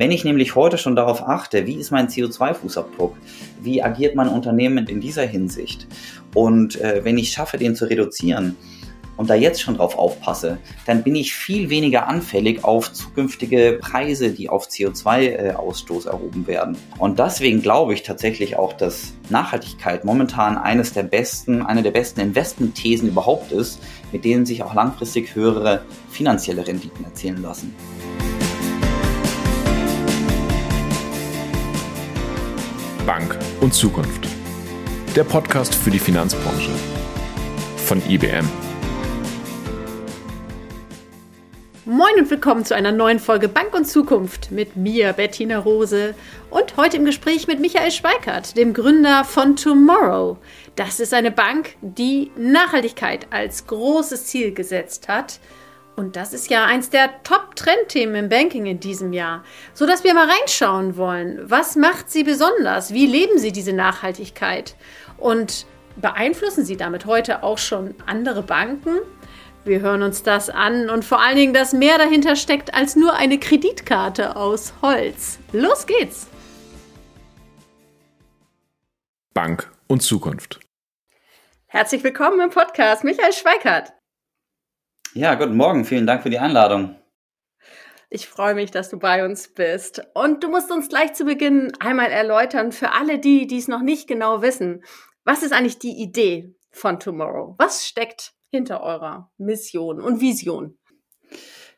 Wenn 0.00 0.12
ich 0.12 0.24
nämlich 0.24 0.54
heute 0.54 0.78
schon 0.78 0.96
darauf 0.96 1.28
achte, 1.28 1.66
wie 1.66 1.74
ist 1.74 1.90
mein 1.90 2.08
CO2-Fußabdruck, 2.08 3.12
wie 3.60 3.82
agiert 3.82 4.14
mein 4.14 4.28
Unternehmen 4.28 4.86
in 4.86 4.98
dieser 4.98 5.26
Hinsicht 5.26 5.86
und 6.32 6.80
äh, 6.80 7.04
wenn 7.04 7.18
ich 7.18 7.32
schaffe, 7.32 7.58
den 7.58 7.76
zu 7.76 7.84
reduzieren, 7.84 8.56
und 9.18 9.28
da 9.28 9.34
jetzt 9.34 9.60
schon 9.60 9.76
drauf 9.76 9.98
aufpasse, 9.98 10.56
dann 10.86 11.02
bin 11.02 11.14
ich 11.14 11.34
viel 11.34 11.68
weniger 11.68 12.08
anfällig 12.08 12.64
auf 12.64 12.90
zukünftige 12.90 13.78
Preise, 13.78 14.30
die 14.30 14.48
auf 14.48 14.68
CO2-Ausstoß 14.68 16.06
erhoben 16.06 16.46
werden. 16.46 16.78
Und 16.96 17.18
deswegen 17.18 17.60
glaube 17.60 17.92
ich 17.92 18.02
tatsächlich 18.02 18.56
auch, 18.56 18.72
dass 18.72 19.12
Nachhaltigkeit 19.28 20.06
momentan 20.06 20.56
eines 20.56 20.94
der 20.94 21.02
besten, 21.02 21.60
eine 21.60 21.82
der 21.82 21.90
besten 21.90 22.20
Investmentthesen 22.20 23.10
überhaupt 23.10 23.52
ist, 23.52 23.78
mit 24.10 24.24
denen 24.24 24.46
sich 24.46 24.62
auch 24.62 24.72
langfristig 24.72 25.34
höhere 25.34 25.82
finanzielle 26.08 26.66
Renditen 26.66 27.04
erzielen 27.04 27.42
lassen. 27.42 27.74
Bank 33.10 33.36
und 33.60 33.74
Zukunft. 33.74 34.28
Der 35.16 35.24
Podcast 35.24 35.74
für 35.74 35.90
die 35.90 35.98
Finanzbranche 35.98 36.70
von 37.76 38.00
IBM. 38.08 38.48
Moin 41.84 42.14
und 42.20 42.30
willkommen 42.30 42.64
zu 42.64 42.76
einer 42.76 42.92
neuen 42.92 43.18
Folge 43.18 43.48
Bank 43.48 43.74
und 43.74 43.86
Zukunft 43.86 44.52
mit 44.52 44.76
mir, 44.76 45.12
Bettina 45.12 45.58
Rose, 45.58 46.14
und 46.50 46.76
heute 46.76 46.98
im 46.98 47.04
Gespräch 47.04 47.48
mit 47.48 47.58
Michael 47.58 47.90
Schweikert, 47.90 48.56
dem 48.56 48.72
Gründer 48.72 49.24
von 49.24 49.56
Tomorrow. 49.56 50.38
Das 50.76 51.00
ist 51.00 51.12
eine 51.12 51.32
Bank, 51.32 51.74
die 51.80 52.30
Nachhaltigkeit 52.36 53.26
als 53.30 53.66
großes 53.66 54.26
Ziel 54.26 54.54
gesetzt 54.54 55.08
hat. 55.08 55.40
Und 56.00 56.16
das 56.16 56.32
ist 56.32 56.48
ja 56.48 56.64
eins 56.64 56.88
der 56.88 57.22
Top-Trendthemen 57.24 58.14
im 58.14 58.28
Banking 58.30 58.64
in 58.64 58.80
diesem 58.80 59.12
Jahr. 59.12 59.44
So 59.74 59.86
dass 59.86 60.02
wir 60.02 60.14
mal 60.14 60.30
reinschauen 60.30 60.96
wollen. 60.96 61.38
Was 61.42 61.76
macht 61.76 62.10
sie 62.10 62.24
besonders? 62.24 62.94
Wie 62.94 63.04
leben 63.04 63.38
sie 63.38 63.52
diese 63.52 63.74
Nachhaltigkeit? 63.74 64.76
Und 65.18 65.66
beeinflussen 65.96 66.64
sie 66.64 66.78
damit 66.78 67.04
heute 67.04 67.42
auch 67.42 67.58
schon 67.58 67.94
andere 68.06 68.42
Banken? 68.42 69.00
Wir 69.66 69.80
hören 69.80 70.02
uns 70.02 70.22
das 70.22 70.48
an 70.48 70.88
und 70.88 71.04
vor 71.04 71.20
allen 71.20 71.36
Dingen, 71.36 71.52
dass 71.52 71.74
mehr 71.74 71.98
dahinter 71.98 72.34
steckt 72.34 72.72
als 72.72 72.96
nur 72.96 73.12
eine 73.12 73.38
Kreditkarte 73.38 74.36
aus 74.36 74.72
Holz. 74.80 75.38
Los 75.52 75.86
geht's! 75.86 76.28
Bank 79.34 79.70
und 79.86 80.00
Zukunft. 80.00 80.60
Herzlich 81.66 82.02
willkommen 82.02 82.40
im 82.40 82.48
Podcast, 82.48 83.04
Michael 83.04 83.34
Schweikert. 83.34 83.92
Ja, 85.12 85.34
guten 85.34 85.56
Morgen, 85.56 85.84
vielen 85.84 86.06
Dank 86.06 86.22
für 86.22 86.30
die 86.30 86.38
Einladung. 86.38 86.94
Ich 88.10 88.28
freue 88.28 88.54
mich, 88.54 88.70
dass 88.70 88.90
du 88.90 88.98
bei 88.98 89.24
uns 89.24 89.48
bist. 89.48 90.02
Und 90.14 90.44
du 90.44 90.48
musst 90.48 90.70
uns 90.70 90.88
gleich 90.88 91.14
zu 91.14 91.24
Beginn 91.24 91.72
einmal 91.80 92.12
erläutern, 92.12 92.70
für 92.70 92.92
alle 92.92 93.18
die, 93.18 93.48
die 93.48 93.58
es 93.58 93.66
noch 93.66 93.82
nicht 93.82 94.06
genau 94.06 94.40
wissen, 94.40 94.84
was 95.24 95.42
ist 95.42 95.52
eigentlich 95.52 95.80
die 95.80 96.00
Idee 96.00 96.54
von 96.70 97.00
Tomorrow? 97.00 97.56
Was 97.58 97.86
steckt 97.86 98.34
hinter 98.52 98.82
eurer 98.84 99.32
Mission 99.36 100.00
und 100.00 100.20
Vision? 100.20 100.78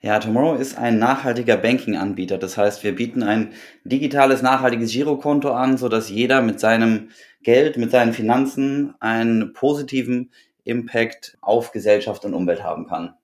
Ja, 0.03 0.19
Tomorrow 0.19 0.57
ist 0.57 0.77
ein 0.77 0.99
nachhaltiger 0.99 1.57
Banking-Anbieter. 1.57 2.37
Das 2.37 2.59
heißt, 2.59 2.85
wir 2.85 2.95
bieten 2.95 3.23
ein 3.23 3.55
digitales, 3.85 4.43
nachhaltiges 4.43 4.93
Girokonto 4.93 5.53
an, 5.53 5.79
sodass 5.79 6.11
jeder 6.11 6.43
mit 6.43 6.61
seinem 6.61 7.09
Geld, 7.43 7.79
mit 7.79 7.93
seinen 7.93 8.13
Finanzen 8.13 8.95
einen 9.01 9.55
positiven 9.55 10.33
Impact 10.65 11.39
auf 11.41 11.73
Gesellschaft 11.73 12.27
und 12.27 12.35
Umwelt 12.35 12.63
haben 12.63 12.87
kann. 12.87 13.15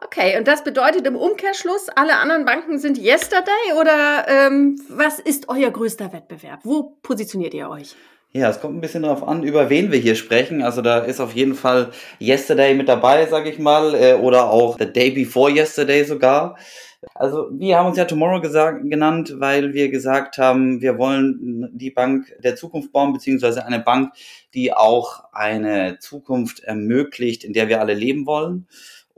Okay, 0.00 0.38
und 0.38 0.46
das 0.46 0.62
bedeutet 0.62 1.06
im 1.06 1.16
Umkehrschluss, 1.16 1.88
alle 1.96 2.16
anderen 2.16 2.44
Banken 2.44 2.78
sind 2.78 2.98
Yesterday 2.98 3.72
oder 3.80 4.26
ähm, 4.28 4.80
was 4.88 5.18
ist 5.18 5.48
euer 5.48 5.70
größter 5.70 6.12
Wettbewerb? 6.12 6.60
Wo 6.62 6.96
positioniert 7.02 7.52
ihr 7.52 7.68
euch? 7.68 7.96
Ja, 8.32 8.48
es 8.48 8.60
kommt 8.60 8.76
ein 8.76 8.80
bisschen 8.80 9.02
darauf 9.02 9.26
an, 9.26 9.42
über 9.42 9.70
wen 9.70 9.90
wir 9.90 9.98
hier 9.98 10.14
sprechen. 10.14 10.62
Also 10.62 10.82
da 10.82 10.98
ist 10.98 11.18
auf 11.18 11.34
jeden 11.34 11.54
Fall 11.54 11.90
Yesterday 12.20 12.74
mit 12.74 12.88
dabei, 12.88 13.26
sage 13.26 13.50
ich 13.50 13.58
mal, 13.58 13.94
äh, 13.94 14.14
oder 14.14 14.50
auch 14.50 14.78
The 14.78 14.92
Day 14.92 15.10
Before 15.10 15.50
Yesterday 15.50 16.04
sogar. 16.04 16.56
Also 17.14 17.48
wir 17.52 17.78
haben 17.78 17.86
uns 17.86 17.96
ja 17.96 18.04
Tomorrow 18.04 18.40
gesagt, 18.40 18.88
genannt, 18.88 19.34
weil 19.38 19.72
wir 19.72 19.88
gesagt 19.88 20.36
haben, 20.36 20.80
wir 20.80 20.98
wollen 20.98 21.70
die 21.72 21.90
Bank 21.90 22.36
der 22.42 22.54
Zukunft 22.54 22.92
bauen, 22.92 23.12
beziehungsweise 23.12 23.64
eine 23.64 23.80
Bank, 23.80 24.12
die 24.52 24.72
auch 24.72 25.24
eine 25.32 25.98
Zukunft 25.98 26.60
ermöglicht, 26.60 27.44
in 27.44 27.52
der 27.52 27.68
wir 27.68 27.80
alle 27.80 27.94
leben 27.94 28.26
wollen. 28.26 28.66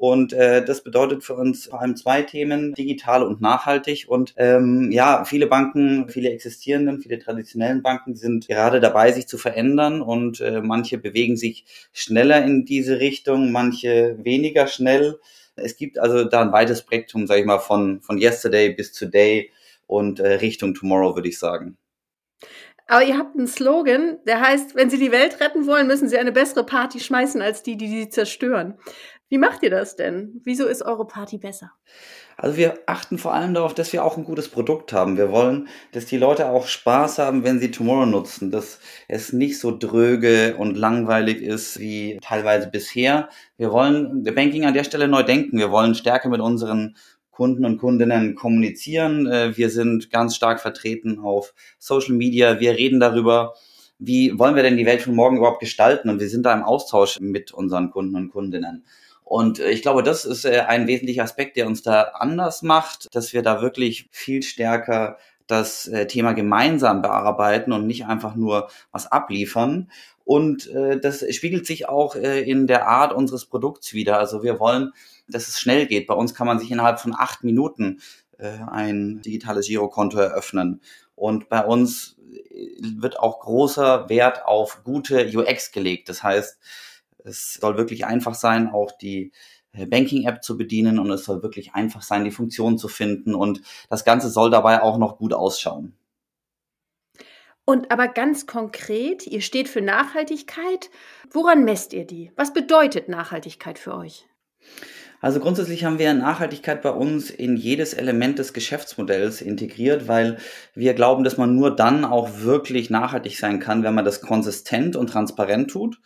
Und 0.00 0.32
äh, 0.32 0.64
das 0.64 0.82
bedeutet 0.82 1.24
für 1.24 1.34
uns 1.34 1.66
vor 1.66 1.82
allem 1.82 1.94
zwei 1.94 2.22
Themen, 2.22 2.72
digital 2.72 3.22
und 3.22 3.42
nachhaltig. 3.42 4.06
Und 4.08 4.32
ähm, 4.38 4.90
ja, 4.90 5.26
viele 5.26 5.46
Banken, 5.46 6.08
viele 6.08 6.30
existierenden, 6.30 7.02
viele 7.02 7.18
traditionellen 7.18 7.82
Banken 7.82 8.14
sind 8.16 8.48
gerade 8.48 8.80
dabei, 8.80 9.12
sich 9.12 9.28
zu 9.28 9.36
verändern 9.36 10.00
und 10.00 10.40
äh, 10.40 10.62
manche 10.62 10.96
bewegen 10.96 11.36
sich 11.36 11.66
schneller 11.92 12.42
in 12.42 12.64
diese 12.64 12.98
Richtung, 12.98 13.52
manche 13.52 14.16
weniger 14.22 14.68
schnell. 14.68 15.20
Es 15.54 15.76
gibt 15.76 15.98
also 15.98 16.24
da 16.24 16.40
ein 16.40 16.52
weites 16.52 16.78
Spektrum, 16.78 17.26
sage 17.26 17.40
ich 17.40 17.46
mal, 17.46 17.58
von, 17.58 18.00
von 18.00 18.16
Yesterday 18.16 18.70
bis 18.70 18.92
Today 18.92 19.50
und 19.86 20.18
äh, 20.18 20.36
Richtung 20.36 20.72
Tomorrow, 20.72 21.14
würde 21.14 21.28
ich 21.28 21.38
sagen. 21.38 21.76
Aber 22.86 23.04
ihr 23.04 23.18
habt 23.18 23.36
einen 23.36 23.46
Slogan, 23.46 24.18
der 24.26 24.40
heißt, 24.40 24.74
wenn 24.74 24.88
Sie 24.88 24.98
die 24.98 25.12
Welt 25.12 25.40
retten 25.40 25.66
wollen, 25.66 25.86
müssen 25.86 26.08
Sie 26.08 26.16
eine 26.16 26.32
bessere 26.32 26.64
Party 26.64 27.00
schmeißen 27.00 27.42
als 27.42 27.62
die, 27.62 27.76
die 27.76 27.86
sie 27.86 28.08
zerstören. 28.08 28.78
Wie 29.30 29.38
macht 29.38 29.62
ihr 29.62 29.70
das 29.70 29.94
denn? 29.94 30.40
Wieso 30.42 30.66
ist 30.66 30.82
eure 30.82 31.06
Party 31.06 31.38
besser? 31.38 31.70
Also 32.36 32.56
wir 32.56 32.80
achten 32.86 33.16
vor 33.16 33.32
allem 33.32 33.54
darauf, 33.54 33.74
dass 33.74 33.92
wir 33.92 34.04
auch 34.04 34.16
ein 34.16 34.24
gutes 34.24 34.48
Produkt 34.48 34.92
haben. 34.92 35.16
Wir 35.16 35.30
wollen, 35.30 35.68
dass 35.92 36.06
die 36.06 36.16
Leute 36.16 36.48
auch 36.48 36.66
Spaß 36.66 37.20
haben, 37.20 37.44
wenn 37.44 37.60
sie 37.60 37.70
Tomorrow 37.70 38.06
nutzen, 38.06 38.50
dass 38.50 38.80
es 39.06 39.32
nicht 39.32 39.60
so 39.60 39.76
dröge 39.76 40.56
und 40.58 40.76
langweilig 40.76 41.42
ist 41.42 41.78
wie 41.78 42.18
teilweise 42.20 42.68
bisher. 42.70 43.28
Wir 43.56 43.70
wollen 43.70 44.24
Banking 44.24 44.64
an 44.64 44.74
der 44.74 44.82
Stelle 44.82 45.06
neu 45.06 45.22
denken. 45.22 45.58
Wir 45.58 45.70
wollen 45.70 45.94
stärker 45.94 46.28
mit 46.28 46.40
unseren 46.40 46.96
Kunden 47.30 47.64
und 47.64 47.78
Kundinnen 47.78 48.34
kommunizieren. 48.34 49.28
Äh, 49.28 49.56
wir 49.56 49.70
sind 49.70 50.10
ganz 50.10 50.34
stark 50.34 50.60
vertreten 50.60 51.20
auf 51.20 51.54
Social 51.78 52.16
Media. 52.16 52.58
Wir 52.58 52.72
reden 52.72 52.98
darüber, 52.98 53.54
wie 54.00 54.36
wollen 54.36 54.56
wir 54.56 54.64
denn 54.64 54.76
die 54.76 54.86
Welt 54.86 55.02
von 55.02 55.14
morgen 55.14 55.36
überhaupt 55.36 55.60
gestalten? 55.60 56.08
Und 56.08 56.18
wir 56.18 56.28
sind 56.28 56.44
da 56.46 56.52
im 56.52 56.64
Austausch 56.64 57.20
mit 57.20 57.52
unseren 57.52 57.90
Kunden 57.90 58.16
und 58.16 58.30
Kundinnen. 58.30 58.84
Und 59.30 59.60
äh, 59.60 59.70
ich 59.70 59.82
glaube, 59.82 60.02
das 60.02 60.24
ist 60.24 60.44
äh, 60.44 60.62
ein 60.66 60.88
wesentlicher 60.88 61.22
Aspekt, 61.22 61.56
der 61.56 61.68
uns 61.68 61.82
da 61.82 62.02
anders 62.14 62.62
macht, 62.62 63.14
dass 63.14 63.32
wir 63.32 63.42
da 63.42 63.62
wirklich 63.62 64.08
viel 64.10 64.42
stärker 64.42 65.18
das 65.46 65.86
äh, 65.86 66.08
Thema 66.08 66.32
gemeinsam 66.32 67.00
bearbeiten 67.00 67.70
und 67.70 67.86
nicht 67.86 68.06
einfach 68.06 68.34
nur 68.34 68.70
was 68.90 69.06
abliefern. 69.06 69.88
Und 70.24 70.68
äh, 70.70 70.98
das 70.98 71.24
spiegelt 71.32 71.64
sich 71.64 71.88
auch 71.88 72.16
äh, 72.16 72.42
in 72.42 72.66
der 72.66 72.88
Art 72.88 73.12
unseres 73.12 73.46
Produkts 73.46 73.94
wieder. 73.94 74.18
Also 74.18 74.42
wir 74.42 74.58
wollen, 74.58 74.90
dass 75.28 75.46
es 75.46 75.60
schnell 75.60 75.86
geht. 75.86 76.08
Bei 76.08 76.14
uns 76.14 76.34
kann 76.34 76.48
man 76.48 76.58
sich 76.58 76.72
innerhalb 76.72 76.98
von 76.98 77.14
acht 77.16 77.44
Minuten 77.44 78.00
äh, 78.38 78.58
ein 78.68 79.22
digitales 79.22 79.68
Girokonto 79.68 80.18
eröffnen. 80.18 80.80
Und 81.14 81.48
bei 81.48 81.64
uns 81.64 82.16
wird 82.80 83.20
auch 83.20 83.38
großer 83.38 84.08
Wert 84.08 84.44
auf 84.44 84.82
gute 84.82 85.30
UX 85.32 85.70
gelegt. 85.70 86.08
Das 86.08 86.24
heißt, 86.24 86.58
es 87.24 87.54
soll 87.54 87.76
wirklich 87.76 88.06
einfach 88.06 88.34
sein, 88.34 88.68
auch 88.68 88.92
die 88.92 89.32
äh, 89.72 89.86
Banking-App 89.86 90.42
zu 90.42 90.56
bedienen 90.56 90.98
und 90.98 91.10
es 91.10 91.24
soll 91.24 91.42
wirklich 91.42 91.74
einfach 91.74 92.02
sein, 92.02 92.24
die 92.24 92.30
Funktion 92.30 92.78
zu 92.78 92.88
finden 92.88 93.34
und 93.34 93.62
das 93.88 94.04
Ganze 94.04 94.30
soll 94.30 94.50
dabei 94.50 94.82
auch 94.82 94.98
noch 94.98 95.18
gut 95.18 95.32
ausschauen. 95.32 95.96
Und 97.64 97.92
aber 97.92 98.08
ganz 98.08 98.46
konkret, 98.46 99.26
ihr 99.28 99.42
steht 99.42 99.68
für 99.68 99.80
Nachhaltigkeit. 99.80 100.90
Woran 101.30 101.64
messt 101.64 101.92
ihr 101.92 102.04
die? 102.04 102.32
Was 102.34 102.52
bedeutet 102.52 103.08
Nachhaltigkeit 103.08 103.78
für 103.78 103.94
euch? 103.94 104.26
Also 105.20 105.38
grundsätzlich 105.38 105.84
haben 105.84 105.98
wir 105.98 106.14
Nachhaltigkeit 106.14 106.80
bei 106.80 106.90
uns 106.90 107.28
in 107.28 107.56
jedes 107.56 107.92
Element 107.92 108.38
des 108.38 108.54
Geschäftsmodells 108.54 109.42
integriert, 109.42 110.08
weil 110.08 110.38
wir 110.74 110.94
glauben, 110.94 111.24
dass 111.24 111.36
man 111.36 111.54
nur 111.54 111.76
dann 111.76 112.06
auch 112.06 112.40
wirklich 112.40 112.88
nachhaltig 112.88 113.38
sein 113.38 113.60
kann, 113.60 113.82
wenn 113.82 113.94
man 113.94 114.06
das 114.06 114.22
konsistent 114.22 114.96
und 114.96 115.08
transparent 115.08 115.70
tut. 115.70 116.00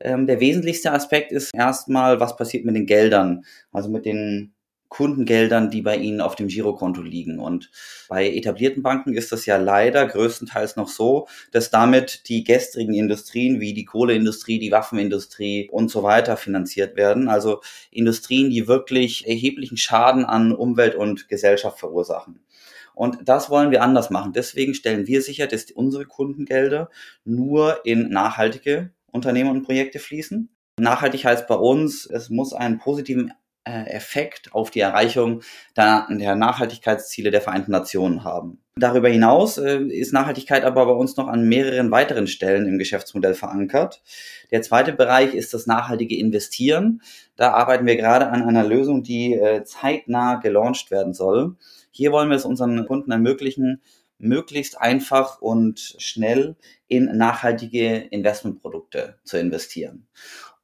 Ähm, 0.00 0.26
der 0.26 0.40
wesentlichste 0.40 0.92
Aspekt 0.92 1.32
ist 1.32 1.50
erstmal, 1.52 2.20
was 2.20 2.36
passiert 2.36 2.64
mit 2.64 2.76
den 2.76 2.86
Geldern, 2.86 3.44
also 3.72 3.88
mit 3.88 4.04
den 4.04 4.53
Kundengeldern, 4.94 5.70
die 5.70 5.82
bei 5.82 5.96
Ihnen 5.96 6.20
auf 6.20 6.36
dem 6.36 6.46
Girokonto 6.46 7.02
liegen. 7.02 7.40
Und 7.40 7.68
bei 8.08 8.30
etablierten 8.30 8.84
Banken 8.84 9.14
ist 9.14 9.32
das 9.32 9.44
ja 9.44 9.56
leider 9.56 10.06
größtenteils 10.06 10.76
noch 10.76 10.86
so, 10.86 11.26
dass 11.50 11.70
damit 11.70 12.28
die 12.28 12.44
gestrigen 12.44 12.94
Industrien 12.94 13.58
wie 13.58 13.74
die 13.74 13.86
Kohleindustrie, 13.86 14.60
die 14.60 14.70
Waffenindustrie 14.70 15.68
und 15.68 15.90
so 15.90 16.04
weiter 16.04 16.36
finanziert 16.36 16.96
werden. 16.96 17.28
Also 17.28 17.60
Industrien, 17.90 18.50
die 18.50 18.68
wirklich 18.68 19.26
erheblichen 19.26 19.76
Schaden 19.76 20.24
an 20.24 20.52
Umwelt 20.52 20.94
und 20.94 21.28
Gesellschaft 21.28 21.80
verursachen. 21.80 22.38
Und 22.94 23.18
das 23.24 23.50
wollen 23.50 23.72
wir 23.72 23.82
anders 23.82 24.10
machen. 24.10 24.32
Deswegen 24.32 24.74
stellen 24.74 25.08
wir 25.08 25.22
sicher, 25.22 25.48
dass 25.48 25.72
unsere 25.72 26.04
Kundengelder 26.04 26.88
nur 27.24 27.84
in 27.84 28.10
nachhaltige 28.10 28.92
Unternehmen 29.10 29.50
und 29.50 29.64
Projekte 29.64 29.98
fließen. 29.98 30.50
Nachhaltig 30.78 31.24
heißt 31.24 31.48
bei 31.48 31.56
uns, 31.56 32.06
es 32.06 32.30
muss 32.30 32.52
einen 32.52 32.78
positiven 32.78 33.32
Effekt 33.64 34.52
auf 34.52 34.70
die 34.70 34.80
Erreichung 34.80 35.42
der, 35.76 36.06
der 36.10 36.34
Nachhaltigkeitsziele 36.34 37.30
der 37.30 37.40
Vereinten 37.40 37.72
Nationen 37.72 38.24
haben. 38.24 38.60
Darüber 38.76 39.08
hinaus 39.08 39.56
äh, 39.56 39.78
ist 39.84 40.12
Nachhaltigkeit 40.12 40.64
aber 40.64 40.84
bei 40.86 40.92
uns 40.92 41.16
noch 41.16 41.28
an 41.28 41.48
mehreren 41.48 41.90
weiteren 41.92 42.26
Stellen 42.26 42.66
im 42.66 42.78
Geschäftsmodell 42.78 43.34
verankert. 43.34 44.02
Der 44.50 44.62
zweite 44.62 44.92
Bereich 44.92 45.34
ist 45.34 45.54
das 45.54 45.66
nachhaltige 45.66 46.18
Investieren. 46.18 47.00
Da 47.36 47.52
arbeiten 47.52 47.86
wir 47.86 47.96
gerade 47.96 48.28
an 48.28 48.42
einer 48.42 48.64
Lösung, 48.64 49.02
die 49.02 49.34
äh, 49.34 49.62
zeitnah 49.64 50.36
gelauncht 50.36 50.90
werden 50.90 51.14
soll. 51.14 51.56
Hier 51.92 52.10
wollen 52.10 52.30
wir 52.30 52.36
es 52.36 52.44
unseren 52.44 52.84
Kunden 52.86 53.12
ermöglichen, 53.12 53.80
möglichst 54.18 54.80
einfach 54.80 55.40
und 55.40 55.94
schnell 55.98 56.56
in 56.88 57.16
nachhaltige 57.16 57.96
Investmentprodukte 57.96 59.18
zu 59.22 59.38
investieren. 59.38 60.08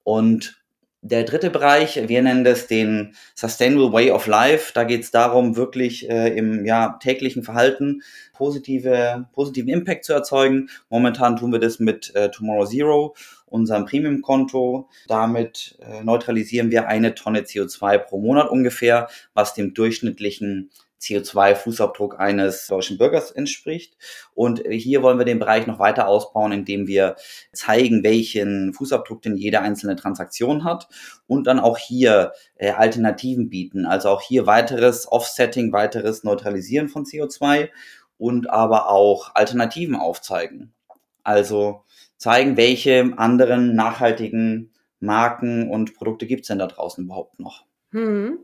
Und 0.03 0.60
der 1.03 1.25
dritte 1.25 1.49
Bereich, 1.49 2.09
wir 2.09 2.23
nennen 2.23 2.45
das 2.45 2.67
den 2.67 3.15
Sustainable 3.35 3.93
Way 3.93 4.11
of 4.11 4.27
Life. 4.27 4.73
Da 4.75 4.85
geht 4.85 5.03
es 5.03 5.11
darum, 5.11 5.57
wirklich 5.57 6.09
äh, 6.11 6.37
im 6.37 6.67
ja, 6.67 6.99
täglichen 7.01 7.43
Verhalten 7.43 8.03
positive, 8.35 9.27
positiven 9.33 9.71
Impact 9.71 10.05
zu 10.05 10.13
erzeugen. 10.13 10.69
Momentan 10.91 11.37
tun 11.37 11.53
wir 11.53 11.59
das 11.59 11.79
mit 11.79 12.15
äh, 12.15 12.31
Tomorrow 12.31 12.67
Zero, 12.67 13.17
unserem 13.47 13.87
Premium-Konto. 13.87 14.89
Damit 15.09 15.79
äh, 15.81 16.05
neutralisieren 16.05 16.71
wir 16.71 16.89
eine 16.89 17.15
Tonne 17.15 17.41
CO2 17.41 17.99
pro 17.99 18.19
Monat 18.19 18.51
ungefähr, 18.51 19.09
was 19.33 19.55
dem 19.55 19.73
durchschnittlichen 19.73 20.71
CO2-Fußabdruck 21.01 22.17
eines 22.17 22.67
deutschen 22.67 22.99
Bürgers 22.99 23.31
entspricht. 23.31 23.97
Und 24.35 24.63
hier 24.69 25.03
wollen 25.03 25.19
wir 25.19 25.25
den 25.25 25.39
Bereich 25.39 25.67
noch 25.67 25.79
weiter 25.79 26.07
ausbauen, 26.07 26.53
indem 26.53 26.87
wir 26.87 27.17
zeigen, 27.53 28.05
welchen 28.05 28.73
Fußabdruck 28.75 29.23
denn 29.23 29.37
jede 29.37 29.61
einzelne 29.61 29.97
Transaktion 29.97 30.65
hat 30.65 30.89
und 31.27 31.47
dann 31.47 31.59
auch 31.59 31.79
hier 31.79 32.33
äh, 32.57 32.71
Alternativen 32.71 33.49
bieten. 33.49 33.87
Also 33.87 34.11
auch 34.11 34.23
hier 34.23 34.47
weiteres 34.47 35.11
Offsetting, 35.11 35.73
weiteres 35.73 36.25
Neutralisieren 36.25 36.89
von 36.89 37.05
CO2 37.05 37.71
und 38.19 38.51
aber 38.51 38.91
auch 38.91 39.35
Alternativen 39.35 39.97
aufzeigen. 39.97 40.75
Also 41.23 41.85
zeigen, 42.17 42.57
welche 42.57 43.13
anderen 43.17 43.75
nachhaltigen 43.75 44.73
Marken 45.01 45.71
und 45.71 45.95
Produkte 45.95 46.27
gibt 46.27 46.43
es 46.43 46.49
denn 46.49 46.59
da 46.59 46.67
draußen 46.67 47.05
überhaupt 47.05 47.41
noch. 47.41 47.65
Hm 47.93 48.39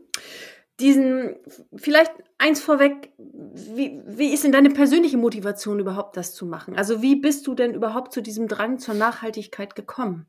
diesen, 0.79 1.35
vielleicht 1.75 2.11
eins 2.37 2.61
vorweg, 2.61 3.11
wie, 3.17 4.01
wie 4.05 4.33
ist 4.33 4.43
denn 4.43 4.51
deine 4.51 4.69
persönliche 4.69 5.17
Motivation 5.17 5.79
überhaupt, 5.79 6.17
das 6.17 6.35
zu 6.35 6.45
machen? 6.45 6.75
Also 6.75 7.01
wie 7.01 7.15
bist 7.15 7.47
du 7.47 7.55
denn 7.55 7.73
überhaupt 7.73 8.13
zu 8.13 8.21
diesem 8.21 8.47
Drang 8.47 8.77
zur 8.77 8.93
Nachhaltigkeit 8.93 9.75
gekommen? 9.75 10.27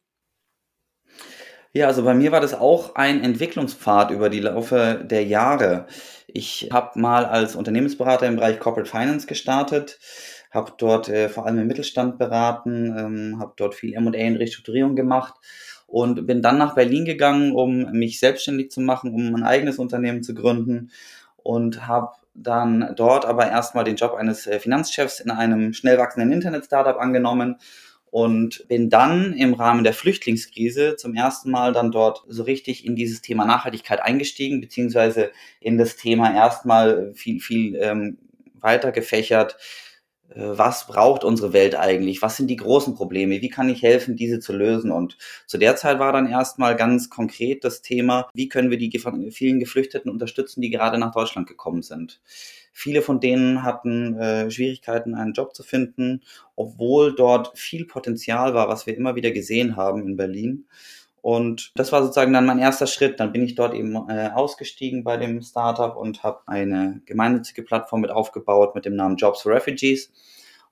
Ja, 1.73 1.87
also 1.87 2.03
bei 2.03 2.15
mir 2.15 2.33
war 2.33 2.41
das 2.41 2.55
auch 2.55 2.95
ein 2.95 3.23
Entwicklungspfad 3.23 4.11
über 4.11 4.31
die 4.31 4.41
Laufe 4.41 5.05
der 5.05 5.25
Jahre. 5.25 5.87
Ich 6.27 6.71
habe 6.73 6.99
mal 6.99 7.27
als 7.27 7.57
Unternehmensberater 7.57 8.27
im 8.27 8.37
Bereich 8.37 8.59
Corporate 8.59 8.91
Finance 8.91 9.27
gestartet, 9.27 9.99
habe 10.51 10.73
dort 10.79 11.11
äh, 11.11 11.29
vor 11.29 11.45
allem 11.45 11.59
im 11.59 11.67
Mittelstand 11.67 12.17
beraten, 12.19 12.97
ähm, 12.99 13.39
habe 13.39 13.53
dort 13.57 13.75
viel 13.75 13.93
M&A 13.93 14.09
und 14.09 14.37
Restrukturierung 14.37 14.97
gemacht 14.97 15.35
und 15.89 16.27
bin 16.27 16.43
dann 16.43 16.59
nach 16.59 16.75
Berlin 16.75 17.07
gegangen, 17.07 17.53
um 17.53 17.91
mich 17.93 18.21
selbstständig 18.21 18.71
zu 18.71 18.81
machen, 18.81 19.13
um 19.13 19.35
ein 19.35 19.43
eigenes 19.43 19.79
Unternehmen 19.79 20.23
zu 20.23 20.35
gründen 20.35 20.91
und 21.39 21.89
habe 21.89 22.13
dann 22.35 22.93
dort 22.95 23.25
aber 23.25 23.49
erstmal 23.49 23.85
den 23.85 23.97
Job 23.97 24.15
eines 24.15 24.47
äh, 24.47 24.61
Finanzchefs 24.61 25.19
in 25.19 25.31
einem 25.31 25.73
schnell 25.73 25.99
wachsenden 25.99 26.31
Internet-Startup 26.31 26.97
angenommen 26.99 27.57
und 28.11 28.69
bin 28.69 28.91
dann 28.91 29.33
im 29.33 29.55
Rahmen 29.55 29.83
der 29.83 29.95
Flüchtlingskrise 29.95 30.97
zum 30.97 31.15
ersten 31.15 31.51
Mal 31.51 31.73
dann 31.73 31.91
dort 31.91 32.23
so 32.29 32.43
richtig 32.43 32.87
in 32.87 32.95
dieses 32.95 33.23
Thema 33.23 33.47
Nachhaltigkeit 33.47 34.01
eingestiegen, 34.01 34.61
beziehungsweise 34.61 35.31
in 35.61 35.79
das 35.79 35.97
Thema 35.97 36.35
erstmal 36.35 37.13
viel, 37.15 37.41
viel 37.41 37.77
ähm, 37.77 38.19
weiter 38.61 38.93
gefächert, 38.93 39.57
was 40.35 40.87
braucht 40.87 41.25
unsere 41.25 41.53
Welt 41.53 41.75
eigentlich? 41.75 42.21
Was 42.21 42.37
sind 42.37 42.49
die 42.49 42.57
großen 42.57 42.95
Probleme? 42.95 43.41
Wie 43.41 43.49
kann 43.49 43.69
ich 43.69 43.83
helfen, 43.83 44.17
diese 44.17 44.41
zu 44.41 44.53
lösen? 44.53 44.91
Und 44.91 45.17
zu 45.47 45.57
der 45.59 45.77
Zeit 45.77 45.99
war 45.99 46.13
dann 46.13 46.29
erstmal 46.29 46.77
ganz 46.77 47.09
konkret 47.09 47.65
das 47.65 47.81
Thema, 47.81 48.29
wie 48.35 48.49
können 48.49 48.71
wir 48.71 48.79
die 48.79 48.93
vielen 49.31 49.61
Geflüchteten 49.61 50.11
unterstützen, 50.11 50.61
die 50.61 50.71
gerade 50.71 50.99
nach 50.99 51.13
Deutschland 51.13 51.49
gekommen 51.49 51.83
sind. 51.83 52.21
Viele 52.73 53.03
von 53.03 53.21
denen 53.21 53.65
hatten 53.65 54.17
äh, 54.19 54.51
Schwierigkeiten, 54.51 55.15
einen 55.15 55.33
Job 55.33 55.55
zu 55.55 55.63
finden, 55.63 56.23
obwohl 56.55 57.15
dort 57.15 57.59
viel 57.59 57.87
Potenzial 57.87 58.55
war, 58.55 58.69
was 58.69 58.87
wir 58.87 58.97
immer 58.97 59.17
wieder 59.17 59.31
gesehen 59.31 59.77
haben 59.77 60.07
in 60.07 60.17
Berlin. 60.17 60.67
Und 61.21 61.73
das 61.75 61.93
war 61.93 62.03
sozusagen 62.03 62.33
dann 62.33 62.47
mein 62.47 62.59
erster 62.59 62.87
Schritt. 62.87 63.21
Dann 63.21 63.33
bin 63.33 63.43
ich 63.43 63.55
dort 63.55 63.75
eben 63.75 63.95
äh, 64.09 64.31
ausgestiegen 64.35 65.05
bei 65.05 65.17
dem 65.17 65.43
Startup 65.43 65.97
und 65.97 66.23
habe 66.23 66.41
eine 66.47 67.01
gemeinnützige 67.07 67.63
Plattform 67.63 68.01
mit 68.01 68.11
aufgebaut 68.11 68.75
mit 68.75 68.85
dem 68.85 68.97
Namen 68.97 69.17
Jobs 69.17 69.43
for 69.43 69.53
Refugees. 69.53 70.13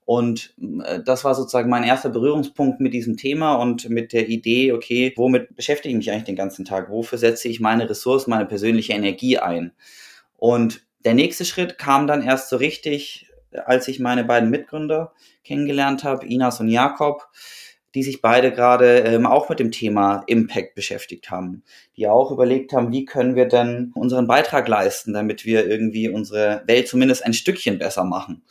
Und 0.05 0.53
äh, 0.85 1.01
das 1.03 1.25
war 1.25 1.35
sozusagen 1.35 1.69
mein 1.69 1.83
erster 1.83 2.09
Berührungspunkt 2.09 2.79
mit 2.79 2.93
diesem 2.93 3.17
Thema 3.17 3.55
und 3.55 3.89
mit 3.89 4.13
der 4.13 4.29
Idee, 4.29 4.71
okay, 4.71 5.13
womit 5.17 5.53
beschäftige 5.55 5.91
ich 5.91 5.97
mich 5.97 6.11
eigentlich 6.11 6.23
den 6.23 6.37
ganzen 6.37 6.63
Tag? 6.63 6.89
Wofür 6.89 7.17
setze 7.17 7.49
ich 7.49 7.59
meine 7.59 7.89
Ressourcen, 7.89 8.29
meine 8.29 8.45
persönliche 8.45 8.93
Energie 8.93 9.37
ein? 9.37 9.73
Und 10.37 10.87
der 11.03 11.13
nächste 11.13 11.43
Schritt 11.43 11.77
kam 11.77 12.07
dann 12.07 12.23
erst 12.23 12.49
so 12.49 12.55
richtig, 12.55 13.29
als 13.65 13.89
ich 13.89 13.99
meine 13.99 14.23
beiden 14.23 14.49
Mitgründer 14.49 15.11
kennengelernt 15.43 16.05
habe, 16.05 16.25
Inas 16.25 16.61
und 16.61 16.69
Jakob 16.69 17.27
die 17.97 18.03
sich 18.03 18.21
beide 18.21 18.51
gerade 18.51 18.99
ähm, 18.99 19.25
auch 19.25 19.49
mit 19.49 19.59
dem 19.59 19.71
Thema 19.71 20.21
Impact 20.27 20.75
beschäftigt 20.75 21.31
haben, 21.31 21.63
die 21.95 22.07
auch 22.07 22.29
überlegt 22.29 22.71
haben, 22.71 22.91
wie 22.91 23.05
können 23.05 23.33
wir 23.33 23.47
denn 23.47 23.91
unseren 23.95 24.27
Beitrag 24.27 24.67
leisten, 24.67 25.13
damit 25.13 25.45
wir 25.45 25.67
irgendwie 25.67 26.07
unsere 26.07 26.61
Welt 26.67 26.87
zumindest 26.87 27.25
ein 27.25 27.33
Stückchen 27.33 27.79
besser 27.79 28.03
machen. 28.03 28.43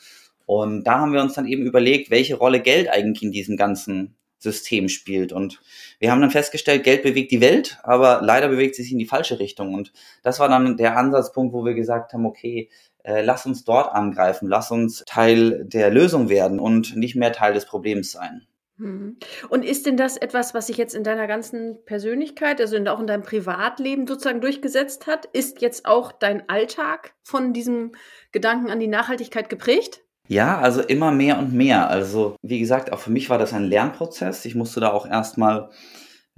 Und 0.47 0.83
da 0.83 0.99
haben 0.99 1.13
wir 1.13 1.21
uns 1.21 1.35
dann 1.35 1.47
eben 1.47 1.65
überlegt, 1.65 2.11
welche 2.11 2.35
Rolle 2.35 2.59
Geld 2.59 2.89
eigentlich 2.89 3.23
in 3.23 3.31
diesem 3.31 3.57
ganzen 3.57 4.17
System 4.41 4.89
spielt. 4.89 5.33
Und 5.33 5.61
wir 6.01 6.11
haben 6.11 6.21
dann 6.21 6.33
festgestellt, 6.33 6.83
Geld 6.83 7.05
bewegt 7.05 7.31
die 7.31 7.41
Welt, 7.41 7.79
aber 7.85 8.23
leider 8.25 8.49
bewegt 8.49 8.75
sie 8.75 8.83
sich 8.83 8.91
in 8.91 8.99
die 8.99 9.07
falsche 9.07 9.39
Richtung. 9.39 9.75
Und 9.75 9.93
das 10.25 10.41
war 10.41 10.49
dann 10.49 10.77
der 10.77 10.99
Ansatzpunkt, 10.99 11.55
wo 11.55 11.65
wir 11.65 11.75
gesagt 11.75 12.15
haben, 12.15 12.27
okay, 12.27 12.69
äh, 13.05 13.23
lass 13.23 13.47
uns 13.47 13.63
dort 13.63 13.95
angreifen, 13.95 14.49
lass 14.49 14.73
uns 14.73 15.05
Teil 15.07 15.65
der 15.67 15.91
Lösung 15.91 16.29
werden 16.29 16.59
und 16.59 16.97
nicht 16.97 17.15
mehr 17.15 17.31
Teil 17.31 17.55
des 17.55 17.65
Problems 17.65 18.11
sein. 18.11 18.49
Mhm. 18.79 19.17
Und 19.49 19.65
ist 19.65 19.87
denn 19.87 19.97
das 19.97 20.17
etwas, 20.17 20.55
was 20.55 20.67
sich 20.67 20.77
jetzt 20.77 20.95
in 20.95 21.05
deiner 21.05 21.27
ganzen 21.27 21.85
Persönlichkeit, 21.85 22.61
also 22.61 22.77
auch 22.77 23.01
in 23.01 23.07
deinem 23.07 23.23
Privatleben 23.23 24.07
sozusagen 24.07 24.41
durchgesetzt 24.41 25.07
hat? 25.07 25.27
Ist 25.33 25.61
jetzt 25.63 25.87
auch 25.87 26.13
dein 26.13 26.49
Alltag 26.49 27.15
von 27.23 27.53
diesem 27.53 27.93
Gedanken 28.33 28.71
an 28.71 28.81
die 28.81 28.89
Nachhaltigkeit 28.89 29.49
geprägt? 29.49 30.03
Ja, 30.29 30.59
also 30.59 30.83
immer 30.83 31.13
mehr 31.13 31.39
und 31.39 31.53
mehr. 31.53 31.89
Also 31.89 32.37
wie 32.43 32.59
gesagt, 32.59 32.93
auch 32.93 32.99
für 32.99 33.11
mich 33.11 33.31
war 33.31 33.39
das 33.39 33.53
ein 33.53 33.65
Lernprozess. 33.65 34.45
Ich 34.45 34.55
musste 34.55 34.81
da 34.81 34.93
auch 34.93 35.07
erstmal 35.07 35.71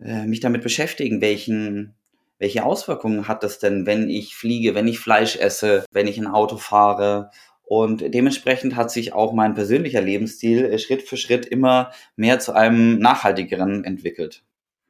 äh, 0.00 0.26
mich 0.26 0.40
damit 0.40 0.62
beschäftigen, 0.62 1.20
welchen, 1.20 1.94
welche 2.38 2.64
Auswirkungen 2.64 3.28
hat 3.28 3.42
das 3.42 3.58
denn, 3.58 3.86
wenn 3.86 4.10
ich 4.10 4.36
fliege, 4.36 4.74
wenn 4.74 4.86
ich 4.86 4.98
Fleisch 5.00 5.36
esse, 5.36 5.84
wenn 5.90 6.06
ich 6.06 6.18
ein 6.18 6.26
Auto 6.26 6.58
fahre, 6.58 7.30
und 7.68 8.14
dementsprechend 8.14 8.76
hat 8.76 8.90
sich 8.90 9.12
auch 9.12 9.34
mein 9.34 9.54
persönlicher 9.54 10.00
Lebensstil 10.00 10.64
äh, 10.64 10.78
Schritt 10.78 11.02
für 11.02 11.18
Schritt 11.18 11.44
immer 11.44 11.92
mehr 12.16 12.38
zu 12.38 12.54
einem 12.54 12.98
nachhaltigeren 12.98 13.84
entwickelt. 13.84 14.42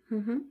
Mhm. 0.09 0.43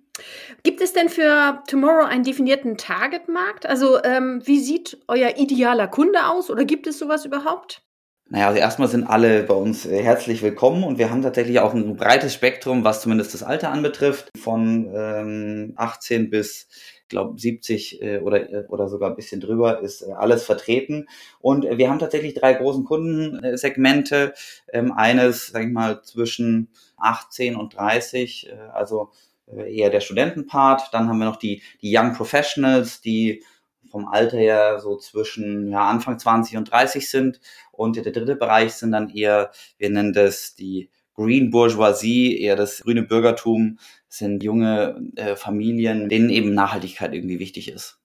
Gibt 0.64 0.82
es 0.82 0.94
denn 0.94 1.10
für 1.10 1.64
Tomorrow 1.68 2.06
einen 2.06 2.24
definierten 2.24 2.78
Targetmarkt? 2.78 3.66
Also 3.66 4.04
ähm, 4.04 4.42
wie 4.44 4.60
sieht 4.60 4.98
euer 5.08 5.38
idealer 5.38 5.88
Kunde 5.88 6.28
aus 6.28 6.50
oder 6.50 6.66
gibt 6.66 6.88
es 6.88 7.00
sowas 7.00 7.24
überhaupt? 7.24 7.84
Naja, 8.30 8.48
also 8.48 8.60
erstmal 8.60 8.90
sind 8.90 9.06
alle 9.06 9.44
bei 9.44 9.54
uns 9.54 9.86
äh, 9.86 10.04
herzlich 10.04 10.42
willkommen 10.42 10.84
und 10.84 10.98
wir 10.98 11.10
haben 11.10 11.22
tatsächlich 11.22 11.60
auch 11.60 11.74
ein 11.74 11.96
breites 11.96 12.34
Spektrum, 12.34 12.84
was 12.84 13.02
zumindest 13.02 13.34
das 13.34 13.44
Alter 13.44 13.72
anbetrifft, 13.72 14.30
von 14.38 14.92
ähm, 14.94 15.74
18 15.78 16.30
bis 16.30 16.68
glaube 17.10 17.40
70 17.40 18.02
äh, 18.02 18.20
oder, 18.20 18.50
äh, 18.50 18.66
oder 18.68 18.88
sogar 18.88 19.10
ein 19.10 19.16
bisschen 19.16 19.42
drüber 19.42 19.82
ist 19.82 20.02
äh, 20.02 20.12
alles 20.12 20.44
vertreten. 20.44 21.08
Und 21.40 21.66
äh, 21.66 21.78
wir 21.78 21.90
haben 21.90 22.00
tatsächlich 22.00 22.34
drei 22.34 22.54
großen 22.54 22.84
Kundensegmente. 22.84 24.34
Ähm, 24.72 24.92
eines, 24.92 25.48
sage 25.48 25.66
ich 25.66 25.72
mal, 25.72 26.02
zwischen 26.04 26.70
18 26.98 27.56
und 27.56 27.76
30, 27.76 28.50
äh, 28.50 28.54
also 28.74 29.12
äh, 29.48 29.76
eher 29.76 29.90
der 29.90 30.02
Studentenpart. 30.02 30.90
Dann 30.92 31.08
haben 31.08 31.20
wir 31.20 31.26
noch 31.26 31.38
die, 31.38 31.62
die 31.82 31.96
Young 31.96 32.14
Professionals, 32.14 33.02
die 33.02 33.44
vom 33.90 34.08
Alter 34.08 34.38
her 34.38 34.80
so 34.80 34.98
zwischen 34.98 35.70
ja, 35.70 35.88
Anfang 35.90 36.20
20 36.20 36.58
und 36.58 36.72
30 36.72 37.10
sind. 37.10 37.40
Und 37.72 37.96
der 37.96 38.04
dritte 38.04 38.36
Bereich 38.36 38.74
sind 38.74 38.92
dann 38.92 39.10
eher, 39.10 39.52
wir 39.78 39.90
nennen 39.90 40.14
das 40.14 40.56
die 40.56 40.90
Green 41.18 41.52
Bourgeoisie, 41.52 42.40
eher 42.40 42.56
das 42.56 42.82
grüne 42.82 43.04
Bürgertum, 43.04 43.80
sind 44.08 44.44
junge 44.44 45.02
äh, 45.16 45.36
Familien, 45.36 46.08
denen 46.10 46.30
eben 46.30 46.54
Nachhaltigkeit 46.54 47.14
irgendwie 47.14 47.40
wichtig 47.40 47.70
ist. 47.70 48.00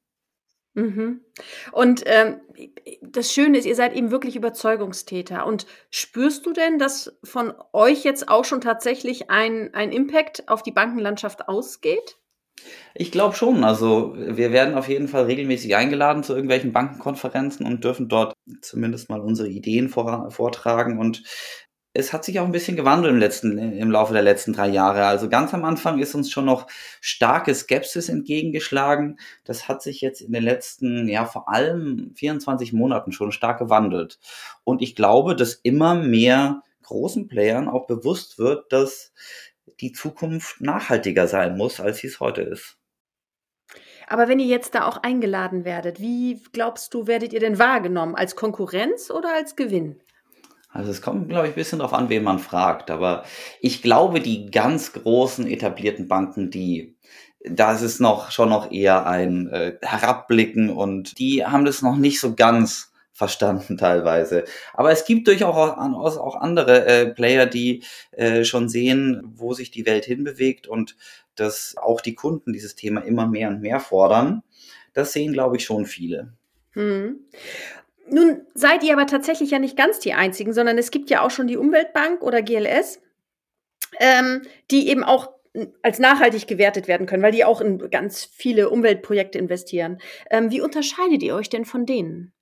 Mhm. 0.75 1.21
Und 1.73 2.03
ähm, 2.07 2.41
das 3.03 3.33
Schöne 3.33 3.59
ist, 3.59 3.67
ihr 3.67 3.77
seid 3.77 3.95
eben 3.95 4.11
wirklich 4.11 4.37
Überzeugungstäter. 4.37 5.47
Und 5.47 5.67
spürst 5.91 6.47
du 6.47 6.53
denn, 6.53 6.79
dass 6.79 7.15
von 7.23 7.53
euch 7.73 8.05
jetzt 8.05 8.29
auch 8.29 8.47
schon 8.47 8.63
tatsächlich 8.63 9.31
ein, 9.31 9.75
ein 9.75 9.93
Impact 9.93 10.49
auf 10.49 10.63
die 10.63 10.73
Bankenlandschaft 10.73 11.49
ausgeht? 11.49 12.17
Ich 12.95 13.13
glaube 13.13 13.35
schon. 13.35 13.65
Also 13.65 14.15
wir 14.17 14.53
werden 14.53 14.75
auf 14.75 14.89
jeden 14.89 15.09
Fall 15.09 15.25
regelmäßig 15.25 15.77
eingeladen 15.77 16.23
zu 16.23 16.33
irgendwelchen 16.33 16.73
Bankenkonferenzen 16.73 17.67
und 17.67 17.85
dürfen 17.85 18.09
dort 18.09 18.35
zumindest 18.63 19.11
mal 19.11 19.21
unsere 19.21 19.49
Ideen 19.49 19.91
vor, 19.91 20.31
vortragen. 20.31 20.99
Und 20.99 21.23
es 21.95 22.13
hat 22.13 22.25
sich 22.25 22.41
auch 22.41 22.47
ein 22.47 22.53
bisschen 22.53 22.77
gewandelt 22.77 23.13
im, 23.13 23.21
letzten, 23.21 23.59
im 23.59 23.91
Laufe 23.91 24.15
der 24.15 24.23
letzten 24.23 24.55
drei 24.55 24.69
Jahre. 24.69 25.05
Also 25.05 25.29
ganz 25.29 25.53
am 25.53 25.65
Anfang 25.65 25.99
ist 25.99 26.15
uns 26.15 26.31
schon 26.31 26.47
noch 26.47 26.67
starke 27.01 27.55
Skepsis 27.55 28.09
entgegengeschlagen. 28.09 29.19
Das 29.45 29.69
hat 29.69 29.83
sich 29.83 30.01
jetzt 30.01 30.23
in 30.23 30.33
den 30.33 30.43
letzten, 30.43 31.09
ja, 31.09 31.27
vor 31.27 31.51
allem 31.51 32.13
24 32.15 32.73
Monaten 32.73 33.13
schon 33.13 33.31
stark 33.31 33.59
gewandelt. 33.59 34.19
Und 34.65 34.81
ich 34.81 34.97
glaube, 34.97 35.37
dass 35.37 35.55
immer 35.55 35.95
mehr 35.95 36.63
großen 36.83 37.29
Playern 37.29 37.69
auch 37.69 37.87
bewusst 37.87 38.39
wird, 38.39 38.73
dass 38.73 39.13
die 39.81 39.93
Zukunft 39.93 40.61
nachhaltiger 40.61 41.27
sein 41.27 41.57
muss, 41.57 41.79
als 41.79 41.99
sie 41.99 42.07
es 42.07 42.21
heute 42.21 42.41
ist. 42.43 42.79
Aber 44.07 44.29
wenn 44.29 44.41
ihr 44.41 44.47
jetzt 44.47 44.75
da 44.75 44.87
auch 44.87 44.99
eingeladen 44.99 45.65
werdet, 45.65 46.01
wie 46.01 46.43
glaubst 46.53 46.93
du, 46.95 47.07
werdet 47.07 47.33
ihr 47.33 47.41
denn 47.41 47.59
wahrgenommen? 47.59 48.15
Als 48.15 48.35
Konkurrenz 48.35 49.11
oder 49.11 49.35
als 49.35 49.57
Gewinn? 49.57 50.03
Also 50.73 50.91
es 50.91 51.03
kommt, 51.03 51.29
glaube 51.29 51.47
ich, 51.47 51.53
ein 51.53 51.57
bisschen 51.57 51.79
darauf 51.81 51.93
an, 51.93 52.09
wen 52.09 52.25
man 52.25 52.39
fragt. 52.39 52.91
Aber 52.91 53.25
ich 53.61 53.83
glaube, 53.83 54.21
die 54.21 54.51
ganz 54.51 54.93
großen 54.93 55.47
etablierten 55.47 56.09
Banken, 56.09 56.51
die, 56.51 56.97
da 57.45 57.73
ist 57.75 57.83
es 57.83 58.01
noch 58.01 58.31
schon 58.31 58.49
noch 58.49 58.73
eher 58.73 59.07
ein 59.07 59.49
äh, 59.49 59.77
Herabblicken 59.83 60.71
und 60.71 61.19
die 61.19 61.45
haben 61.45 61.65
das 61.65 61.83
noch 61.83 61.97
nicht 61.97 62.21
so 62.21 62.35
ganz 62.35 62.93
verstanden 63.13 63.77
teilweise. 63.77 64.45
Aber 64.73 64.91
es 64.91 65.05
gibt 65.05 65.29
durchaus 65.29 65.55
auch, 65.55 66.37
andere 66.37 66.87
äh, 66.87 67.07
Player, 67.07 67.47
die 67.47 67.85
äh, 68.13 68.45
schon 68.45 68.69
sehen, 68.69 69.23
wo 69.37 69.53
sich 69.53 69.71
die 69.71 69.85
Welt 69.85 70.07
hinbewegt 70.07 70.67
und 70.67 70.97
dass 71.35 71.77
auch 71.77 72.01
die 72.01 72.15
Kunden 72.15 72.53
dieses 72.53 72.75
Thema 72.75 73.03
immer 73.03 73.27
mehr 73.27 73.49
und 73.49 73.61
mehr 73.61 73.81
fordern. 73.81 74.43
Das 74.95 75.13
sehen, 75.13 75.33
glaube 75.33 75.57
ich, 75.57 75.65
schon 75.65 75.87
viele. 75.87 76.33
Hm. 76.73 77.21
Nun 78.09 78.47
seid 78.55 78.83
ihr 78.83 78.93
aber 78.93 79.07
tatsächlich 79.07 79.51
ja 79.51 79.59
nicht 79.59 79.77
ganz 79.77 79.99
die 79.99 80.13
Einzigen, 80.13 80.53
sondern 80.53 80.79
es 80.79 80.91
gibt 80.91 81.11
ja 81.11 81.23
auch 81.23 81.31
schon 81.31 81.47
die 81.47 81.57
Umweltbank 81.57 82.23
oder 82.23 82.43
GLS, 82.43 83.01
ähm, 84.01 84.43
die 84.71 84.89
eben 84.89 85.05
auch 85.05 85.31
als 85.83 85.99
nachhaltig 85.99 86.47
gewertet 86.47 86.89
werden 86.89 87.07
können, 87.07 87.23
weil 87.23 87.33
die 87.33 87.45
auch 87.45 87.61
in 87.61 87.91
ganz 87.91 88.25
viele 88.25 88.71
Umweltprojekte 88.71 89.39
investieren. 89.39 89.99
Ähm, 90.31 90.51
wie 90.51 90.61
unterscheidet 90.61 91.23
ihr 91.23 91.35
euch 91.35 91.51
denn 91.51 91.65
von 91.65 91.85
denen? 91.85 92.33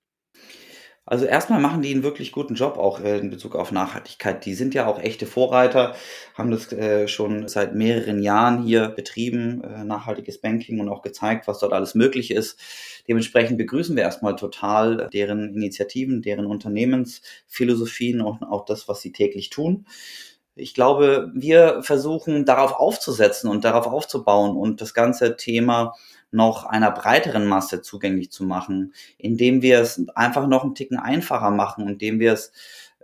Also 1.05 1.25
erstmal 1.25 1.59
machen 1.59 1.81
die 1.81 1.91
einen 1.91 2.03
wirklich 2.03 2.31
guten 2.31 2.53
Job 2.53 2.77
auch 2.77 2.99
äh, 2.99 3.17
in 3.17 3.31
Bezug 3.31 3.55
auf 3.55 3.71
Nachhaltigkeit. 3.71 4.45
Die 4.45 4.53
sind 4.53 4.75
ja 4.75 4.85
auch 4.85 4.99
echte 4.99 5.25
Vorreiter, 5.25 5.95
haben 6.35 6.51
das 6.51 6.71
äh, 6.71 7.07
schon 7.07 7.47
seit 7.47 7.73
mehreren 7.73 8.21
Jahren 8.21 8.63
hier 8.63 8.89
betrieben, 8.89 9.63
äh, 9.63 9.83
nachhaltiges 9.83 10.39
Banking 10.39 10.79
und 10.79 10.89
auch 10.89 11.01
gezeigt, 11.01 11.47
was 11.47 11.57
dort 11.59 11.73
alles 11.73 11.95
möglich 11.95 12.29
ist. 12.29 12.59
Dementsprechend 13.07 13.57
begrüßen 13.57 13.95
wir 13.95 14.03
erstmal 14.03 14.35
total 14.35 15.09
deren 15.11 15.55
Initiativen, 15.55 16.21
deren 16.21 16.45
Unternehmensphilosophien 16.45 18.21
und 18.21 18.43
auch 18.43 18.65
das, 18.65 18.87
was 18.87 19.01
sie 19.01 19.11
täglich 19.11 19.49
tun. 19.49 19.87
Ich 20.53 20.75
glaube, 20.75 21.31
wir 21.33 21.81
versuchen 21.81 22.45
darauf 22.45 22.73
aufzusetzen 22.73 23.49
und 23.49 23.63
darauf 23.63 23.87
aufzubauen 23.87 24.55
und 24.55 24.81
das 24.81 24.93
ganze 24.93 25.35
Thema 25.35 25.95
noch 26.31 26.65
einer 26.65 26.91
breiteren 26.91 27.45
Masse 27.45 27.81
zugänglich 27.81 28.31
zu 28.31 28.43
machen, 28.43 28.93
indem 29.17 29.61
wir 29.61 29.79
es 29.79 30.01
einfach 30.15 30.47
noch 30.47 30.63
einen 30.63 30.75
Ticken 30.75 30.97
einfacher 30.97 31.51
machen, 31.51 31.87
indem 31.87 32.19
wir 32.19 32.33
es 32.33 32.51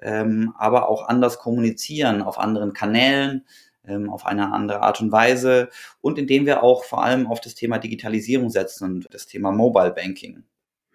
ähm, 0.01 0.53
aber 0.57 0.89
auch 0.89 1.07
anders 1.07 1.39
kommunizieren 1.39 2.21
auf 2.21 2.37
anderen 2.37 2.73
Kanälen, 2.73 3.45
ähm, 3.85 4.09
auf 4.09 4.25
eine 4.25 4.51
andere 4.53 4.81
Art 4.81 5.01
und 5.01 5.11
Weise 5.11 5.69
und 6.01 6.19
indem 6.19 6.45
wir 6.45 6.63
auch 6.63 6.83
vor 6.83 7.03
allem 7.03 7.27
auf 7.27 7.41
das 7.41 7.55
Thema 7.55 7.79
Digitalisierung 7.79 8.49
setzen 8.49 8.83
und 8.85 9.07
das 9.11 9.25
Thema 9.25 9.51
Mobile 9.51 9.91
Banking. 9.91 10.43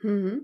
Mhm. 0.02 0.42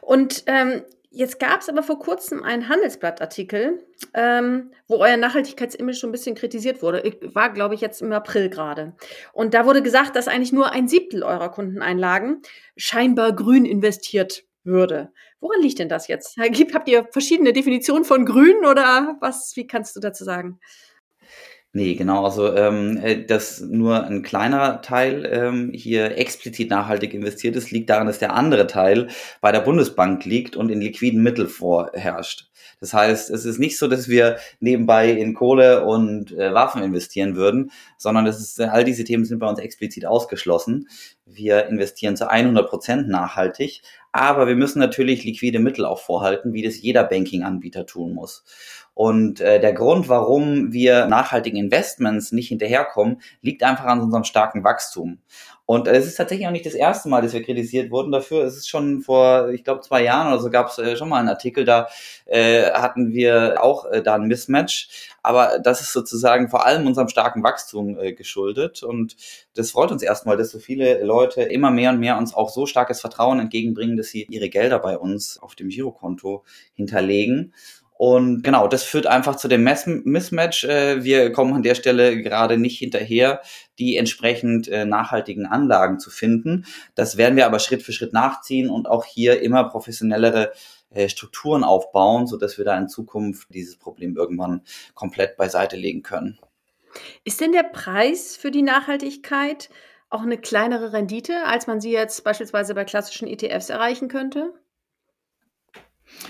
Und 0.00 0.44
ähm, 0.46 0.82
Jetzt 1.12 1.40
gab 1.40 1.60
es 1.60 1.68
aber 1.68 1.82
vor 1.82 1.98
kurzem 1.98 2.44
einen 2.44 2.68
Handelsblattartikel, 2.68 3.84
ähm, 4.14 4.70
wo 4.86 4.98
euer 4.98 5.16
Nachhaltigkeitsimage 5.16 5.96
schon 5.96 6.10
ein 6.10 6.12
bisschen 6.12 6.36
kritisiert 6.36 6.82
wurde. 6.82 7.02
War, 7.34 7.52
glaube 7.52 7.74
ich, 7.74 7.80
jetzt 7.80 8.00
im 8.00 8.12
April 8.12 8.48
gerade. 8.48 8.94
Und 9.32 9.52
da 9.52 9.66
wurde 9.66 9.82
gesagt, 9.82 10.14
dass 10.14 10.28
eigentlich 10.28 10.52
nur 10.52 10.70
ein 10.70 10.86
Siebtel 10.86 11.24
eurer 11.24 11.50
Kundeneinlagen 11.50 12.42
scheinbar 12.76 13.34
grün 13.34 13.64
investiert 13.64 14.44
würde. 14.62 15.10
Woran 15.40 15.60
liegt 15.62 15.80
denn 15.80 15.88
das 15.88 16.06
jetzt? 16.06 16.36
Habt 16.38 16.88
ihr 16.88 17.04
verschiedene 17.10 17.52
Definitionen 17.52 18.04
von 18.04 18.24
grün 18.24 18.64
oder 18.64 19.16
was? 19.20 19.56
Wie 19.56 19.66
kannst 19.66 19.96
du 19.96 20.00
dazu 20.00 20.22
sagen? 20.22 20.60
Nee, 21.72 21.94
genau. 21.94 22.24
Also, 22.24 22.52
ähm, 22.56 22.96
äh, 22.96 23.24
dass 23.24 23.60
nur 23.60 24.04
ein 24.04 24.22
kleiner 24.22 24.82
Teil 24.82 25.24
ähm, 25.32 25.70
hier 25.72 26.18
explizit 26.18 26.68
nachhaltig 26.68 27.14
investiert 27.14 27.54
ist, 27.54 27.70
liegt 27.70 27.90
daran, 27.90 28.08
dass 28.08 28.18
der 28.18 28.34
andere 28.34 28.66
Teil 28.66 29.08
bei 29.40 29.52
der 29.52 29.60
Bundesbank 29.60 30.24
liegt 30.24 30.56
und 30.56 30.68
in 30.68 30.80
liquiden 30.80 31.22
Mittel 31.22 31.46
vorherrscht. 31.46 32.50
Das 32.80 32.92
heißt, 32.92 33.30
es 33.30 33.44
ist 33.44 33.58
nicht 33.58 33.78
so, 33.78 33.86
dass 33.86 34.08
wir 34.08 34.38
nebenbei 34.58 35.12
in 35.12 35.34
Kohle 35.34 35.84
und 35.84 36.32
äh, 36.32 36.52
Waffen 36.52 36.82
investieren 36.82 37.36
würden, 37.36 37.70
sondern 37.98 38.24
das 38.24 38.40
ist, 38.40 38.60
all 38.60 38.82
diese 38.84 39.04
Themen 39.04 39.24
sind 39.24 39.38
bei 39.38 39.48
uns 39.48 39.60
explizit 39.60 40.06
ausgeschlossen. 40.06 40.88
Wir 41.32 41.66
investieren 41.66 42.16
zu 42.16 42.28
100 42.28 42.68
Prozent 42.68 43.08
nachhaltig, 43.08 43.82
aber 44.12 44.46
wir 44.46 44.56
müssen 44.56 44.80
natürlich 44.80 45.24
liquide 45.24 45.60
Mittel 45.60 45.84
auch 45.84 46.00
vorhalten, 46.00 46.52
wie 46.52 46.62
das 46.62 46.80
jeder 46.80 47.04
Banking-Anbieter 47.04 47.86
tun 47.86 48.14
muss. 48.14 48.44
Und 48.94 49.40
äh, 49.40 49.60
der 49.60 49.72
Grund, 49.72 50.08
warum 50.08 50.72
wir 50.72 51.06
nachhaltigen 51.06 51.58
Investments 51.58 52.32
nicht 52.32 52.48
hinterherkommen, 52.48 53.22
liegt 53.40 53.62
einfach 53.62 53.84
an 53.84 54.00
unserem 54.00 54.24
starken 54.24 54.64
Wachstum. 54.64 55.20
Und 55.70 55.86
es 55.86 56.04
ist 56.04 56.16
tatsächlich 56.16 56.48
auch 56.48 56.52
nicht 56.52 56.66
das 56.66 56.74
erste 56.74 57.08
Mal, 57.08 57.22
dass 57.22 57.32
wir 57.32 57.44
kritisiert 57.44 57.92
wurden 57.92 58.10
dafür. 58.10 58.42
Es 58.42 58.56
ist 58.56 58.68
schon 58.68 59.02
vor, 59.02 59.50
ich 59.50 59.62
glaube, 59.62 59.82
zwei 59.82 60.02
Jahren 60.02 60.26
oder 60.32 60.42
so 60.42 60.50
gab 60.50 60.66
es 60.66 60.78
äh, 60.78 60.96
schon 60.96 61.08
mal 61.08 61.20
einen 61.20 61.28
Artikel, 61.28 61.64
da 61.64 61.86
äh, 62.26 62.72
hatten 62.72 63.12
wir 63.12 63.62
auch 63.62 63.86
äh, 63.86 64.02
da 64.02 64.16
ein 64.16 64.26
Mismatch. 64.26 65.12
Aber 65.22 65.60
das 65.60 65.80
ist 65.80 65.92
sozusagen 65.92 66.48
vor 66.48 66.66
allem 66.66 66.88
unserem 66.88 67.08
starken 67.08 67.44
Wachstum 67.44 67.96
äh, 68.00 68.14
geschuldet. 68.14 68.82
Und 68.82 69.14
das 69.54 69.70
freut 69.70 69.92
uns 69.92 70.02
erstmal, 70.02 70.36
dass 70.36 70.50
so 70.50 70.58
viele 70.58 71.04
Leute 71.04 71.19
immer 71.24 71.70
mehr 71.70 71.90
und 71.90 72.00
mehr 72.00 72.18
uns 72.18 72.34
auch 72.34 72.50
so 72.50 72.66
starkes 72.66 73.00
Vertrauen 73.00 73.40
entgegenbringen, 73.40 73.96
dass 73.96 74.08
sie 74.08 74.26
ihre 74.30 74.48
Gelder 74.48 74.78
bei 74.78 74.98
uns 74.98 75.38
auf 75.40 75.54
dem 75.54 75.68
Girokonto 75.68 76.44
hinterlegen. 76.74 77.52
Und 78.00 78.42
genau, 78.42 78.66
das 78.66 78.82
führt 78.82 79.06
einfach 79.06 79.36
zu 79.36 79.46
dem 79.46 79.62
Mismatch. 79.62 80.64
Äh, 80.64 81.04
wir 81.04 81.32
kommen 81.32 81.52
an 81.52 81.62
der 81.62 81.74
Stelle 81.74 82.22
gerade 82.22 82.56
nicht 82.56 82.78
hinterher, 82.78 83.42
die 83.78 83.98
entsprechend 83.98 84.68
äh, 84.68 84.86
nachhaltigen 84.86 85.44
Anlagen 85.44 85.98
zu 85.98 86.08
finden. 86.08 86.64
Das 86.94 87.18
werden 87.18 87.36
wir 87.36 87.44
aber 87.44 87.58
Schritt 87.58 87.82
für 87.82 87.92
Schritt 87.92 88.14
nachziehen 88.14 88.70
und 88.70 88.88
auch 88.88 89.04
hier 89.04 89.42
immer 89.42 89.64
professionellere 89.64 90.50
äh, 90.88 91.10
Strukturen 91.10 91.62
aufbauen, 91.62 92.26
so 92.26 92.38
dass 92.38 92.56
wir 92.56 92.64
da 92.64 92.78
in 92.78 92.88
Zukunft 92.88 93.48
dieses 93.52 93.76
Problem 93.76 94.16
irgendwann 94.16 94.62
komplett 94.94 95.36
beiseite 95.36 95.76
legen 95.76 96.02
können. 96.02 96.38
Ist 97.24 97.42
denn 97.42 97.52
der 97.52 97.64
Preis 97.64 98.34
für 98.34 98.50
die 98.50 98.62
Nachhaltigkeit 98.62 99.68
auch 100.10 100.22
eine 100.22 100.38
kleinere 100.38 100.92
Rendite, 100.92 101.44
als 101.44 101.66
man 101.66 101.80
sie 101.80 101.92
jetzt 101.92 102.22
beispielsweise 102.24 102.74
bei 102.74 102.84
klassischen 102.84 103.28
ETFs 103.28 103.70
erreichen 103.70 104.08
könnte? 104.08 104.52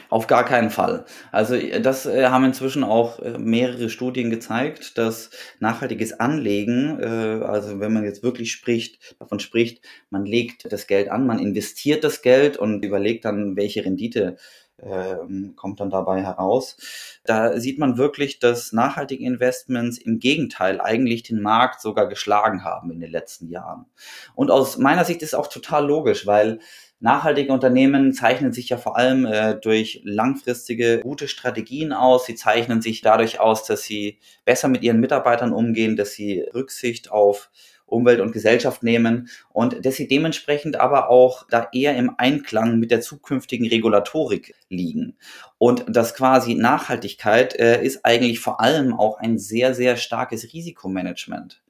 Auf 0.08 0.26
gar 0.26 0.44
keinen 0.44 0.70
Fall. 0.70 1.04
Also 1.32 1.56
das 1.80 2.04
äh, 2.04 2.26
haben 2.26 2.44
inzwischen 2.44 2.84
auch 2.84 3.18
äh, 3.20 3.38
mehrere 3.38 3.88
Studien 3.88 4.30
gezeigt, 4.30 4.98
dass 4.98 5.30
nachhaltiges 5.58 6.20
Anlegen, 6.20 6.98
äh, 7.00 7.44
also 7.44 7.80
wenn 7.80 7.92
man 7.92 8.04
jetzt 8.04 8.22
wirklich 8.22 8.52
spricht, 8.52 9.16
davon 9.18 9.40
spricht, 9.40 9.82
man 10.10 10.26
legt 10.26 10.70
das 10.70 10.86
Geld 10.86 11.10
an, 11.10 11.26
man 11.26 11.38
investiert 11.38 12.04
das 12.04 12.22
Geld 12.22 12.56
und 12.56 12.84
überlegt 12.84 13.24
dann, 13.24 13.56
welche 13.56 13.84
Rendite 13.84 14.36
ähm, 14.82 15.54
kommt 15.56 15.80
dann 15.80 15.90
dabei 15.90 16.22
heraus. 16.22 16.76
Da 17.24 17.58
sieht 17.58 17.78
man 17.78 17.98
wirklich, 17.98 18.38
dass 18.38 18.72
nachhaltige 18.72 19.24
Investments 19.24 19.98
im 19.98 20.18
Gegenteil 20.18 20.80
eigentlich 20.80 21.22
den 21.22 21.40
Markt 21.40 21.80
sogar 21.80 22.08
geschlagen 22.08 22.64
haben 22.64 22.90
in 22.90 23.00
den 23.00 23.10
letzten 23.10 23.48
Jahren. 23.48 23.86
Und 24.34 24.50
aus 24.50 24.78
meiner 24.78 25.04
Sicht 25.04 25.22
ist 25.22 25.34
auch 25.34 25.46
total 25.46 25.86
logisch, 25.86 26.26
weil 26.26 26.60
Nachhaltige 27.02 27.50
Unternehmen 27.50 28.12
zeichnen 28.12 28.52
sich 28.52 28.68
ja 28.68 28.76
vor 28.76 28.98
allem 28.98 29.24
äh, 29.24 29.54
durch 29.54 30.02
langfristige 30.04 31.00
gute 31.00 31.28
Strategien 31.28 31.94
aus. 31.94 32.26
Sie 32.26 32.34
zeichnen 32.34 32.82
sich 32.82 33.00
dadurch 33.00 33.40
aus, 33.40 33.64
dass 33.64 33.84
sie 33.84 34.18
besser 34.44 34.68
mit 34.68 34.82
ihren 34.82 35.00
Mitarbeitern 35.00 35.54
umgehen, 35.54 35.96
dass 35.96 36.12
sie 36.12 36.40
Rücksicht 36.54 37.10
auf 37.10 37.50
Umwelt 37.90 38.20
und 38.20 38.32
Gesellschaft 38.32 38.82
nehmen 38.82 39.28
und 39.52 39.84
dass 39.84 39.96
sie 39.96 40.08
dementsprechend 40.08 40.80
aber 40.80 41.10
auch 41.10 41.46
da 41.48 41.68
eher 41.72 41.96
im 41.96 42.12
Einklang 42.18 42.78
mit 42.78 42.90
der 42.90 43.00
zukünftigen 43.00 43.66
Regulatorik 43.66 44.54
liegen. 44.68 45.16
Und 45.58 45.84
das 45.88 46.14
quasi 46.14 46.54
Nachhaltigkeit 46.54 47.54
äh, 47.58 47.84
ist 47.84 48.04
eigentlich 48.04 48.40
vor 48.40 48.60
allem 48.60 48.94
auch 48.94 49.18
ein 49.18 49.38
sehr, 49.38 49.74
sehr 49.74 49.96
starkes 49.96 50.52
Risikomanagement. 50.52 51.62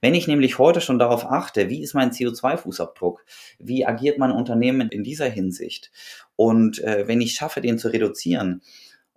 Wenn 0.00 0.14
ich 0.14 0.28
nämlich 0.28 0.58
heute 0.58 0.80
schon 0.80 0.98
darauf 0.98 1.24
achte, 1.24 1.70
wie 1.70 1.82
ist 1.82 1.94
mein 1.94 2.10
CO2-Fußabdruck, 2.10 3.20
wie 3.58 3.86
agiert 3.86 4.18
mein 4.18 4.32
Unternehmen 4.32 4.88
in 4.90 5.02
dieser 5.02 5.28
Hinsicht 5.28 5.90
und 6.36 6.82
äh, 6.84 7.08
wenn 7.08 7.20
ich 7.20 7.32
schaffe, 7.32 7.60
den 7.60 7.78
zu 7.78 7.88
reduzieren 7.88 8.60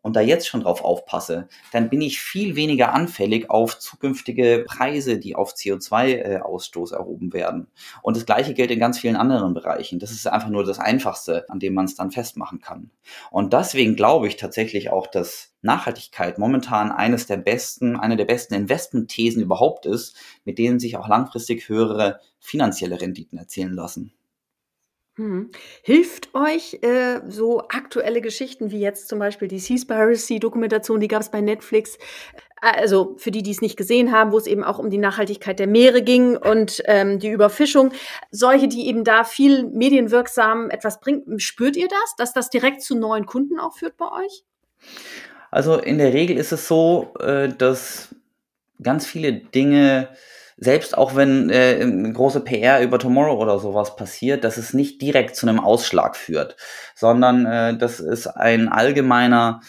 und 0.08 0.16
da 0.16 0.22
jetzt 0.22 0.48
schon 0.48 0.62
drauf 0.62 0.86
aufpasse, 0.86 1.50
dann 1.74 1.90
bin 1.90 2.00
ich 2.00 2.22
viel 2.22 2.56
weniger 2.56 2.94
anfällig 2.94 3.50
auf 3.50 3.78
zukünftige 3.78 4.64
Preise, 4.66 5.20
die 5.20 5.36
auf 5.36 5.54
CO2-Ausstoß 5.54 6.94
erhoben 6.94 7.34
werden. 7.34 7.68
Und 8.02 8.16
das 8.16 8.26
Gleiche 8.26 8.54
gilt 8.54 8.72
in 8.72 8.80
ganz 8.80 9.00
vielen 9.00 9.18
anderen 9.18 9.54
Bereichen. 9.54 10.00
Das 10.00 10.12
ist 10.12 10.26
einfach 10.26 10.48
nur 10.48 10.64
das 10.64 10.80
Einfachste, 10.80 11.44
an 11.50 11.60
dem 11.60 11.74
man 11.74 11.84
es 11.84 11.96
dann 11.96 12.12
festmachen 12.12 12.62
kann. 12.62 12.90
Und 13.32 13.52
deswegen 13.52 13.98
glaube 13.98 14.30
ich 14.30 14.38
tatsächlich 14.38 14.92
auch, 14.92 15.08
dass 15.08 15.54
Nachhaltigkeit 15.62 16.38
momentan 16.38 16.94
eines 16.94 17.28
der 17.28 17.36
besten, 17.36 17.98
eine 17.98 18.16
der 18.16 18.24
besten 18.24 18.54
Investmentthesen 18.54 19.42
überhaupt 19.42 19.86
ist, 19.86 20.16
mit 20.46 20.58
denen 20.58 20.80
sich 20.80 20.96
auch 20.96 21.10
langfristig 21.10 21.68
höhere 21.68 22.22
finanzielle 22.40 23.02
Renditen 23.02 23.38
erzielen 23.38 23.74
lassen. 23.74 24.14
Hm. 25.18 25.50
Hilft 25.82 26.36
euch 26.36 26.76
äh, 26.84 27.22
so 27.28 27.62
aktuelle 27.70 28.22
Geschichten 28.22 28.70
wie 28.70 28.80
jetzt 28.80 29.10
zum 29.10 29.18
Beispiel 29.18 29.48
die 29.48 29.58
Seaspiracy-Dokumentation, 29.58 31.00
die 31.00 31.08
gab 31.08 31.22
es 31.22 31.32
bei 31.32 31.42
Netflix. 31.42 31.98
Äh, 32.62 32.80
also 32.82 33.16
für 33.18 33.32
die, 33.32 33.42
die 33.42 33.50
es 33.50 33.62
nicht 33.62 33.78
gesehen 33.78 34.12
haben, 34.12 34.32
wo 34.32 34.38
es 34.38 34.46
eben 34.46 34.64
auch 34.64 34.78
um 34.78 34.92
die 34.92 35.00
Nachhaltigkeit 35.00 35.58
der 35.58 35.66
Meere 35.66 36.04
ging 36.04 36.38
und 36.38 36.84
ähm, 36.86 37.18
die 37.18 37.30
Überfischung. 37.30 37.92
Solche, 38.30 38.68
die 38.68 38.88
eben 38.88 39.04
da 39.04 39.24
viel 39.24 39.66
medienwirksam 39.66 40.70
etwas 40.70 41.00
bringen. 41.00 41.40
Spürt 41.40 41.76
ihr 41.76 41.88
das, 41.88 42.16
dass 42.18 42.34
das 42.34 42.52
direkt 42.52 42.84
zu 42.84 42.96
neuen 42.96 43.26
Kunden 43.26 43.60
auch 43.60 43.74
führt 43.76 43.98
bei 43.98 44.12
euch? 44.12 44.44
Also 45.50 45.80
in 45.80 45.98
der 45.98 46.14
Regel 46.14 46.38
ist 46.38 46.52
es 46.52 46.68
so, 46.68 47.12
äh, 47.20 47.50
dass 47.50 48.14
ganz 48.84 49.08
viele 49.08 49.34
Dinge 49.34 50.10
selbst 50.58 50.98
auch 50.98 51.16
wenn 51.16 51.50
äh, 51.50 52.12
große 52.12 52.42
PR 52.42 52.82
über 52.82 52.98
Tomorrow 52.98 53.40
oder 53.40 53.60
sowas 53.60 53.96
passiert, 53.96 54.44
dass 54.44 54.58
es 54.58 54.74
nicht 54.74 55.02
direkt 55.02 55.36
zu 55.36 55.48
einem 55.48 55.60
Ausschlag 55.60 56.16
führt, 56.16 56.58
sondern 56.96 57.46
äh, 57.46 57.78
das 57.78 58.00
ist 58.00 58.28
ein 58.28 58.68
allgemeiner 58.68 59.62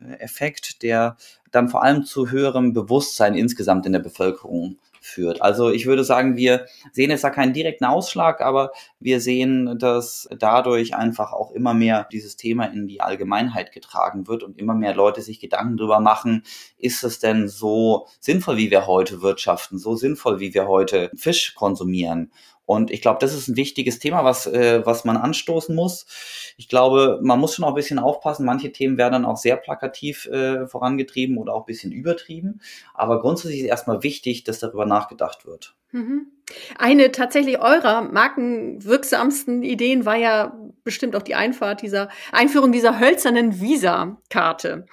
äh, 0.00 0.14
Effekt, 0.20 0.82
der 0.82 1.16
dann 1.50 1.68
vor 1.68 1.82
allem 1.82 2.04
zu 2.04 2.30
höherem 2.30 2.72
Bewusstsein 2.72 3.34
insgesamt 3.34 3.86
in 3.86 3.92
der 3.92 3.98
Bevölkerung 3.98 4.78
führt. 5.08 5.42
Also 5.42 5.70
ich 5.70 5.86
würde 5.86 6.04
sagen, 6.04 6.36
wir 6.36 6.66
sehen 6.92 7.10
jetzt 7.10 7.24
da 7.24 7.30
keinen 7.30 7.52
direkten 7.52 7.84
Ausschlag, 7.84 8.40
aber 8.40 8.70
wir 9.00 9.20
sehen, 9.20 9.78
dass 9.78 10.28
dadurch 10.38 10.94
einfach 10.94 11.32
auch 11.32 11.52
immer 11.52 11.74
mehr 11.74 12.06
dieses 12.12 12.36
Thema 12.36 12.66
in 12.66 12.86
die 12.86 13.00
Allgemeinheit 13.00 13.72
getragen 13.72 14.28
wird 14.28 14.42
und 14.42 14.58
immer 14.58 14.74
mehr 14.74 14.94
Leute 14.94 15.22
sich 15.22 15.40
Gedanken 15.40 15.76
darüber 15.76 16.00
machen, 16.00 16.44
ist 16.78 17.02
es 17.04 17.18
denn 17.18 17.48
so 17.48 18.06
sinnvoll, 18.20 18.56
wie 18.56 18.70
wir 18.70 18.86
heute 18.86 19.22
wirtschaften, 19.22 19.78
so 19.78 19.96
sinnvoll, 19.96 20.40
wie 20.40 20.54
wir 20.54 20.68
heute 20.68 21.10
Fisch 21.16 21.54
konsumieren? 21.54 22.30
Und 22.68 22.90
ich 22.90 23.00
glaube, 23.00 23.16
das 23.18 23.32
ist 23.32 23.48
ein 23.48 23.56
wichtiges 23.56 23.98
Thema, 23.98 24.24
was, 24.24 24.46
äh, 24.46 24.84
was 24.84 25.06
man 25.06 25.16
anstoßen 25.16 25.74
muss. 25.74 26.04
Ich 26.58 26.68
glaube, 26.68 27.18
man 27.22 27.40
muss 27.40 27.54
schon 27.54 27.64
auch 27.64 27.70
ein 27.70 27.74
bisschen 27.74 27.98
aufpassen. 27.98 28.44
Manche 28.44 28.72
Themen 28.72 28.98
werden 28.98 29.14
dann 29.14 29.24
auch 29.24 29.38
sehr 29.38 29.56
plakativ 29.56 30.26
äh, 30.26 30.66
vorangetrieben 30.66 31.38
oder 31.38 31.54
auch 31.54 31.62
ein 31.62 31.66
bisschen 31.66 31.92
übertrieben. 31.92 32.60
Aber 32.92 33.22
grundsätzlich 33.22 33.60
ist 33.60 33.68
erstmal 33.68 34.02
wichtig, 34.02 34.44
dass 34.44 34.58
darüber 34.58 34.84
nachgedacht 34.84 35.46
wird. 35.46 35.76
Mhm. 35.92 36.26
Eine 36.76 37.10
tatsächlich 37.10 37.58
eurer 37.58 38.02
markenwirksamsten 38.02 39.62
Ideen 39.62 40.04
war 40.04 40.16
ja 40.16 40.54
bestimmt 40.84 41.16
auch 41.16 41.22
die 41.22 41.36
Einfahrt 41.36 41.80
dieser, 41.80 42.10
Einführung 42.32 42.70
dieser 42.70 43.00
hölzernen 43.00 43.62
Visa-Karte 43.62 44.84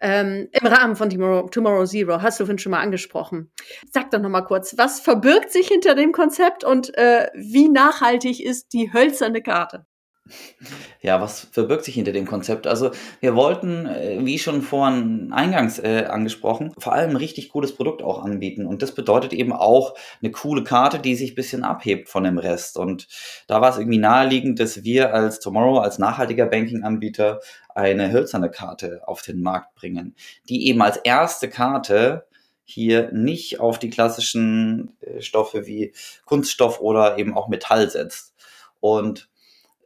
ähm, 0.00 0.48
im 0.52 0.66
Rahmen 0.66 0.96
von 0.96 1.10
Tomorrow, 1.10 1.48
Tomorrow 1.48 1.84
Zero. 1.84 2.22
Hast 2.22 2.40
du 2.40 2.44
vorhin 2.44 2.58
schon 2.58 2.70
mal 2.70 2.80
angesprochen. 2.80 3.50
Sag 3.90 4.10
doch 4.10 4.20
noch 4.20 4.28
mal 4.28 4.42
kurz, 4.42 4.76
was 4.76 5.00
verbirgt 5.00 5.50
sich 5.50 5.68
hinter 5.68 5.94
dem 5.94 6.12
Konzept 6.12 6.64
und 6.64 6.96
äh, 6.96 7.28
wie 7.34 7.68
nachhaltig 7.68 8.44
ist 8.44 8.72
die 8.72 8.92
hölzerne 8.92 9.42
Karte? 9.42 9.86
Ja, 11.00 11.20
was 11.20 11.46
verbirgt 11.52 11.84
sich 11.84 11.94
hinter 11.94 12.12
dem 12.12 12.26
Konzept? 12.26 12.66
Also 12.66 12.90
wir 13.20 13.36
wollten, 13.36 13.86
äh, 13.86 14.18
wie 14.24 14.38
schon 14.38 14.62
vorhin 14.62 15.32
eingangs 15.32 15.78
äh, 15.78 16.06
angesprochen, 16.08 16.72
vor 16.76 16.92
allem 16.92 17.10
ein 17.10 17.16
richtig 17.16 17.50
cooles 17.50 17.74
Produkt 17.74 18.02
auch 18.02 18.24
anbieten. 18.24 18.66
Und 18.66 18.82
das 18.82 18.94
bedeutet 18.94 19.32
eben 19.32 19.52
auch 19.52 19.94
eine 20.20 20.32
coole 20.32 20.64
Karte, 20.64 20.98
die 20.98 21.14
sich 21.14 21.32
ein 21.32 21.36
bisschen 21.36 21.62
abhebt 21.62 22.08
von 22.08 22.24
dem 22.24 22.38
Rest. 22.38 22.76
Und 22.76 23.06
da 23.46 23.60
war 23.60 23.70
es 23.70 23.78
irgendwie 23.78 23.98
naheliegend, 23.98 24.58
dass 24.58 24.82
wir 24.82 25.14
als 25.14 25.38
Tomorrow, 25.40 25.78
als 25.78 25.98
nachhaltiger 25.98 26.46
Banking-Anbieter 26.46 27.40
eine 27.74 28.10
hölzerne 28.10 28.50
Karte 28.50 29.02
auf 29.06 29.22
den 29.22 29.40
Markt 29.40 29.74
bringen, 29.76 30.16
die 30.48 30.66
eben 30.66 30.82
als 30.82 30.96
erste 30.96 31.48
Karte 31.48 32.26
hier 32.64 33.10
nicht 33.12 33.60
auf 33.60 33.78
die 33.78 33.88
klassischen 33.88 34.96
äh, 35.00 35.22
Stoffe 35.22 35.66
wie 35.66 35.94
Kunststoff 36.26 36.80
oder 36.80 37.18
eben 37.18 37.34
auch 37.36 37.48
Metall 37.48 37.88
setzt. 37.88 38.34
Und 38.80 39.30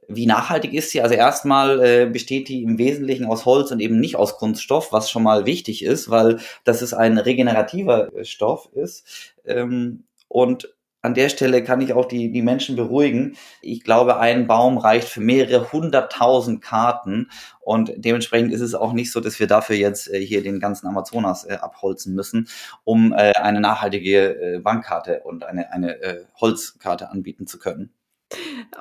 wie 0.09 0.27
nachhaltig 0.27 0.75
ist 0.75 0.91
sie? 0.91 1.01
Also 1.03 1.15
erstmal 1.15 1.85
äh, 1.85 2.07
besteht 2.07 2.49
die 2.49 2.63
im 2.63 2.79
Wesentlichen 2.79 3.27
aus 3.27 3.47
Holz 3.47 3.71
und 3.71 3.81
eben 3.81 4.01
nicht 4.01 4.17
aus 4.17 4.37
Kunststoff, 4.37 4.93
was 4.93 5.11
schon 5.11 5.23
mal 5.23 5.47
wichtig 5.47 5.85
ist, 5.85 6.11
weil 6.11 6.39
das 6.65 6.83
ist 6.83 6.93
ein 6.93 7.19
regenerativer 7.19 8.15
äh, 8.15 8.25
Stoff 8.25 8.69
ist. 8.75 9.35
Ähm, 9.45 10.05
und 10.29 10.75
an 11.05 11.15
der 11.15 11.29
Stelle 11.29 11.65
kann 11.65 11.81
ich 11.81 11.93
auch 11.93 12.05
die, 12.05 12.31
die 12.31 12.43
Menschen 12.43 12.77
beruhigen. 12.77 13.37
Ich 13.61 13.83
glaube, 13.83 14.19
ein 14.19 14.47
Baum 14.47 14.79
reicht 14.79 15.09
für 15.09 15.21
mehrere 15.21 15.73
hunderttausend 15.73 16.63
Karten 16.63 17.29
und 17.61 17.93
dementsprechend 17.97 18.53
ist 18.53 18.61
es 18.61 18.75
auch 18.75 18.93
nicht 18.93 19.11
so, 19.11 19.21
dass 19.21 19.41
wir 19.41 19.49
dafür 19.49 19.77
jetzt 19.77 20.09
äh, 20.09 20.25
hier 20.25 20.43
den 20.43 20.61
ganzen 20.61 20.87
Amazonas 20.87 21.45
äh, 21.45 21.55
abholzen 21.55 22.15
müssen, 22.15 22.49
um 22.85 23.13
äh, 23.13 23.33
eine 23.33 23.61
nachhaltige 23.61 24.57
äh, 24.57 24.59
Bankkarte 24.61 25.23
und 25.25 25.45
eine, 25.45 25.73
eine 25.73 26.01
äh, 26.01 26.25
Holzkarte 26.41 27.11
anbieten 27.11 27.47
zu 27.49 27.59
können. 27.59 27.93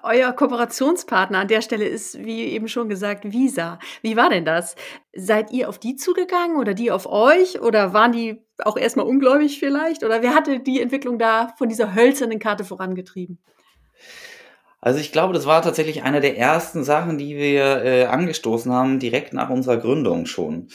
Euer 0.04 0.32
Kooperationspartner 0.34 1.40
an 1.40 1.48
der 1.48 1.62
Stelle 1.62 1.86
ist, 1.86 2.18
wie 2.24 2.44
eben 2.46 2.68
schon 2.68 2.90
gesagt, 2.90 3.32
Visa. 3.32 3.80
Wie 4.02 4.16
war 4.16 4.30
denn 4.30 4.46
das? 4.46 4.76
Seid 5.14 5.52
ihr 5.52 5.70
auf 5.70 5.80
die 5.80 5.96
zugegangen 5.96 6.58
oder 6.58 6.74
die 6.74 6.92
auf 6.92 7.06
euch? 7.06 7.62
Oder 7.62 7.94
waren 7.94 8.12
die 8.12 8.44
auch 8.60 8.78
erstmal 8.78 9.06
ungläubig 9.06 9.60
vielleicht? 9.60 10.04
Oder 10.04 10.22
wer 10.22 10.34
hatte 10.34 10.60
die 10.60 10.82
Entwicklung 10.82 11.20
da 11.20 11.54
von 11.58 11.70
dieser 11.70 11.94
hölzernen 11.94 12.40
Karte 12.40 12.64
vorangetrieben? 12.64 13.40
Also 14.84 15.00
ich 15.00 15.12
glaube, 15.12 15.34
das 15.34 15.46
war 15.46 15.62
tatsächlich 15.62 16.02
eine 16.02 16.22
der 16.22 16.38
ersten 16.40 16.84
Sachen, 16.84 17.20
die 17.20 17.38
wir 17.38 17.86
äh, 17.86 18.06
angestoßen 18.06 18.72
haben, 18.74 18.98
direkt 18.98 19.32
nach 19.32 19.52
unserer 19.52 19.78
Gründung 19.78 20.26
schon. 20.26 20.70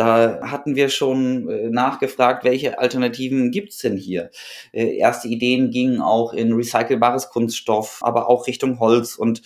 Da 0.00 0.40
hatten 0.40 0.76
wir 0.76 0.88
schon 0.88 1.46
äh, 1.50 1.68
nachgefragt, 1.68 2.42
welche 2.42 2.78
Alternativen 2.78 3.50
gibt's 3.50 3.76
denn 3.80 3.98
hier? 3.98 4.30
Äh, 4.72 4.96
erste 4.96 5.28
Ideen 5.28 5.70
gingen 5.70 6.00
auch 6.00 6.32
in 6.32 6.54
recycelbares 6.54 7.28
Kunststoff, 7.28 7.98
aber 8.00 8.30
auch 8.30 8.46
Richtung 8.46 8.80
Holz. 8.80 9.16
Und 9.16 9.42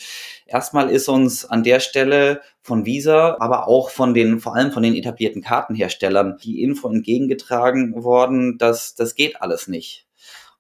erstmal 0.46 0.90
ist 0.90 1.08
uns 1.08 1.44
an 1.44 1.64
der 1.64 1.80
Stelle 1.80 2.40
von 2.60 2.86
Visa, 2.86 3.36
aber 3.40 3.66
auch 3.66 3.90
von 3.90 4.14
den, 4.14 4.38
vor 4.38 4.54
allem 4.54 4.70
von 4.70 4.84
den 4.84 4.94
etablierten 4.94 5.42
Kartenherstellern, 5.42 6.38
die 6.44 6.62
Info 6.62 6.88
entgegengetragen 6.88 8.04
worden, 8.04 8.56
dass 8.56 8.94
das 8.94 9.16
geht 9.16 9.42
alles 9.42 9.66
nicht. 9.66 10.06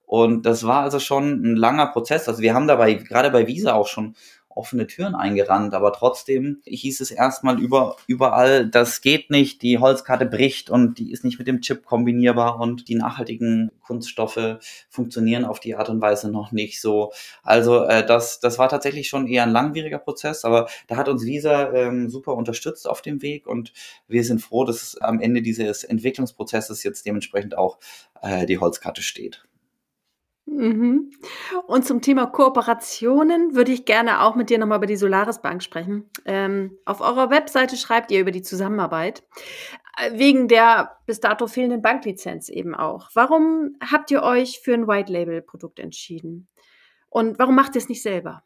Und 0.06 0.44
das 0.44 0.66
war 0.66 0.82
also 0.82 0.98
schon 0.98 1.40
ein 1.40 1.54
langer 1.54 1.86
Prozess. 1.86 2.28
Also 2.28 2.42
wir 2.42 2.52
haben 2.52 2.66
dabei, 2.66 2.94
gerade 2.94 3.30
bei 3.30 3.46
Visa 3.46 3.74
auch 3.74 3.86
schon 3.86 4.16
offene 4.56 4.86
Türen 4.86 5.14
eingerannt, 5.14 5.74
aber 5.74 5.92
trotzdem 5.92 6.60
hieß 6.64 7.00
es 7.00 7.10
erstmal 7.10 7.60
über, 7.60 7.96
überall, 8.06 8.66
das 8.68 9.00
geht 9.00 9.30
nicht, 9.30 9.62
die 9.62 9.78
Holzkarte 9.78 10.26
bricht 10.26 10.70
und 10.70 10.98
die 10.98 11.12
ist 11.12 11.24
nicht 11.24 11.38
mit 11.38 11.48
dem 11.48 11.60
Chip 11.60 11.84
kombinierbar 11.84 12.60
und 12.60 12.88
die 12.88 12.94
nachhaltigen 12.94 13.70
Kunststoffe 13.82 14.58
funktionieren 14.88 15.44
auf 15.44 15.60
die 15.60 15.74
Art 15.74 15.88
und 15.88 16.00
Weise 16.00 16.30
noch 16.30 16.52
nicht 16.52 16.80
so. 16.80 17.12
Also 17.42 17.84
äh, 17.84 18.04
das, 18.04 18.40
das 18.40 18.58
war 18.58 18.68
tatsächlich 18.68 19.08
schon 19.08 19.26
eher 19.26 19.42
ein 19.42 19.52
langwieriger 19.52 19.98
Prozess, 19.98 20.44
aber 20.44 20.68
da 20.86 20.96
hat 20.96 21.08
uns 21.08 21.24
Visa 21.24 21.72
ähm, 21.72 22.08
super 22.08 22.34
unterstützt 22.34 22.88
auf 22.88 23.02
dem 23.02 23.22
Weg 23.22 23.46
und 23.46 23.72
wir 24.08 24.24
sind 24.24 24.40
froh, 24.40 24.64
dass 24.64 24.96
am 24.98 25.20
Ende 25.20 25.42
dieses 25.42 25.84
Entwicklungsprozesses 25.84 26.82
jetzt 26.82 27.06
dementsprechend 27.06 27.56
auch 27.56 27.78
äh, 28.22 28.46
die 28.46 28.58
Holzkarte 28.58 29.02
steht. 29.02 29.44
Mhm. 30.46 31.10
Und 31.66 31.86
zum 31.86 32.02
Thema 32.02 32.26
Kooperationen 32.26 33.54
würde 33.54 33.72
ich 33.72 33.84
gerne 33.84 34.22
auch 34.22 34.34
mit 34.34 34.50
dir 34.50 34.58
nochmal 34.58 34.78
über 34.78 34.86
die 34.86 34.96
Solaris 34.96 35.40
Bank 35.40 35.62
sprechen. 35.62 36.10
Ähm, 36.26 36.76
auf 36.84 37.00
eurer 37.00 37.30
Webseite 37.30 37.76
schreibt 37.76 38.10
ihr 38.10 38.20
über 38.20 38.30
die 38.30 38.42
Zusammenarbeit. 38.42 39.22
Äh, 39.96 40.18
wegen 40.18 40.48
der 40.48 40.98
bis 41.06 41.20
dato 41.20 41.46
fehlenden 41.46 41.82
Banklizenz 41.82 42.48
eben 42.48 42.74
auch. 42.74 43.10
Warum 43.14 43.76
habt 43.80 44.10
ihr 44.10 44.22
euch 44.22 44.60
für 44.60 44.74
ein 44.74 44.88
White 44.88 45.12
Label 45.12 45.42
Produkt 45.42 45.78
entschieden? 45.78 46.48
Und 47.08 47.38
warum 47.38 47.54
macht 47.54 47.74
ihr 47.76 47.80
es 47.80 47.88
nicht 47.88 48.02
selber? 48.02 48.42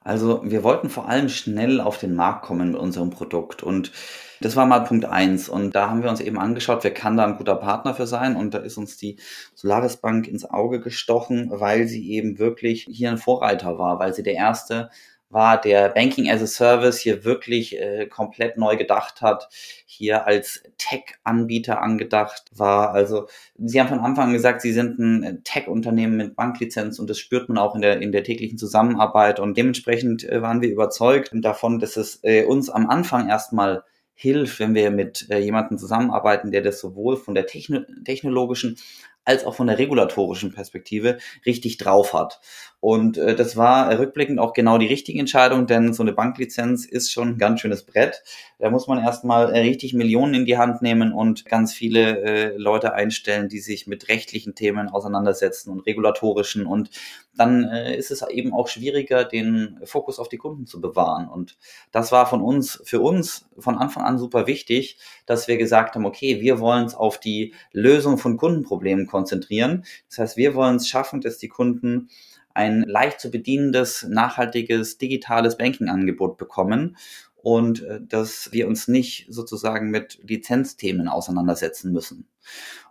Also 0.00 0.42
wir 0.44 0.62
wollten 0.62 0.88
vor 0.88 1.08
allem 1.08 1.28
schnell 1.28 1.80
auf 1.80 1.98
den 1.98 2.14
Markt 2.14 2.44
kommen 2.44 2.72
mit 2.72 2.80
unserem 2.80 3.10
Produkt 3.10 3.62
und 3.62 3.92
das 4.40 4.56
war 4.56 4.66
mal 4.66 4.80
Punkt 4.80 5.04
eins. 5.04 5.48
Und 5.48 5.74
da 5.74 5.90
haben 5.90 6.02
wir 6.02 6.10
uns 6.10 6.20
eben 6.20 6.38
angeschaut, 6.38 6.84
wer 6.84 6.94
kann 6.94 7.16
da 7.16 7.26
ein 7.26 7.36
guter 7.36 7.56
Partner 7.56 7.94
für 7.94 8.06
sein. 8.06 8.36
Und 8.36 8.54
da 8.54 8.58
ist 8.58 8.76
uns 8.76 8.96
die 8.96 9.16
Solaris 9.54 9.96
Bank 9.98 10.26
ins 10.28 10.44
Auge 10.44 10.80
gestochen, 10.80 11.50
weil 11.52 11.86
sie 11.86 12.10
eben 12.10 12.38
wirklich 12.38 12.86
hier 12.90 13.10
ein 13.10 13.18
Vorreiter 13.18 13.78
war, 13.78 13.98
weil 13.98 14.14
sie 14.14 14.22
der 14.22 14.34
erste 14.34 14.90
war, 15.30 15.60
der 15.60 15.90
Banking 15.90 16.28
as 16.28 16.42
a 16.42 16.46
Service 16.46 16.98
hier 16.98 17.24
wirklich 17.24 17.78
äh, 17.78 18.06
komplett 18.06 18.56
neu 18.56 18.76
gedacht 18.76 19.22
hat, 19.22 19.48
hier 19.86 20.26
als 20.26 20.62
Tech-Anbieter 20.76 21.80
angedacht 21.80 22.44
war. 22.52 22.90
Also 22.92 23.28
Sie 23.56 23.80
haben 23.80 23.88
von 23.88 24.00
Anfang 24.00 24.28
an 24.28 24.32
gesagt, 24.32 24.60
Sie 24.60 24.72
sind 24.72 24.98
ein 24.98 25.42
Tech-Unternehmen 25.44 26.16
mit 26.16 26.36
Banklizenz 26.36 26.98
und 26.98 27.08
das 27.08 27.18
spürt 27.18 27.48
man 27.48 27.58
auch 27.58 27.76
in 27.76 27.80
der, 27.80 28.02
in 28.02 28.10
der 28.10 28.24
täglichen 28.24 28.58
Zusammenarbeit 28.58 29.38
und 29.38 29.56
dementsprechend 29.56 30.24
äh, 30.28 30.42
waren 30.42 30.62
wir 30.62 30.70
überzeugt 30.70 31.30
davon, 31.32 31.78
dass 31.78 31.96
es 31.96 32.18
äh, 32.22 32.44
uns 32.44 32.68
am 32.68 32.88
Anfang 32.88 33.28
erstmal 33.28 33.84
hilft, 34.20 34.60
wenn 34.60 34.74
wir 34.74 34.90
mit 34.90 35.30
äh, 35.30 35.38
jemandem 35.38 35.78
zusammenarbeiten, 35.78 36.50
der 36.50 36.60
das 36.60 36.78
sowohl 36.78 37.16
von 37.16 37.34
der 37.34 37.46
techno 37.46 37.80
technologischen 38.04 38.76
als 39.24 39.44
auch 39.44 39.54
von 39.54 39.66
der 39.66 39.78
regulatorischen 39.78 40.52
Perspektive 40.52 41.16
richtig 41.46 41.78
drauf 41.78 42.12
hat. 42.12 42.38
Und 42.80 43.18
äh, 43.18 43.36
das 43.36 43.58
war 43.58 43.98
rückblickend 43.98 44.38
auch 44.38 44.54
genau 44.54 44.78
die 44.78 44.86
richtige 44.86 45.20
Entscheidung, 45.20 45.66
denn 45.66 45.92
so 45.92 46.02
eine 46.02 46.14
Banklizenz 46.14 46.86
ist 46.86 47.12
schon 47.12 47.28
ein 47.28 47.38
ganz 47.38 47.60
schönes 47.60 47.84
Brett. 47.84 48.22
Da 48.58 48.70
muss 48.70 48.86
man 48.86 48.98
erstmal 48.98 49.52
äh, 49.52 49.60
richtig 49.60 49.92
Millionen 49.92 50.32
in 50.32 50.44
die 50.46 50.56
Hand 50.56 50.80
nehmen 50.80 51.12
und 51.12 51.44
ganz 51.44 51.74
viele 51.74 52.22
äh, 52.22 52.56
Leute 52.56 52.94
einstellen, 52.94 53.50
die 53.50 53.58
sich 53.58 53.86
mit 53.86 54.08
rechtlichen 54.08 54.54
Themen 54.54 54.88
auseinandersetzen 54.88 55.70
und 55.70 55.80
regulatorischen. 55.80 56.64
Und 56.64 56.90
dann 57.36 57.64
äh, 57.64 57.96
ist 57.96 58.10
es 58.10 58.22
eben 58.22 58.54
auch 58.54 58.68
schwieriger, 58.68 59.24
den 59.24 59.78
Fokus 59.84 60.18
auf 60.18 60.30
die 60.30 60.38
Kunden 60.38 60.66
zu 60.66 60.80
bewahren. 60.80 61.28
Und 61.28 61.58
das 61.92 62.12
war 62.12 62.26
von 62.26 62.40
uns, 62.40 62.80
für 62.84 63.00
uns 63.00 63.46
von 63.58 63.76
Anfang 63.76 64.04
an 64.04 64.16
super 64.16 64.46
wichtig, 64.46 64.98
dass 65.26 65.48
wir 65.48 65.58
gesagt 65.58 65.96
haben, 65.96 66.06
okay, 66.06 66.40
wir 66.40 66.60
wollen 66.60 66.84
uns 66.84 66.94
auf 66.94 67.20
die 67.20 67.52
Lösung 67.72 68.16
von 68.16 68.38
Kundenproblemen 68.38 69.06
konzentrieren. 69.06 69.84
Das 70.08 70.18
heißt, 70.18 70.36
wir 70.38 70.54
wollen 70.54 70.76
es 70.76 70.88
schaffen, 70.88 71.20
dass 71.20 71.36
die 71.36 71.48
Kunden 71.48 72.08
ein 72.54 72.82
leicht 72.82 73.20
zu 73.20 73.30
bedienendes, 73.30 74.06
nachhaltiges, 74.08 74.98
digitales 74.98 75.56
Banking-Angebot 75.56 76.36
bekommen 76.36 76.96
und 77.42 77.82
äh, 77.82 78.00
dass 78.02 78.52
wir 78.52 78.68
uns 78.68 78.88
nicht 78.88 79.26
sozusagen 79.28 79.90
mit 79.90 80.20
Lizenzthemen 80.22 81.08
auseinandersetzen 81.08 81.92
müssen. 81.92 82.26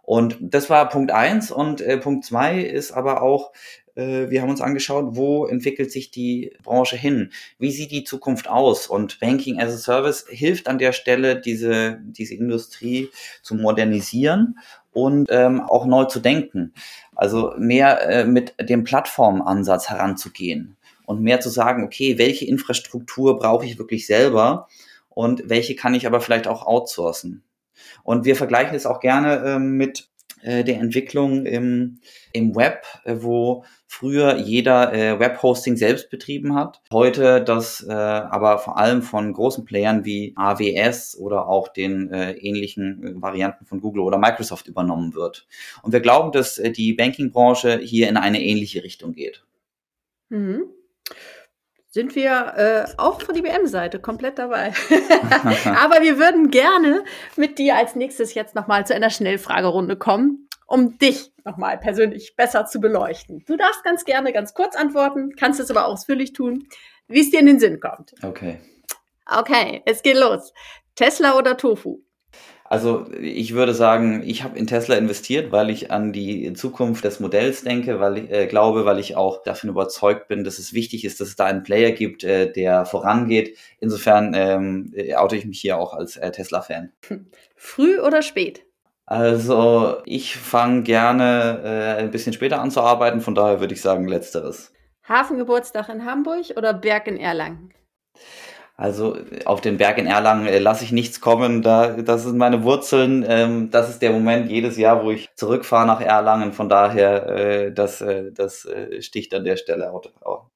Und 0.02 0.38
das 0.42 0.70
war 0.70 0.90
Punkt 0.90 1.12
eins 1.12 1.52
und 1.52 1.82
äh, 1.82 1.98
Punkt 1.98 2.26
zwei 2.26 2.62
ist 2.62 2.92
aber 2.92 3.22
auch, 3.22 3.52
äh, 3.96 4.30
wir 4.30 4.42
haben 4.42 4.50
uns 4.50 4.62
angeschaut, 4.62 5.16
wo 5.16 5.46
entwickelt 5.46 5.92
sich 5.92 6.10
die 6.10 6.56
Branche 6.64 6.98
hin? 6.98 7.32
Wie 7.60 7.72
sieht 7.72 7.92
die 7.92 8.04
Zukunft 8.04 8.48
aus? 8.48 8.88
Und 8.88 9.20
Banking 9.20 9.60
as 9.60 9.74
a 9.74 9.78
Service 9.78 10.26
hilft 10.28 10.68
an 10.68 10.80
der 10.80 10.94
Stelle, 10.94 11.40
diese, 11.40 12.00
diese 12.02 12.34
Industrie 12.34 13.10
zu 13.44 13.56
modernisieren 13.56 14.58
und 14.92 15.28
ähm, 15.32 15.62
auch 15.62 15.86
neu 15.86 16.06
zu 16.06 16.20
denken. 16.20 16.74
Also 17.16 17.54
mehr 17.58 18.10
äh, 18.10 18.26
mit 18.26 18.54
dem 18.60 18.84
Plattformansatz 18.84 19.90
heranzugehen 19.90 20.78
und 21.06 21.22
mehr 21.22 21.40
zu 21.40 21.50
sagen, 21.50 21.84
okay, 21.84 22.18
welche 22.18 22.46
Infrastruktur 22.46 23.38
brauche 23.38 23.66
ich 23.66 23.78
wirklich 23.78 24.08
selber 24.08 24.68
und 25.10 25.50
welche 25.50 25.76
kann 25.76 25.94
ich 25.94 26.08
aber 26.08 26.22
vielleicht 26.22 26.48
auch 26.48 26.66
outsourcen. 26.66 27.44
Und 28.04 28.26
wir 28.26 28.36
vergleichen 28.36 28.76
es 28.76 28.86
auch 28.86 29.00
gerne 29.00 29.38
äh, 29.38 29.60
mit 29.60 30.09
der 30.44 30.80
Entwicklung 30.80 31.46
im, 31.46 32.00
im 32.32 32.56
Web, 32.56 32.84
äh, 33.04 33.16
wo 33.20 33.64
früher 33.88 34.38
jeder 34.38 34.94
äh, 34.94 35.20
Webhosting 35.20 35.76
selbst 35.76 36.10
betrieben 36.10 36.56
hat. 36.56 36.82
Heute 36.94 37.44
das 37.44 37.86
äh, 37.88 37.92
aber 37.92 38.60
vor 38.60 38.78
allem 38.78 39.02
von 39.02 39.34
großen 39.34 39.66
Playern 39.66 40.06
wie 40.06 40.34
AWS 40.36 41.18
oder 41.20 41.48
auch 41.48 41.68
den 41.68 42.12
äh, 42.12 42.34
ähnlichen 42.34 43.04
äh, 43.04 43.22
Varianten 43.22 43.66
von 43.66 43.82
Google 43.82 44.04
oder 44.04 44.18
Microsoft 44.18 44.68
übernommen 44.68 45.16
wird. 45.16 45.48
Und 45.82 45.92
wir 45.92 46.02
glauben, 46.02 46.32
dass 46.32 46.60
äh, 46.60 46.72
die 46.72 46.94
Bankingbranche 46.94 47.80
hier 47.80 48.10
in 48.10 48.18
eine 48.18 48.42
ähnliche 48.44 48.84
Richtung 48.84 49.14
geht. 49.14 49.44
Mhm 50.30 50.66
sind 51.90 52.16
wir 52.16 52.54
äh, 52.56 52.92
auch 52.98 53.22
von 53.22 53.36
IBM-Seite 53.36 54.00
komplett 54.00 54.38
dabei. 54.38 54.74
Aber 55.66 56.02
wir 56.02 56.20
würden 56.20 56.52
gerne 56.52 57.04
mit 57.36 57.58
dir 57.58 57.76
als 57.76 57.96
nächstes 57.96 58.34
jetzt 58.36 58.56
nochmal 58.56 58.86
zu 58.86 58.94
einer 58.94 59.10
Schnellfragerunde 59.10 59.96
kommen, 59.96 60.48
um 60.68 61.00
dich 61.00 61.32
nochmal 61.46 61.80
persönlich 61.80 62.36
besser 62.36 62.68
zu 62.68 62.80
beleuchten. 62.80 63.44
Du 63.48 63.58
darfst 63.58 63.84
ganz 63.84 64.06
gerne 64.06 64.32
ganz 64.32 64.54
kurz 64.54 64.76
antworten, 64.76 65.36
kannst 65.36 65.60
es 65.60 65.72
aber 65.72 65.88
ausführlich 65.88 66.34
tun, 66.34 66.68
wie 67.08 67.22
es 67.22 67.32
dir 67.32 67.40
in 67.40 67.48
den 67.48 67.60
Sinn 67.60 67.80
kommt. 67.80 68.14
Okay. 68.24 68.60
Okay, 69.26 69.82
es 69.86 70.04
geht 70.04 70.18
los. 70.18 70.54
Tesla 70.96 71.38
oder 71.38 71.58
Tofu? 71.58 72.02
Also 72.72 73.08
ich 73.20 73.56
würde 73.56 73.74
sagen, 73.74 74.22
ich 74.24 74.44
habe 74.44 74.56
in 74.56 74.68
Tesla 74.68 74.96
investiert, 74.96 75.52
weil 75.52 75.72
ich 75.72 75.90
an 75.90 76.14
die 76.14 76.54
Zukunft 76.54 77.04
des 77.04 77.20
Modells 77.20 77.64
denke, 77.64 78.00
weil 78.00 78.20
ich 78.20 78.32
äh, 78.32 78.46
glaube, 78.46 78.86
weil 78.86 79.00
ich 79.00 79.18
auch 79.18 79.42
davon 79.42 79.72
überzeugt 79.72 80.28
bin, 80.28 80.44
dass 80.44 80.60
es 80.60 80.72
wichtig 80.72 81.04
ist, 81.04 81.20
dass 81.20 81.30
es 81.30 81.36
da 81.36 81.46
einen 81.46 81.64
Player 81.64 81.94
gibt, 81.94 82.24
äh, 82.24 82.52
der 82.52 82.86
vorangeht. 82.86 83.58
Insofern 83.80 84.36
ähm, 84.36 84.94
oute 85.18 85.36
ich 85.36 85.46
mich 85.46 85.60
hier 85.60 85.80
auch 85.80 85.94
als 85.94 86.16
äh, 86.18 86.32
Tesla-Fan. 86.32 86.92
Früh 87.56 88.00
oder 88.00 88.22
spät? 88.22 88.62
Also 89.08 89.98
ich 90.06 90.36
fange 90.36 90.84
gerne 90.84 91.62
äh, 91.64 92.00
ein 92.04 92.12
bisschen 92.12 92.34
später 92.34 92.62
an 92.62 92.70
zu 92.70 92.82
arbeiten, 92.82 93.22
von 93.22 93.34
daher 93.34 93.62
würde 93.62 93.74
ich 93.74 93.82
sagen 93.82 94.08
letzteres. 94.08 94.72
Hafengeburtstag 95.08 95.90
in 95.90 96.06
Hamburg 96.06 96.52
oder 96.56 96.76
Berg 96.76 97.08
in 97.08 97.18
Erlangen? 97.18 97.74
Also 98.80 99.18
auf 99.44 99.60
den 99.60 99.76
Berg 99.76 99.98
in 99.98 100.08
Erlangen 100.08 100.48
äh, 100.48 100.58
lasse 100.58 100.86
ich 100.86 100.94
nichts 100.94 101.20
kommen. 101.20 101.62
Da, 101.62 101.98
das 102.02 102.24
sind 102.24 102.38
meine 102.38 102.64
Wurzeln. 102.64 103.26
Ähm, 103.28 103.70
das 103.72 103.90
ist 103.90 104.02
der 104.02 104.12
Moment 104.12 104.50
jedes 104.50 104.78
Jahr, 104.78 105.04
wo 105.04 105.12
ich 105.12 105.28
zurückfahre 105.36 105.86
nach 105.86 106.00
Erlangen. 106.00 106.54
Von 106.54 106.70
daher, 106.70 107.28
äh, 107.28 107.74
das, 107.74 108.00
äh, 108.00 108.32
das 108.32 108.64
äh, 108.64 109.02
sticht 109.02 109.34
an 109.34 109.44
der 109.44 109.58
Stelle 109.58 109.92
auch. 109.92 110.50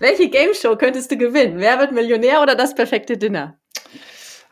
Welche 0.00 0.28
Game 0.28 0.54
Show 0.54 0.74
könntest 0.74 1.12
du 1.12 1.16
gewinnen? 1.16 1.60
Wer 1.60 1.78
wird 1.78 1.92
Millionär 1.92 2.42
oder 2.42 2.56
das 2.56 2.74
perfekte 2.74 3.16
Dinner? 3.16 3.60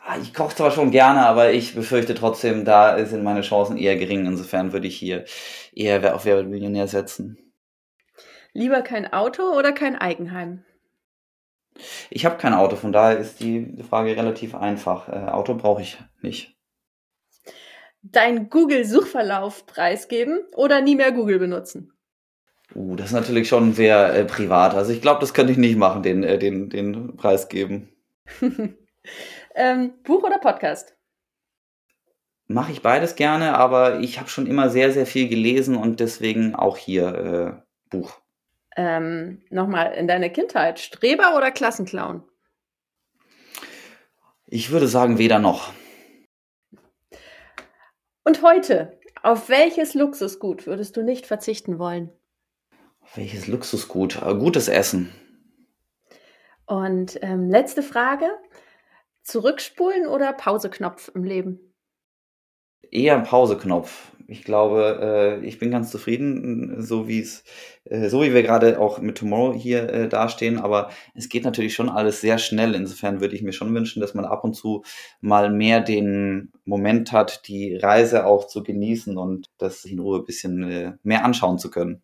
Ah, 0.05 0.15
ich 0.21 0.33
koche 0.33 0.55
zwar 0.55 0.71
schon 0.71 0.91
gerne, 0.91 1.25
aber 1.25 1.51
ich 1.51 1.75
befürchte 1.75 2.15
trotzdem, 2.15 2.63
da 2.63 3.05
sind 3.05 3.25
meine 3.25 3.41
Chancen 3.41 3.77
eher 3.77 3.97
gering. 3.97 4.25
Insofern 4.25 4.71
würde 4.71 4.87
ich 4.87 4.95
hier 4.95 5.25
eher 5.73 6.15
auf 6.15 6.23
Wer 6.23 6.37
wird 6.37 6.47
Millionär 6.47 6.87
setzen. 6.87 7.37
Lieber 8.53 8.83
kein 8.83 9.11
Auto 9.11 9.43
oder 9.51 9.73
kein 9.73 9.97
Eigenheim? 9.97 10.63
Ich 12.09 12.25
habe 12.25 12.37
kein 12.37 12.53
Auto, 12.53 12.75
von 12.75 12.91
daher 12.91 13.17
ist 13.17 13.39
die 13.39 13.83
Frage 13.89 14.15
relativ 14.15 14.55
einfach. 14.55 15.09
Äh, 15.09 15.29
Auto 15.29 15.55
brauche 15.55 15.81
ich 15.81 15.97
nicht. 16.21 16.55
Dein 18.01 18.49
Google-Suchverlauf 18.49 19.65
preisgeben 19.65 20.39
oder 20.55 20.81
nie 20.81 20.95
mehr 20.95 21.11
Google 21.11 21.39
benutzen? 21.39 21.91
Uh, 22.75 22.95
das 22.95 23.07
ist 23.07 23.13
natürlich 23.13 23.47
schon 23.47 23.73
sehr 23.73 24.13
äh, 24.13 24.25
privat. 24.25 24.73
Also 24.73 24.91
ich 24.91 25.01
glaube, 25.01 25.21
das 25.21 25.33
könnte 25.33 25.51
ich 25.51 25.57
nicht 25.57 25.77
machen, 25.77 26.03
den, 26.03 26.23
äh, 26.23 26.37
den, 26.37 26.69
den 26.69 27.15
Preis 27.15 27.49
geben. 27.49 27.89
ähm, 29.55 29.93
Buch 30.03 30.23
oder 30.23 30.37
Podcast? 30.37 30.95
Mache 32.47 32.71
ich 32.71 32.81
beides 32.81 33.15
gerne, 33.15 33.57
aber 33.57 33.99
ich 33.99 34.19
habe 34.19 34.29
schon 34.29 34.47
immer 34.47 34.69
sehr, 34.69 34.91
sehr 34.91 35.05
viel 35.05 35.27
gelesen 35.27 35.75
und 35.75 35.99
deswegen 35.99 36.55
auch 36.55 36.77
hier 36.77 37.15
äh, 37.15 37.89
Buch. 37.89 38.21
Ähm, 38.77 39.41
Nochmal 39.49 39.93
in 39.93 40.07
deiner 40.07 40.29
Kindheit, 40.29 40.79
Streber 40.79 41.35
oder 41.35 41.51
Klassenclown? 41.51 42.23
Ich 44.45 44.71
würde 44.71 44.87
sagen, 44.87 45.17
weder 45.17 45.39
noch. 45.39 45.73
Und 48.23 48.43
heute, 48.43 48.99
auf 49.23 49.49
welches 49.49 49.93
Luxusgut 49.93 50.67
würdest 50.67 50.95
du 50.95 51.01
nicht 51.01 51.25
verzichten 51.25 51.79
wollen? 51.79 52.11
Welches 53.15 53.47
Luxusgut? 53.47 54.21
Äh, 54.21 54.35
gutes 54.35 54.67
Essen. 54.67 55.11
Und 56.65 57.17
ähm, 57.23 57.49
letzte 57.49 57.81
Frage: 57.81 58.29
Zurückspulen 59.23 60.07
oder 60.07 60.33
Pauseknopf 60.33 61.09
im 61.15 61.23
Leben? 61.23 61.73
Eher 62.91 63.19
Pauseknopf 63.21 64.11
ich 64.27 64.43
glaube, 64.43 65.39
äh, 65.41 65.45
ich 65.45 65.57
bin 65.57 65.71
ganz 65.71 65.89
zufrieden, 65.89 66.81
so 66.81 67.07
wie 67.07 67.21
es, 67.21 67.43
äh, 67.85 68.09
so 68.09 68.21
wie 68.21 68.33
wir 68.33 68.43
gerade 68.43 68.79
auch 68.79 68.99
mit 68.99 69.17
Tomorrow 69.17 69.53
hier 69.53 69.89
äh, 69.89 70.09
dastehen. 70.09 70.59
Aber 70.59 70.89
es 71.15 71.29
geht 71.29 71.45
natürlich 71.45 71.73
schon 71.73 71.89
alles 71.89 72.21
sehr 72.21 72.37
schnell. 72.37 72.75
Insofern 72.75 73.21
würde 73.21 73.35
ich 73.35 73.41
mir 73.41 73.53
schon 73.53 73.73
wünschen, 73.73 74.01
dass 74.01 74.13
man 74.13 74.25
ab 74.25 74.43
und 74.43 74.53
zu 74.53 74.83
mal 75.21 75.49
mehr 75.49 75.81
den 75.81 76.51
Moment 76.65 77.11
hat, 77.13 77.47
die 77.47 77.77
Reise 77.77 78.25
auch 78.25 78.47
zu 78.47 78.63
genießen 78.63 79.17
und 79.17 79.47
das 79.57 79.85
in 79.85 79.99
Ruhe 79.99 80.19
ein 80.19 80.25
bisschen 80.25 80.63
äh, 80.69 80.93
mehr 81.03 81.23
anschauen 81.23 81.57
zu 81.57 81.69
können. 81.71 82.01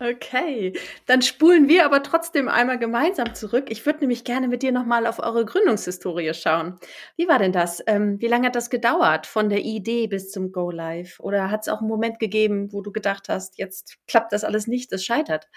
Okay, 0.00 0.74
dann 1.06 1.22
spulen 1.22 1.68
wir 1.68 1.84
aber 1.84 2.04
trotzdem 2.04 2.48
einmal 2.48 2.78
gemeinsam 2.78 3.34
zurück. 3.34 3.66
Ich 3.68 3.84
würde 3.84 4.00
nämlich 4.00 4.22
gerne 4.22 4.46
mit 4.46 4.62
dir 4.62 4.70
nochmal 4.70 5.06
auf 5.06 5.18
eure 5.18 5.44
Gründungshistorie 5.44 6.32
schauen. 6.34 6.78
Wie 7.16 7.26
war 7.26 7.40
denn 7.40 7.50
das? 7.50 7.82
Ähm, 7.88 8.20
wie 8.20 8.28
lange 8.28 8.46
hat 8.46 8.54
das 8.54 8.70
gedauert 8.70 9.26
von 9.26 9.48
der 9.48 9.64
Idee 9.64 10.06
bis 10.06 10.30
zum 10.30 10.52
Go 10.52 10.70
Live? 10.70 11.18
Oder 11.18 11.50
hat 11.50 11.62
es 11.62 11.68
auch 11.68 11.80
einen 11.80 11.88
Moment 11.88 12.20
gegeben, 12.20 12.72
wo 12.72 12.80
du 12.80 12.92
gedacht 12.92 13.28
hast, 13.28 13.58
jetzt 13.58 13.96
klappt 14.06 14.32
das 14.32 14.44
alles 14.44 14.68
nicht, 14.68 14.92
es 14.92 15.04
scheitert? 15.04 15.48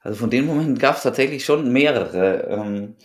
Also 0.00 0.20
von 0.20 0.30
den 0.30 0.46
Momenten 0.46 0.78
gab 0.78 0.96
es 0.96 1.02
tatsächlich 1.02 1.44
schon 1.44 1.72
mehrere. 1.72 2.46
Ähm, 2.48 2.96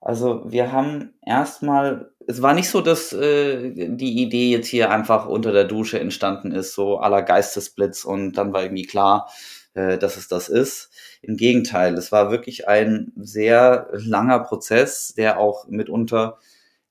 also 0.00 0.44
wir 0.50 0.70
haben 0.70 1.14
erstmal, 1.26 2.11
es 2.26 2.42
war 2.42 2.54
nicht 2.54 2.68
so, 2.68 2.80
dass 2.80 3.12
äh, 3.12 3.70
die 3.74 4.22
Idee 4.22 4.50
jetzt 4.50 4.68
hier 4.68 4.90
einfach 4.90 5.26
unter 5.26 5.52
der 5.52 5.64
Dusche 5.64 6.00
entstanden 6.00 6.52
ist, 6.52 6.74
so 6.74 6.98
aller 6.98 7.22
Geistesblitz 7.22 8.04
und 8.04 8.32
dann 8.34 8.52
war 8.52 8.62
irgendwie 8.62 8.86
klar, 8.86 9.30
äh, 9.74 9.98
dass 9.98 10.16
es 10.16 10.28
das 10.28 10.48
ist. 10.48 10.90
Im 11.22 11.36
Gegenteil, 11.36 11.94
es 11.94 12.12
war 12.12 12.30
wirklich 12.30 12.68
ein 12.68 13.12
sehr 13.16 13.88
langer 13.92 14.40
Prozess, 14.40 15.14
der 15.16 15.38
auch 15.38 15.66
mitunter 15.68 16.38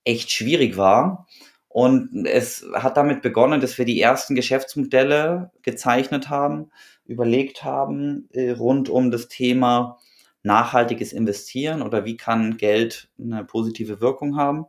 echt 0.04 0.32
schwierig 0.32 0.78
war. 0.78 1.28
Und 1.68 2.26
es 2.26 2.66
hat 2.74 2.98
damit 2.98 3.22
begonnen, 3.22 3.62
dass 3.62 3.78
wir 3.78 3.86
die 3.86 4.02
ersten 4.02 4.36
Geschäftsmodelle 4.36 5.52
gezeichnet 5.62 6.30
haben, 6.30 6.70
überlegt 7.06 7.64
haben, 7.64 8.28
äh, 8.34 8.52
rund 8.52 8.90
um 8.90 9.12
das 9.12 9.28
Thema 9.30 10.00
nachhaltiges 10.44 11.14
Investieren 11.14 11.82
oder 11.82 12.04
wie 12.04 12.18
kann 12.18 12.58
Geld 12.58 13.10
eine 13.20 13.46
positive 13.46 14.02
Wirkung 14.02 14.38
haben. 14.38 14.66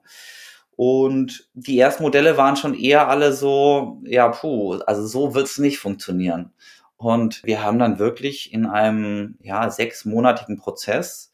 Und 0.76 1.48
die 1.54 1.78
ersten 1.78 2.02
Modelle 2.02 2.36
waren 2.36 2.56
schon 2.56 2.74
eher 2.74 3.08
alle 3.08 3.32
so, 3.32 4.00
ja, 4.04 4.28
puh, 4.28 4.74
also 4.86 5.06
so 5.06 5.34
wird's 5.34 5.58
nicht 5.58 5.78
funktionieren. 5.78 6.52
Und 6.96 7.42
wir 7.44 7.62
haben 7.62 7.78
dann 7.78 7.98
wirklich 7.98 8.52
in 8.52 8.64
einem 8.66 9.36
ja, 9.42 9.68
sechsmonatigen 9.70 10.56
Prozess, 10.56 11.32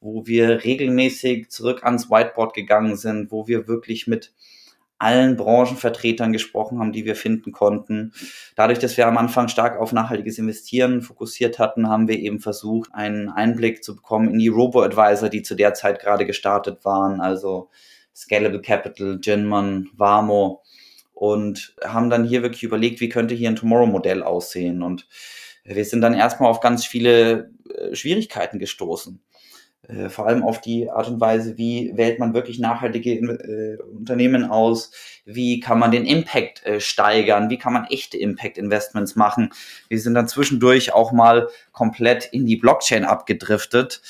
wo 0.00 0.26
wir 0.26 0.64
regelmäßig 0.64 1.50
zurück 1.50 1.84
ans 1.84 2.10
Whiteboard 2.10 2.54
gegangen 2.54 2.96
sind, 2.96 3.30
wo 3.30 3.48
wir 3.48 3.68
wirklich 3.68 4.06
mit 4.06 4.32
allen 5.00 5.36
Branchenvertretern 5.36 6.32
gesprochen 6.32 6.78
haben, 6.78 6.92
die 6.92 7.06
wir 7.06 7.16
finden 7.16 7.52
konnten. 7.52 8.12
Dadurch, 8.54 8.78
dass 8.78 8.96
wir 8.96 9.06
am 9.06 9.16
Anfang 9.16 9.48
stark 9.48 9.80
auf 9.80 9.92
nachhaltiges 9.92 10.38
Investieren 10.38 11.00
fokussiert 11.00 11.58
hatten, 11.58 11.88
haben 11.88 12.06
wir 12.06 12.18
eben 12.18 12.38
versucht, 12.38 12.90
einen 12.92 13.30
Einblick 13.30 13.82
zu 13.82 13.96
bekommen 13.96 14.30
in 14.30 14.38
die 14.38 14.48
Robo-Advisor, 14.48 15.30
die 15.30 15.42
zu 15.42 15.54
der 15.54 15.72
Zeit 15.74 16.00
gerade 16.00 16.26
gestartet 16.26 16.84
waren, 16.84 17.20
also 17.20 17.70
Scalable 18.14 18.62
Capital, 18.62 19.18
Ginman, 19.20 19.88
Vamo 19.96 20.62
und 21.12 21.74
haben 21.84 22.10
dann 22.10 22.24
hier 22.24 22.42
wirklich 22.42 22.62
überlegt, 22.62 23.00
wie 23.00 23.08
könnte 23.08 23.34
hier 23.34 23.50
ein 23.50 23.56
Tomorrow-Modell 23.56 24.22
aussehen 24.22 24.82
und 24.82 25.06
wir 25.64 25.84
sind 25.84 26.00
dann 26.00 26.14
erstmal 26.14 26.50
auf 26.50 26.60
ganz 26.60 26.84
viele 26.84 27.50
äh, 27.74 27.94
Schwierigkeiten 27.94 28.58
gestoßen. 28.58 29.20
Äh, 29.88 30.08
vor 30.08 30.26
allem 30.26 30.42
auf 30.42 30.60
die 30.60 30.90
Art 30.90 31.08
und 31.08 31.20
Weise, 31.20 31.58
wie 31.58 31.92
wählt 31.94 32.18
man 32.18 32.34
wirklich 32.34 32.58
nachhaltige 32.58 33.12
äh, 33.12 33.76
Unternehmen 33.82 34.44
aus, 34.44 34.92
wie 35.24 35.60
kann 35.60 35.78
man 35.78 35.90
den 35.90 36.06
Impact 36.06 36.62
steigern, 36.78 37.50
wie 37.50 37.58
kann 37.58 37.72
man 37.72 37.84
echte 37.84 38.18
Impact-Investments 38.18 39.16
machen. 39.16 39.52
Wir 39.88 40.00
sind 40.00 40.14
dann 40.14 40.28
zwischendurch 40.28 40.92
auch 40.92 41.12
mal 41.12 41.48
komplett 41.72 42.26
in 42.26 42.46
die 42.46 42.56
Blockchain 42.56 43.04
abgedriftet 43.04 44.02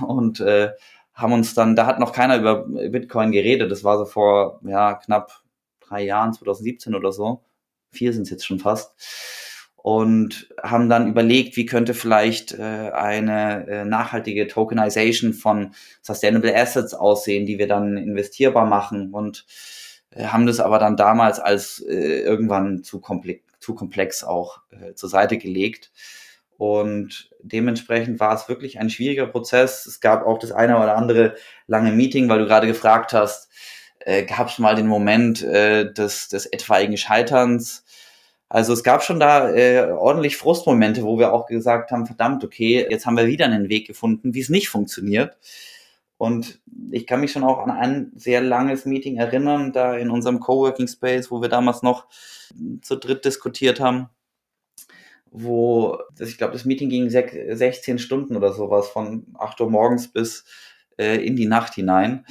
und 0.00 0.40
äh, 0.40 0.70
haben 1.18 1.32
uns 1.32 1.52
dann, 1.52 1.74
da 1.74 1.84
hat 1.84 1.98
noch 1.98 2.12
keiner 2.12 2.38
über 2.38 2.64
Bitcoin 2.64 3.32
geredet, 3.32 3.70
das 3.72 3.82
war 3.82 3.98
so 3.98 4.04
vor 4.04 4.60
ja, 4.64 4.94
knapp 4.94 5.42
drei 5.80 6.02
Jahren, 6.02 6.32
2017 6.32 6.94
oder 6.94 7.12
so, 7.12 7.42
vier 7.90 8.12
sind 8.12 8.22
es 8.22 8.30
jetzt 8.30 8.46
schon 8.46 8.60
fast. 8.60 8.94
Und 9.76 10.48
haben 10.62 10.88
dann 10.88 11.08
überlegt, 11.08 11.56
wie 11.56 11.64
könnte 11.64 11.94
vielleicht 11.94 12.52
äh, 12.52 12.90
eine 12.92 13.66
äh, 13.68 13.84
nachhaltige 13.84 14.46
Tokenization 14.46 15.32
von 15.32 15.72
Sustainable 16.02 16.54
Assets 16.54 16.94
aussehen, 16.94 17.46
die 17.46 17.58
wir 17.58 17.68
dann 17.68 17.96
investierbar 17.96 18.66
machen. 18.66 19.14
Und 19.14 19.46
äh, 20.10 20.26
haben 20.26 20.46
das 20.46 20.60
aber 20.60 20.78
dann 20.78 20.96
damals 20.96 21.38
als 21.38 21.80
äh, 21.80 22.20
irgendwann 22.20 22.82
zu, 22.82 23.00
komplex, 23.00 23.42
zu 23.60 23.74
komplex 23.74 24.24
auch 24.24 24.60
äh, 24.70 24.94
zur 24.94 25.08
Seite 25.08 25.38
gelegt. 25.38 25.90
Und 26.58 27.30
dementsprechend 27.40 28.20
war 28.20 28.34
es 28.34 28.48
wirklich 28.48 28.78
ein 28.78 28.90
schwieriger 28.90 29.26
Prozess. 29.26 29.86
Es 29.86 30.00
gab 30.00 30.26
auch 30.26 30.38
das 30.38 30.52
eine 30.52 30.76
oder 30.76 30.96
andere 30.96 31.36
lange 31.66 31.92
Meeting, 31.92 32.28
weil 32.28 32.40
du 32.40 32.46
gerade 32.46 32.66
gefragt 32.66 33.14
hast, 33.14 33.48
äh, 34.00 34.24
gab 34.24 34.48
es 34.48 34.58
mal 34.58 34.74
den 34.74 34.88
Moment 34.88 35.42
äh, 35.42 35.90
des, 35.90 36.28
des 36.28 36.44
etwaigen 36.44 36.96
Scheiterns 36.96 37.84
also 38.48 38.72
es 38.72 38.82
gab 38.82 39.02
schon 39.02 39.20
da 39.20 39.50
äh, 39.50 39.90
ordentlich 39.90 40.36
Frustmomente, 40.36 41.02
wo 41.02 41.18
wir 41.18 41.32
auch 41.32 41.46
gesagt 41.46 41.90
haben, 41.90 42.06
verdammt, 42.06 42.44
okay, 42.44 42.86
jetzt 42.88 43.04
haben 43.04 43.16
wir 43.16 43.26
wieder 43.26 43.44
einen 43.44 43.68
Weg 43.68 43.86
gefunden, 43.86 44.32
wie 44.32 44.40
es 44.40 44.48
nicht 44.48 44.70
funktioniert. 44.70 45.36
Und 46.16 46.58
ich 46.90 47.06
kann 47.06 47.20
mich 47.20 47.30
schon 47.30 47.44
auch 47.44 47.58
an 47.58 47.70
ein 47.70 48.12
sehr 48.16 48.40
langes 48.40 48.86
Meeting 48.86 49.16
erinnern, 49.16 49.72
da 49.72 49.96
in 49.96 50.10
unserem 50.10 50.40
Coworking 50.40 50.88
Space, 50.88 51.30
wo 51.30 51.42
wir 51.42 51.48
damals 51.48 51.82
noch 51.82 52.06
zu 52.80 52.96
dritt 52.96 53.24
diskutiert 53.24 53.80
haben, 53.80 54.08
wo, 55.30 55.98
ich 56.18 56.38
glaube, 56.38 56.52
das 56.52 56.64
Meeting 56.64 56.88
ging 56.88 57.10
16 57.10 57.98
Stunden 57.98 58.36
oder 58.36 58.52
sowas, 58.52 58.88
von 58.88 59.26
8 59.38 59.60
Uhr 59.60 59.70
morgens 59.70 60.08
bis 60.08 60.44
äh, 60.98 61.24
in 61.24 61.36
die 61.36 61.46
Nacht 61.46 61.74
hinein 61.74 62.24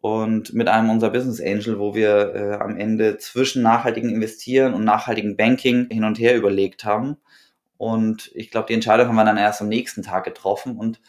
und 0.00 0.54
mit 0.54 0.68
einem 0.68 0.90
unserer 0.90 1.10
Business 1.10 1.40
Angel, 1.40 1.78
wo 1.78 1.94
wir 1.94 2.34
äh, 2.34 2.52
am 2.62 2.76
Ende 2.76 3.18
zwischen 3.18 3.62
nachhaltigen 3.62 4.10
Investieren 4.10 4.74
und 4.74 4.84
nachhaltigen 4.84 5.36
Banking 5.36 5.88
hin 5.90 6.04
und 6.04 6.18
her 6.18 6.36
überlegt 6.36 6.84
haben. 6.84 7.16
Und 7.76 8.30
ich 8.34 8.50
glaube, 8.50 8.68
die 8.68 8.74
Entscheidung 8.74 9.08
haben 9.08 9.16
wir 9.16 9.24
dann 9.24 9.36
erst 9.36 9.60
am 9.60 9.68
nächsten 9.68 10.02
Tag 10.02 10.24
getroffen. 10.24 10.76
Und 10.76 11.00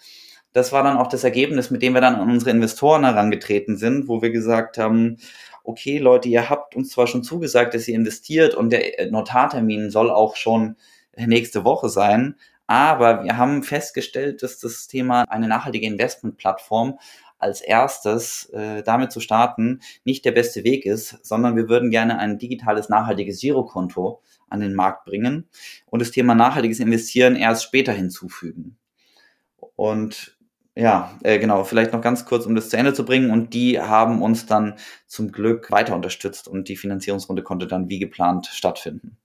das 0.54 0.72
war 0.72 0.84
dann 0.84 0.98
auch 0.98 1.08
das 1.08 1.24
Ergebnis, 1.24 1.70
mit 1.70 1.82
dem 1.82 1.94
wir 1.94 2.02
dann 2.02 2.16
an 2.16 2.30
unsere 2.30 2.52
Investoren 2.52 3.04
herangetreten 3.04 3.78
sind, 3.78 4.08
wo 4.08 4.22
wir 4.22 4.32
gesagt 4.32 4.78
haben, 4.78 5.18
okay, 5.64 6.00
Leute, 6.00 6.30
ihr 6.30 6.50
habt 6.50 6.76
uns 6.76 6.90
zwar 6.90 7.08
schon 7.08 7.24
zugesagt, 7.24 7.74
dass 7.74 7.88
ihr 7.88 7.96
investiert 7.96 8.56
und 8.56 8.72
der 8.72 9.12
Notartermin 9.12 9.92
soll 9.92 10.10
auch 10.10 10.36
schon 10.36 10.76
nächste 11.26 11.64
Woche 11.64 11.90
sein, 11.90 12.36
aber 12.68 13.24
wir 13.24 13.38
haben 13.38 13.64
festgestellt, 13.64 14.44
dass 14.44 14.60
das 14.60 14.88
Thema 14.88 15.24
eine 15.30 15.48
nachhaltige 15.48 15.88
Investmentplattform 15.88 17.00
als 17.40 17.62
erstes 17.62 18.50
äh, 18.50 18.84
damit 18.84 19.12
zu 19.12 19.20
starten 19.20 19.82
nicht 20.04 20.26
der 20.26 20.32
beste 20.32 20.64
Weg 20.64 20.86
ist, 20.86 21.18
sondern 21.26 21.56
wir 21.56 21.70
würden 21.70 21.92
gerne 21.92 22.20
ein 22.20 22.40
digitales, 22.40 22.90
nachhaltiges 22.90 23.40
Girokonto 23.40 24.22
an 24.50 24.60
den 24.60 24.74
Markt 24.74 25.06
bringen 25.06 25.48
und 25.86 26.02
das 26.02 26.12
Thema 26.12 26.36
nachhaltiges 26.36 26.80
Investieren 26.80 27.36
erst 27.36 27.64
später 27.64 27.94
hinzufügen. 27.94 28.78
Und 29.76 30.38
ja, 30.76 31.18
äh, 31.24 31.40
genau, 31.40 31.64
vielleicht 31.64 31.94
noch 31.94 32.02
ganz 32.02 32.26
kurz, 32.26 32.46
um 32.46 32.54
das 32.54 32.70
zu 32.70 32.78
Ende 32.78 32.94
zu 32.94 33.04
bringen. 33.04 33.32
Und 33.32 33.54
die 33.54 33.80
haben 33.80 34.22
uns 34.22 34.46
dann 34.46 34.76
zum 35.08 35.32
Glück 35.32 35.72
weiter 35.72 35.96
unterstützt 35.96 36.48
und 36.48 36.70
die 36.70 36.76
Finanzierungsrunde 36.76 37.42
konnte 37.42 37.66
dann 37.66 37.90
wie 37.90 37.98
geplant 37.98 38.48
stattfinden. 38.48 39.18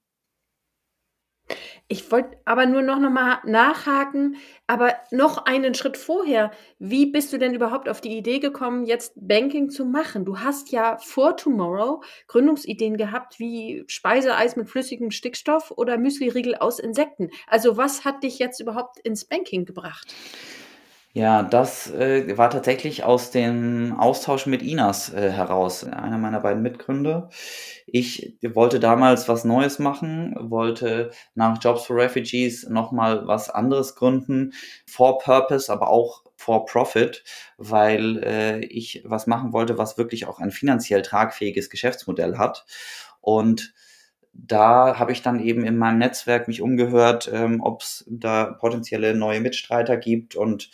Ich 1.92 2.10
wollte 2.10 2.38
aber 2.46 2.64
nur 2.64 2.80
noch 2.80 2.98
mal 2.98 3.40
nachhaken, 3.44 4.36
aber 4.66 4.94
noch 5.10 5.44
einen 5.44 5.74
Schritt 5.74 5.98
vorher. 5.98 6.50
Wie 6.78 7.04
bist 7.04 7.34
du 7.34 7.38
denn 7.38 7.52
überhaupt 7.52 7.86
auf 7.86 8.00
die 8.00 8.16
Idee 8.16 8.38
gekommen, 8.38 8.86
jetzt 8.86 9.12
Banking 9.14 9.68
zu 9.68 9.84
machen? 9.84 10.24
Du 10.24 10.38
hast 10.38 10.72
ja 10.72 10.96
vor 10.96 11.36
Tomorrow 11.36 12.02
Gründungsideen 12.28 12.96
gehabt 12.96 13.38
wie 13.38 13.84
Speiseeis 13.88 14.56
mit 14.56 14.70
flüssigem 14.70 15.10
Stickstoff 15.10 15.70
oder 15.70 15.98
Müsliriegel 15.98 16.54
aus 16.54 16.78
Insekten. 16.78 17.28
Also 17.46 17.76
was 17.76 18.06
hat 18.06 18.22
dich 18.22 18.38
jetzt 18.38 18.58
überhaupt 18.58 18.98
ins 19.00 19.26
Banking 19.26 19.66
gebracht? 19.66 20.14
Ja, 21.14 21.42
das 21.42 21.90
äh, 21.90 22.38
war 22.38 22.48
tatsächlich 22.48 23.04
aus 23.04 23.30
dem 23.30 23.94
Austausch 23.98 24.46
mit 24.46 24.62
Inas 24.62 25.12
äh, 25.12 25.30
heraus, 25.30 25.84
einer 25.84 26.16
meiner 26.16 26.40
beiden 26.40 26.62
Mitgründer. 26.62 27.28
Ich 27.86 28.38
wollte 28.42 28.80
damals 28.80 29.28
was 29.28 29.44
Neues 29.44 29.78
machen, 29.78 30.34
wollte 30.40 31.10
nach 31.34 31.58
Jobs 31.62 31.84
for 31.84 31.96
Refugees 31.96 32.66
nochmal 32.70 33.26
was 33.26 33.50
anderes 33.50 33.94
gründen, 33.94 34.54
for 34.86 35.18
Purpose, 35.18 35.70
aber 35.70 35.88
auch 35.90 36.22
for 36.36 36.64
Profit, 36.64 37.22
weil 37.58 38.22
äh, 38.24 38.60
ich 38.64 39.02
was 39.04 39.26
machen 39.26 39.52
wollte, 39.52 39.76
was 39.76 39.98
wirklich 39.98 40.26
auch 40.26 40.38
ein 40.40 40.50
finanziell 40.50 41.02
tragfähiges 41.02 41.68
Geschäftsmodell 41.68 42.38
hat. 42.38 42.64
Und 43.20 43.74
da 44.32 44.98
habe 44.98 45.12
ich 45.12 45.22
dann 45.22 45.40
eben 45.40 45.64
in 45.64 45.76
meinem 45.76 45.98
Netzwerk 45.98 46.48
mich 46.48 46.62
umgehört, 46.62 47.30
ähm, 47.32 47.60
ob 47.60 47.82
es 47.82 48.04
da 48.08 48.46
potenzielle 48.46 49.14
neue 49.14 49.40
Mitstreiter 49.40 49.96
gibt. 49.96 50.34
Und 50.36 50.70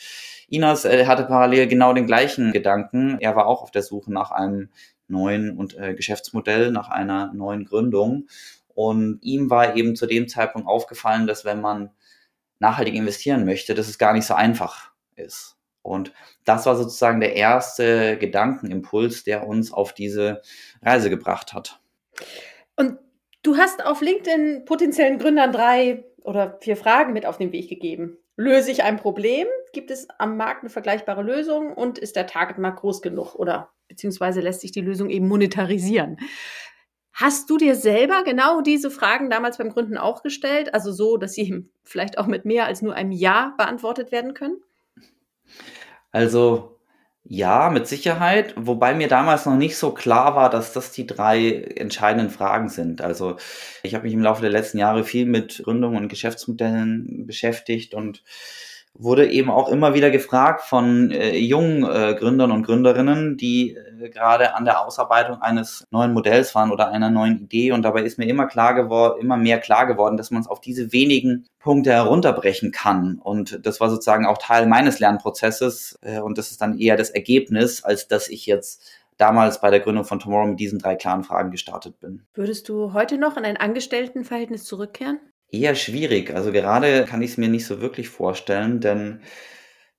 Inas 0.49 0.85
äh, 0.85 1.07
hatte 1.07 1.25
parallel 1.25 1.67
genau 1.67 1.93
den 1.93 2.07
gleichen 2.07 2.53
Gedanken. 2.53 3.19
Er 3.21 3.37
war 3.37 3.47
auch 3.47 3.63
auf 3.63 3.71
der 3.71 3.83
Suche 3.83 4.13
nach 4.13 4.31
einem 4.31 4.71
neuen 5.09 5.57
und, 5.57 5.77
äh, 5.77 5.95
Geschäftsmodell, 5.95 6.71
nach 6.71 6.89
einer 6.89 7.33
neuen 7.35 7.65
Gründung. 7.65 8.29
Und 8.69 9.19
ihm 9.23 9.51
war 9.51 9.77
eben 9.77 9.97
zu 9.97 10.07
dem 10.07 10.29
Zeitpunkt 10.29 10.69
aufgefallen, 10.69 11.27
dass 11.27 11.45
wenn 11.45 11.61
man 11.61 11.91
nachhaltig 12.61 12.95
investieren 12.95 13.45
möchte, 13.45 13.75
dass 13.75 13.89
es 13.89 13.99
gar 13.99 14.13
nicht 14.13 14.27
so 14.27 14.35
einfach 14.35 14.93
ist. 15.17 15.57
Und 15.83 16.13
das 16.45 16.67
war 16.67 16.77
sozusagen 16.77 17.21
der 17.21 17.35
erste 17.35 18.19
Gedankenimpuls, 18.19 19.25
der 19.25 19.47
uns 19.47 19.73
auf 19.73 19.95
diese 19.95 20.43
Reise 20.83 21.11
gebracht 21.11 21.55
hat. 21.55 21.81
Und 22.77 22.99
Du 23.43 23.57
hast 23.57 23.85
auf 23.85 24.01
LinkedIn 24.01 24.65
potenziellen 24.65 25.19
Gründern 25.19 25.53
drei 25.53 26.05
oder 26.23 26.59
vier 26.61 26.77
Fragen 26.77 27.13
mit 27.13 27.27
auf 27.27 27.39
den 27.39 27.53
Weg 27.53 27.69
gegeben. 27.69 28.19
Löse 28.37 28.71
ich 28.71 28.83
ein 28.83 28.97
Problem? 28.97 29.47
Gibt 29.73 29.91
es 29.91 30.09
am 30.19 30.37
Markt 30.37 30.63
eine 30.63 30.71
vergleichbare 30.71 31.23
Lösung? 31.23 31.73
Und 31.73 31.99
ist 31.99 32.17
der 32.17 32.27
Targetmarkt 32.27 32.81
groß 32.81 33.03
genug? 33.03 33.35
Oder 33.35 33.71
beziehungsweise 33.89 34.41
lässt 34.41 34.61
sich 34.61 34.73
die 34.73 34.81
Lösung 34.81 35.11
eben 35.11 35.29
monetarisieren? 35.29 36.19
Hast 37.13 37.51
du 37.51 37.57
dir 37.57 37.75
selber 37.75 38.23
genau 38.23 38.61
diese 38.61 38.93
Fragen 38.93 39.29
damals 39.29 39.59
beim 39.59 39.71
Gründen 39.71 39.99
auch 39.99 40.23
gestellt? 40.23 40.73
Also 40.73 40.93
so, 40.93 41.17
dass 41.17 41.33
sie 41.33 41.69
vielleicht 41.83 42.17
auch 42.17 42.27
mit 42.27 42.45
mehr 42.45 42.67
als 42.67 42.81
nur 42.81 42.95
einem 42.95 43.11
Ja 43.11 43.55
beantwortet 43.57 44.13
werden 44.13 44.35
können? 44.35 44.63
Also 46.13 46.78
ja, 47.31 47.69
mit 47.69 47.87
Sicherheit, 47.87 48.55
wobei 48.57 48.95
mir 48.95 49.07
damals 49.07 49.45
noch 49.45 49.57
nicht 49.57 49.77
so 49.77 49.93
klar 49.93 50.35
war, 50.35 50.49
dass 50.49 50.73
das 50.73 50.93
die 50.93 51.07
drei 51.07 51.63
entscheidenden 51.77 52.31
Fragen 52.31 52.71
sind. 52.71 53.03
Also 53.03 53.37
ich 53.83 53.95
habe 53.95 54.05
mich 54.05 54.15
im 54.15 54.23
Laufe 54.23 54.41
der 54.41 54.51
letzten 54.51 54.79
Jahre 54.79 55.05
viel 55.05 55.27
mit 55.27 55.61
Gründungen 55.63 55.99
und 55.99 56.09
Geschäftsmodellen 56.09 57.27
beschäftigt 57.27 57.93
und 57.93 58.23
wurde 58.99 59.31
eben 59.31 59.51
auch 59.51 59.69
immer 59.69 59.95
wieder 59.95 60.11
gefragt 60.11 60.63
von 60.63 61.11
äh, 61.13 61.37
jungen 61.37 61.85
äh, 61.85 62.15
Gründern 62.19 62.51
und 62.51 62.65
Gründerinnen, 62.65 63.37
die 63.37 63.77
äh, 63.77 64.09
gerade 64.09 64.55
an 64.55 64.65
der 64.65 64.85
Ausarbeitung 64.85 65.41
eines 65.41 65.85
neuen 65.91 66.13
Modells 66.13 66.55
waren 66.55 66.73
oder 66.73 66.89
einer 66.89 67.09
neuen 67.09 67.39
Idee. 67.39 67.71
Und 67.73 67.83
dabei 67.83 68.03
ist 68.03 68.19
mir 68.19 68.27
immer 68.27 68.47
klar 68.47 68.75
geworden, 68.75 69.21
immer 69.21 69.37
mehr 69.37 69.61
klar 69.61 69.87
geworden, 69.87 70.17
dass 70.17 70.33
man 70.33 70.43
es 70.43 70.49
auf 70.49 70.61
diese 70.61 70.93
wenigen 70.93 71.47
Punkte 71.61 71.93
herunterbrechen 71.93 72.73
kann. 72.73 73.21
Und 73.23 73.65
das 73.65 73.81
war 73.81 73.89
sozusagen 73.89 74.27
auch 74.27 74.39
Teil 74.39 74.67
meines 74.67 74.99
Lernprozesses. 74.99 75.99
Äh, 76.03 76.19
und 76.19 76.37
das 76.37 76.51
ist 76.51 76.61
dann 76.61 76.79
eher 76.79 76.97
das 76.97 77.11
Ergebnis, 77.11 77.85
als 77.85 78.09
dass 78.09 78.29
ich 78.29 78.47
jetzt 78.47 78.83
damals 79.17 79.61
bei 79.61 79.71
der 79.71 79.81
Gründung 79.81 80.05
von 80.05 80.19
Tomorrow 80.19 80.47
mit 80.47 80.61
diesen 80.61 80.79
drei 80.81 80.97
klaren 80.97 81.23
Fragen 81.23 81.51
gestartet 81.51 82.01
bin. 82.01 82.23
Würdest 82.35 82.69
du 82.69 82.93
heute 82.95 83.19
noch 83.19 83.37
in 83.37 83.45
ein 83.45 83.57
Angestelltenverhältnis 83.57 84.65
zurückkehren? 84.65 85.21
Eher 85.51 85.75
schwierig. 85.75 86.35
Also 86.35 86.53
gerade 86.53 87.05
kann 87.05 87.23
ich 87.23 87.33
es 87.33 87.37
mir 87.37 87.49
nicht 87.49 87.67
so 87.67 87.81
wirklich 87.81 88.09
vorstellen, 88.09 88.81
denn 88.81 89.21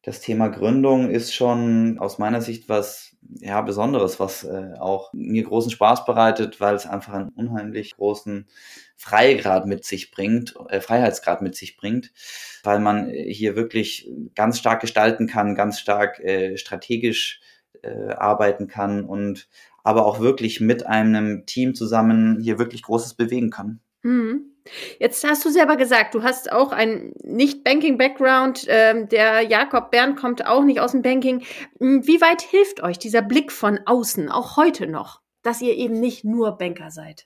das 0.03 0.21
Thema 0.21 0.47
Gründung 0.47 1.09
ist 1.09 1.33
schon 1.35 1.99
aus 1.99 2.19
meiner 2.19 2.41
Sicht 2.41 2.69
was 2.69 3.17
ja 3.41 3.61
Besonderes, 3.61 4.19
was 4.19 4.43
äh, 4.43 4.73
auch 4.79 5.11
mir 5.13 5.43
großen 5.43 5.71
Spaß 5.71 6.05
bereitet, 6.05 6.61
weil 6.61 6.75
es 6.75 6.85
einfach 6.85 7.13
einen 7.13 7.29
unheimlich 7.29 7.97
großen 7.97 8.47
Freigrad 8.95 9.65
mit 9.65 9.83
sich 9.85 10.11
bringt, 10.11 10.55
äh, 10.69 10.81
Freiheitsgrad 10.81 11.41
mit 11.41 11.55
sich 11.55 11.77
bringt, 11.77 12.11
weil 12.63 12.79
man 12.79 13.09
hier 13.09 13.55
wirklich 13.55 14.09
ganz 14.35 14.57
stark 14.59 14.81
gestalten 14.81 15.27
kann, 15.27 15.55
ganz 15.55 15.79
stark 15.79 16.19
äh, 16.19 16.57
strategisch 16.57 17.41
äh, 17.81 18.11
arbeiten 18.13 18.67
kann 18.67 19.03
und 19.05 19.47
aber 19.83 20.05
auch 20.05 20.19
wirklich 20.19 20.59
mit 20.61 20.85
einem 20.85 21.45
Team 21.45 21.75
zusammen 21.75 22.39
hier 22.41 22.59
wirklich 22.59 22.83
Großes 22.83 23.15
bewegen 23.15 23.49
kann. 23.49 23.79
Mhm. 24.01 24.55
Jetzt 24.99 25.23
hast 25.23 25.43
du 25.45 25.49
selber 25.49 25.77
gesagt, 25.77 26.13
du 26.13 26.23
hast 26.23 26.51
auch 26.51 26.71
einen 26.71 27.13
Nicht-Banking-Background. 27.23 28.65
Ähm, 28.67 29.09
der 29.09 29.41
Jakob 29.41 29.91
Bernd 29.91 30.17
kommt 30.17 30.45
auch 30.45 30.63
nicht 30.63 30.79
aus 30.79 30.91
dem 30.91 31.01
Banking. 31.01 31.43
Hm, 31.79 32.05
wie 32.05 32.21
weit 32.21 32.41
hilft 32.41 32.83
euch 32.83 32.99
dieser 32.99 33.21
Blick 33.21 33.51
von 33.51 33.79
außen, 33.85 34.29
auch 34.29 34.57
heute 34.57 34.87
noch, 34.87 35.21
dass 35.41 35.61
ihr 35.61 35.75
eben 35.75 35.99
nicht 35.99 36.23
nur 36.23 36.57
Banker 36.57 36.91
seid? 36.91 37.25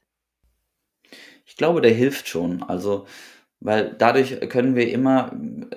Ich 1.46 1.58
glaube, 1.58 1.82
der 1.82 1.92
hilft 1.92 2.28
schon. 2.28 2.64
Also 2.64 3.06
weil 3.64 3.96
dadurch 3.98 4.42
können 4.50 4.76
wir 4.76 4.90
immer 4.92 5.32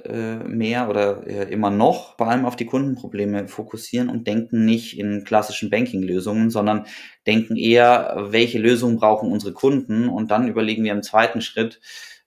äh, 0.05 0.37
mehr 0.39 0.89
oder 0.91 1.25
äh, 1.25 1.53
immer 1.53 1.71
noch 1.71 2.17
vor 2.17 2.29
allem 2.29 2.45
auf 2.45 2.57
die 2.57 2.67
Kundenprobleme 2.67 3.47
fokussieren 3.47 4.09
und 4.09 4.27
denken 4.27 4.65
nicht 4.65 4.99
in 4.99 5.23
klassischen 5.25 5.71
Banking-Lösungen, 5.71 6.51
sondern 6.51 6.87
denken 7.29 7.57
eher, 7.57 8.27
welche 8.31 8.59
Lösungen 8.59 8.97
brauchen 8.97 9.31
unsere 9.31 9.53
Kunden 9.53 10.09
und 10.09 10.33
dann 10.33 10.49
überlegen 10.49 10.83
wir 10.83 10.93
im 10.93 11.05
zweiten 11.05 11.41
Schritt, 11.41 11.81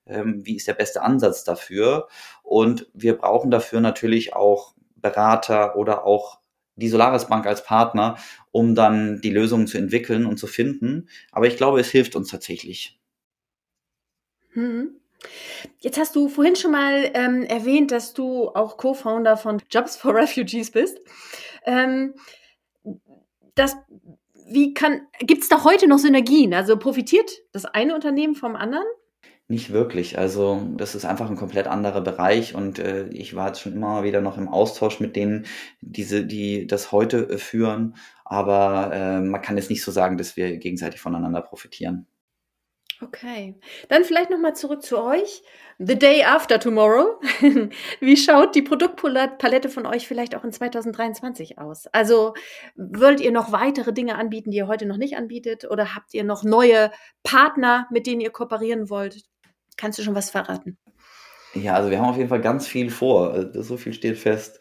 ähm, 0.06 0.46
wie 0.46 0.56
ist 0.56 0.68
der 0.68 0.76
beste 0.76 1.02
Ansatz 1.02 1.44
dafür 1.44 2.08
und 2.42 2.88
wir 2.94 3.18
brauchen 3.18 3.52
dafür 3.52 3.82
natürlich 3.82 4.34
auch 4.34 4.74
Berater 4.96 5.76
oder 5.76 6.06
auch 6.06 6.40
die 6.78 6.88
Solaris 6.88 7.28
Bank 7.28 7.46
als 7.46 7.66
Partner, 7.66 8.18
um 8.52 8.76
dann 8.76 9.20
die 9.20 9.32
Lösungen 9.32 9.68
zu 9.68 9.78
entwickeln 9.78 10.26
und 10.26 10.38
zu 10.38 10.48
finden. 10.48 11.10
Aber 11.32 11.48
ich 11.48 11.58
glaube, 11.58 11.82
es 11.82 11.90
hilft 11.90 12.16
uns 12.16 12.30
tatsächlich. 12.30 12.98
Mhm. 14.56 14.99
Jetzt 15.80 15.98
hast 15.98 16.16
du 16.16 16.30
vorhin 16.30 16.56
schon 16.56 16.72
mal 16.72 17.10
ähm, 17.14 17.44
erwähnt, 17.44 17.92
dass 17.92 18.14
du 18.14 18.50
auch 18.50 18.78
Co-Founder 18.78 19.38
von 19.38 19.62
Jobs 19.70 19.98
for 19.98 20.16
Refugees 20.16 20.72
bist. 20.72 21.00
Ähm, 21.66 22.14
das, 23.56 23.76
wie 24.50 24.74
kann, 24.74 25.02
gibt 25.20 25.44
es 25.44 25.50
da 25.50 25.64
heute 25.64 25.88
noch 25.88 26.00
Synergien? 26.00 26.54
Also 26.54 26.78
profitiert 26.78 27.30
das 27.52 27.66
eine 27.66 27.96
Unternehmen 27.96 28.36
vom 28.36 28.56
anderen? 28.56 28.86
Nicht 29.52 29.72
wirklich. 29.72 30.20
Also 30.20 30.62
das 30.78 30.94
ist 30.94 31.06
einfach 31.06 31.28
ein 31.28 31.36
komplett 31.36 31.66
anderer 31.66 32.02
Bereich 32.02 32.54
und 32.54 32.78
äh, 32.78 33.08
ich 33.10 33.36
war 33.36 33.48
jetzt 33.48 33.62
schon 33.62 33.74
immer 33.74 34.04
wieder 34.04 34.22
noch 34.22 34.38
im 34.38 34.48
Austausch 34.48 35.00
mit 35.00 35.16
denen, 35.16 35.48
diese, 35.82 36.24
die 36.24 36.68
das 36.68 36.92
heute 36.92 37.30
äh, 37.30 37.38
führen. 37.40 37.96
Aber 38.26 38.92
äh, 38.94 39.22
man 39.22 39.42
kann 39.42 39.58
jetzt 39.58 39.72
nicht 39.72 39.84
so 39.84 39.92
sagen, 39.92 40.18
dass 40.18 40.38
wir 40.38 40.58
gegenseitig 40.58 41.02
voneinander 41.02 41.42
profitieren. 41.42 42.06
Okay, 43.02 43.56
dann 43.88 44.04
vielleicht 44.04 44.30
nochmal 44.30 44.56
zurück 44.56 44.84
zu 44.84 45.02
euch. 45.02 45.42
The 45.78 45.98
Day 45.98 46.24
After 46.26 46.60
Tomorrow. 46.60 47.22
Wie 48.02 48.18
schaut 48.18 48.56
die 48.56 48.62
Produktpalette 48.62 49.70
von 49.70 49.86
euch 49.86 50.06
vielleicht 50.06 50.36
auch 50.36 50.44
in 50.44 50.52
2023 50.52 51.58
aus? 51.60 51.88
Also 51.88 52.34
wollt 52.76 53.22
ihr 53.22 53.32
noch 53.32 53.54
weitere 53.54 53.94
Dinge 53.94 54.16
anbieten, 54.16 54.52
die 54.52 54.58
ihr 54.58 54.68
heute 54.68 54.86
noch 54.86 54.98
nicht 54.98 55.16
anbietet? 55.16 55.64
Oder 55.72 55.96
habt 55.96 56.14
ihr 56.14 56.26
noch 56.26 56.44
neue 56.44 56.92
Partner, 57.24 57.88
mit 57.90 58.06
denen 58.06 58.20
ihr 58.20 58.32
kooperieren 58.32 58.90
wollt? 58.90 59.24
Kannst 59.78 59.98
du 59.98 60.04
schon 60.04 60.16
was 60.16 60.30
verraten? 60.30 60.78
Ja, 61.54 61.76
also 61.76 61.90
wir 61.90 62.00
haben 62.00 62.10
auf 62.10 62.18
jeden 62.18 62.30
Fall 62.30 62.42
ganz 62.42 62.68
viel 62.68 62.90
vor. 62.90 63.50
So 63.54 63.78
viel 63.78 63.94
steht 63.94 64.18
fest. 64.18 64.60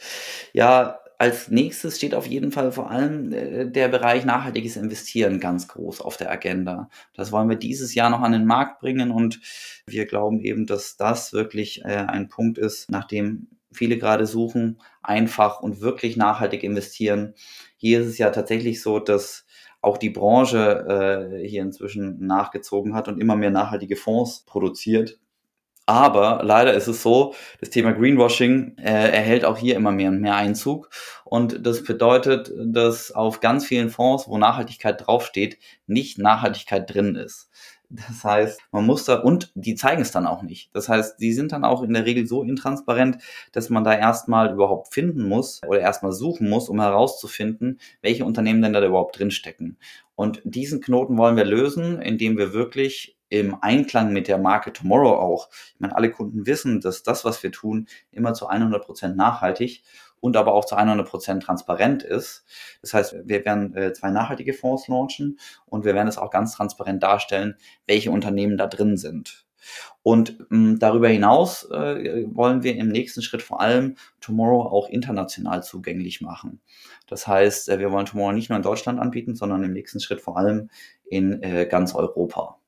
Ja, 0.53 1.01
als 1.19 1.49
nächstes 1.49 1.97
steht 1.97 2.15
auf 2.15 2.27
jeden 2.27 2.53
Fall 2.53 2.71
vor 2.71 2.91
allem 2.91 3.33
äh, 3.33 3.67
der 3.67 3.89
Bereich 3.89 4.25
nachhaltiges 4.25 4.77
Investieren 4.77 5.41
ganz 5.41 5.67
groß 5.67 6.01
auf 6.01 6.17
der 6.17 6.31
Agenda. 6.31 6.89
Das 7.13 7.33
wollen 7.33 7.49
wir 7.49 7.57
dieses 7.57 7.95
Jahr 7.95 8.09
noch 8.09 8.21
an 8.21 8.33
den 8.33 8.47
Markt 8.47 8.81
bringen 8.81 9.11
und 9.11 9.41
wir 9.87 10.07
glauben 10.07 10.41
eben, 10.41 10.67
dass 10.67 10.97
das 10.97 11.33
wirklich 11.33 11.85
äh, 11.85 12.07
ein 12.07 12.29
Punkt 12.29 12.57
ist, 12.57 12.89
nachdem 12.91 13.49
viele 13.73 13.99
gerade 13.99 14.27
suchen, 14.27 14.81
einfach 15.03 15.61
und 15.61 15.81
wirklich 15.81 16.17
nachhaltig 16.17 16.63
investieren. 16.63 17.35
Hier 17.77 18.01
ist 18.01 18.07
es 18.07 18.19
ja 18.19 18.31
tatsächlich 18.31 18.81
so, 18.81 19.01
dass 19.01 19.45
auch 19.81 19.99
die 19.99 20.11
Branche 20.11 21.41
äh, 21.43 21.49
hier 21.49 21.63
inzwischen 21.63 22.25
nachgezogen 22.27 22.95
hat 22.95 23.09
und 23.09 23.21
immer 23.21 23.37
mehr 23.37 23.51
nachhaltige 23.51 23.97
Fonds 23.97 24.45
produziert. 24.47 25.19
Aber 25.89 26.43
leider 26.45 26.75
ist 26.75 26.87
es 26.87 27.03
so, 27.03 27.35
das 27.61 27.71
Thema 27.71 27.93
Greenwashing 27.93 28.77
äh, 28.77 29.11
erhält 29.11 29.47
auch 29.47 29.57
hier 29.57 29.75
immer 29.75 29.91
mehr 29.91 30.11
und 30.11 30.21
mehr 30.21 30.37
Einzug. 30.37 30.91
Und 31.25 31.65
das 31.67 31.83
bedeutet, 31.83 32.53
dass 32.63 33.11
auf 33.11 33.41
ganz 33.41 33.65
vielen 33.65 33.89
Fonds, 33.89 34.29
wo 34.29 34.37
Nachhaltigkeit 34.37 35.07
draufsteht, 35.07 35.59
nicht 35.87 36.19
Nachhaltigkeit 36.19 36.93
drin 36.93 37.15
ist. 37.15 37.49
Das 37.89 38.23
heißt, 38.23 38.61
man 38.71 38.85
muss 38.85 39.07
da, 39.07 39.15
und 39.21 39.51
die 39.55 39.77
zeigen 39.77 40.03
es 40.03 40.11
dann 40.11 40.27
auch 40.27 40.43
nicht. 40.43 40.69
Das 40.75 40.91
heißt, 40.91 41.19
die 41.23 41.33
sind 41.33 41.53
dann 41.53 41.65
auch 41.65 41.83
in 41.83 41.95
der 41.95 42.05
Regel 42.05 42.27
so 42.27 42.43
intransparent, 42.43 43.23
dass 43.53 43.71
man 43.71 43.83
da 43.83 43.95
erstmal 43.95 44.53
überhaupt 44.53 44.93
finden 44.93 45.27
muss 45.27 45.63
oder 45.67 45.81
erstmal 45.81 46.13
suchen 46.13 46.51
muss, 46.51 46.69
um 46.69 46.83
herauszufinden, 46.83 47.81
welche 48.03 48.27
Unternehmen 48.27 48.61
denn 48.61 48.75
da 48.75 48.85
überhaupt 48.85 49.19
drinstecken. 49.19 49.79
Und 50.17 50.43
diesen 50.45 50.83
Knoten 50.83 51.17
wollen 51.17 51.37
wir 51.37 51.47
lösen, 51.47 52.03
indem 52.03 52.37
wir 52.37 52.53
wirklich 52.53 53.18
im 53.29 53.57
Einklang 53.61 54.13
mit 54.13 54.29
der 54.29 54.39
Marke 54.39 54.73
Tomorrow 54.73 55.15
auch. 55.15 55.49
Ich 55.75 55.81
meine, 55.81 55.95
alle 55.95 56.11
Kunden 56.11 56.47
wissen, 56.47 56.81
dass 56.81 57.03
das, 57.03 57.25
was 57.25 57.43
wir 57.43 57.53
tun, 57.53 57.87
immer 58.11 58.35
zu 58.35 58.47
100 58.47 58.85
Prozent 58.85 59.17
nachhaltig 59.17 59.83
und 60.21 60.37
aber 60.37 60.55
auch 60.55 60.65
zu 60.65 60.77
100 60.77 61.07
Prozent 61.09 61.43
transparent 61.43 62.03
ist. 62.03 62.45
Das 62.83 62.95
heißt, 62.95 63.17
wir 63.25 63.45
werden 63.45 63.75
äh, 63.77 63.93
zwei 63.93 64.11
nachhaltige 64.11 64.55
Fonds 64.55 64.89
launchen 64.89 65.39
und 65.67 65.85
wir 65.85 65.95
werden 65.95 66.09
es 66.09 66.19
auch 66.19 66.31
ganz 66.31 66.55
transparent 66.55 67.03
darstellen, 67.03 67.57
welche 67.87 68.11
Unternehmen 68.11 68.57
da 68.57 68.67
drin 68.67 68.97
sind. 68.97 69.45
Und 70.03 70.39
ähm, 70.51 70.79
darüber 70.79 71.09
hinaus 71.09 71.65
äh, 71.71 72.25
wollen 72.29 72.63
wir 72.63 72.77
im 72.77 72.89
nächsten 72.89 73.23
Schritt 73.23 73.43
vor 73.43 73.61
allem 73.61 73.97
Tomorrow 74.21 74.63
auch 74.63 74.89
international 74.89 75.63
zugänglich 75.63 76.21
machen. 76.21 76.61
Das 77.07 77.27
heißt, 77.27 77.69
äh, 77.69 77.79
wir 77.79 77.93
wollen 77.93 78.07
Tomorrow 78.07 78.33
nicht 78.33 78.49
nur 78.49 78.57
in 78.57 78.63
Deutschland 78.63 78.99
anbieten, 78.99 79.35
sondern 79.35 79.65
im 79.65 79.73
nächsten 79.73 80.01
Schritt 80.01 80.21
vor 80.21 80.39
allem 80.39 80.71
in 81.05 81.43
äh, 81.43 81.67
ganz 81.67 81.95
Europa. 81.95 82.59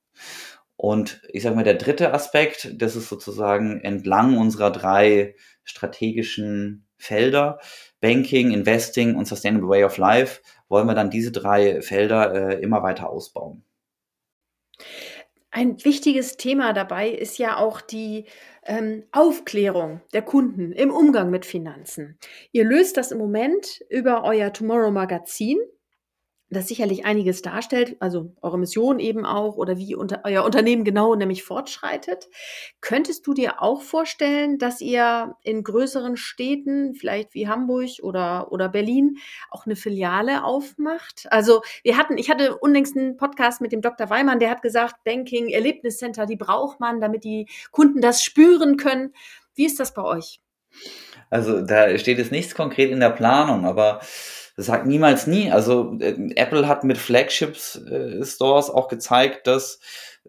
Und 0.82 1.20
ich 1.28 1.42
sage 1.42 1.56
mal, 1.56 1.62
der 1.62 1.74
dritte 1.74 2.14
Aspekt, 2.14 2.72
das 2.80 2.96
ist 2.96 3.10
sozusagen 3.10 3.82
entlang 3.82 4.38
unserer 4.38 4.70
drei 4.70 5.34
strategischen 5.62 6.86
Felder, 6.96 7.58
Banking, 8.00 8.50
Investing 8.50 9.14
und 9.14 9.26
Sustainable 9.26 9.68
Way 9.68 9.84
of 9.84 9.98
Life, 9.98 10.40
wollen 10.70 10.86
wir 10.86 10.94
dann 10.94 11.10
diese 11.10 11.32
drei 11.32 11.82
Felder 11.82 12.32
äh, 12.32 12.62
immer 12.62 12.82
weiter 12.82 13.10
ausbauen. 13.10 13.62
Ein 15.50 15.84
wichtiges 15.84 16.38
Thema 16.38 16.72
dabei 16.72 17.10
ist 17.10 17.36
ja 17.36 17.58
auch 17.58 17.82
die 17.82 18.24
ähm, 18.64 19.04
Aufklärung 19.12 20.00
der 20.14 20.22
Kunden 20.22 20.72
im 20.72 20.90
Umgang 20.92 21.28
mit 21.28 21.44
Finanzen. 21.44 22.18
Ihr 22.52 22.64
löst 22.64 22.96
das 22.96 23.12
im 23.12 23.18
Moment 23.18 23.82
über 23.90 24.24
euer 24.24 24.50
Tomorrow 24.50 24.90
Magazin 24.90 25.58
das 26.50 26.66
sicherlich 26.66 27.04
einiges 27.04 27.42
darstellt, 27.42 27.96
also 28.00 28.32
eure 28.42 28.58
Mission 28.58 28.98
eben 28.98 29.24
auch 29.24 29.56
oder 29.56 29.78
wie 29.78 29.94
unter, 29.94 30.22
euer 30.24 30.44
Unternehmen 30.44 30.84
genau 30.84 31.14
nämlich 31.14 31.44
fortschreitet. 31.44 32.28
Könntest 32.80 33.26
du 33.26 33.34
dir 33.34 33.62
auch 33.62 33.82
vorstellen, 33.82 34.58
dass 34.58 34.80
ihr 34.80 35.36
in 35.42 35.62
größeren 35.62 36.16
Städten, 36.16 36.94
vielleicht 36.94 37.34
wie 37.34 37.48
Hamburg 37.48 38.00
oder, 38.02 38.50
oder 38.50 38.68
Berlin, 38.68 39.18
auch 39.50 39.64
eine 39.64 39.76
Filiale 39.76 40.44
aufmacht? 40.44 41.26
Also 41.30 41.62
wir 41.84 41.96
hatten, 41.96 42.18
ich 42.18 42.28
hatte 42.28 42.58
unlängst 42.58 42.96
einen 42.96 43.16
Podcast 43.16 43.60
mit 43.60 43.70
dem 43.70 43.80
Dr. 43.80 44.10
Weimann, 44.10 44.40
der 44.40 44.50
hat 44.50 44.62
gesagt, 44.62 44.96
Banking, 45.04 45.48
Erlebniscenter, 45.48 46.26
die 46.26 46.36
braucht 46.36 46.80
man, 46.80 47.00
damit 47.00 47.22
die 47.22 47.46
Kunden 47.70 48.00
das 48.00 48.24
spüren 48.24 48.76
können. 48.76 49.14
Wie 49.54 49.66
ist 49.66 49.78
das 49.78 49.94
bei 49.94 50.02
euch? 50.02 50.40
Also 51.30 51.60
da 51.60 51.96
steht 51.96 52.18
jetzt 52.18 52.32
nichts 52.32 52.54
konkret 52.56 52.90
in 52.90 53.00
der 53.00 53.10
Planung, 53.10 53.64
aber 53.64 54.00
sagt 54.56 54.86
niemals 54.86 55.26
nie. 55.26 55.50
Also 55.50 55.96
äh, 56.00 56.14
Apple 56.36 56.68
hat 56.68 56.84
mit 56.84 56.98
Flagships 56.98 57.76
äh, 57.76 58.24
Stores 58.24 58.70
auch 58.70 58.88
gezeigt, 58.88 59.46
dass 59.46 59.80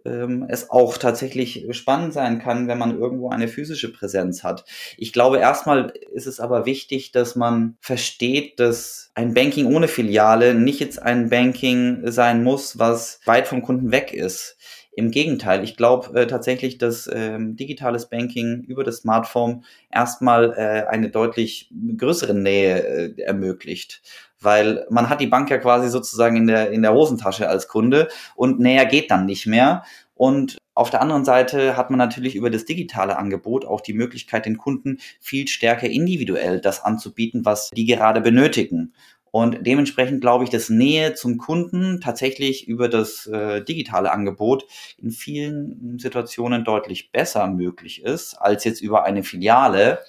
ähm, 0.05 0.45
es 0.49 0.69
auch 0.69 0.97
tatsächlich 0.97 1.67
spannend 1.71 2.13
sein 2.13 2.39
kann, 2.39 2.67
wenn 2.67 2.77
man 2.77 2.97
irgendwo 2.97 3.29
eine 3.29 3.47
physische 3.47 3.91
Präsenz 3.91 4.43
hat. 4.43 4.65
Ich 4.97 5.13
glaube, 5.13 5.37
erstmal 5.37 5.93
ist 6.13 6.27
es 6.27 6.39
aber 6.39 6.65
wichtig, 6.65 7.11
dass 7.11 7.35
man 7.35 7.77
versteht, 7.81 8.59
dass 8.59 9.11
ein 9.13 9.33
Banking 9.33 9.65
ohne 9.65 9.87
Filiale 9.87 10.53
nicht 10.53 10.79
jetzt 10.79 11.01
ein 11.01 11.29
Banking 11.29 12.09
sein 12.11 12.43
muss, 12.43 12.79
was 12.79 13.19
weit 13.25 13.47
vom 13.47 13.61
Kunden 13.61 13.91
weg 13.91 14.13
ist. 14.13 14.57
Im 14.93 15.11
Gegenteil, 15.11 15.63
ich 15.63 15.77
glaube 15.77 16.19
äh, 16.19 16.27
tatsächlich, 16.27 16.77
dass 16.77 17.09
ähm, 17.11 17.55
digitales 17.55 18.09
Banking 18.09 18.63
über 18.63 18.83
das 18.83 18.97
Smartphone 18.97 19.63
erstmal 19.89 20.53
äh, 20.53 20.87
eine 20.89 21.09
deutlich 21.09 21.71
größere 21.97 22.33
Nähe 22.33 23.15
äh, 23.17 23.21
ermöglicht. 23.21 24.01
Weil 24.41 24.85
man 24.89 25.07
hat 25.07 25.21
die 25.21 25.27
Bank 25.27 25.49
ja 25.49 25.59
quasi 25.59 25.89
sozusagen 25.89 26.35
in 26.35 26.47
der, 26.47 26.71
in 26.71 26.81
der 26.81 26.93
Hosentasche 26.93 27.47
als 27.47 27.67
Kunde 27.67 28.09
und 28.35 28.59
näher 28.59 28.85
geht 28.85 29.11
dann 29.11 29.25
nicht 29.25 29.47
mehr. 29.47 29.83
Und 30.15 30.57
auf 30.73 30.89
der 30.89 31.01
anderen 31.01 31.25
Seite 31.25 31.77
hat 31.77 31.89
man 31.89 31.97
natürlich 31.97 32.35
über 32.35 32.49
das 32.49 32.65
digitale 32.65 33.17
Angebot 33.17 33.65
auch 33.65 33.81
die 33.81 33.93
Möglichkeit, 33.93 34.45
den 34.45 34.57
Kunden 34.57 34.99
viel 35.19 35.47
stärker 35.47 35.87
individuell 35.87 36.59
das 36.59 36.83
anzubieten, 36.83 37.45
was 37.45 37.69
die 37.69 37.85
gerade 37.85 38.21
benötigen. 38.21 38.93
Und 39.31 39.65
dementsprechend 39.65 40.19
glaube 40.19 40.43
ich, 40.43 40.49
dass 40.49 40.69
Nähe 40.69 41.13
zum 41.13 41.37
Kunden 41.37 42.01
tatsächlich 42.01 42.67
über 42.67 42.89
das 42.89 43.27
äh, 43.27 43.63
digitale 43.63 44.11
Angebot 44.11 44.65
in 44.97 45.11
vielen 45.11 45.97
Situationen 45.97 46.65
deutlich 46.65 47.11
besser 47.11 47.47
möglich 47.47 48.03
ist 48.03 48.35
als 48.35 48.65
jetzt 48.65 48.81
über 48.81 49.05
eine 49.05 49.23
Filiale. 49.23 49.99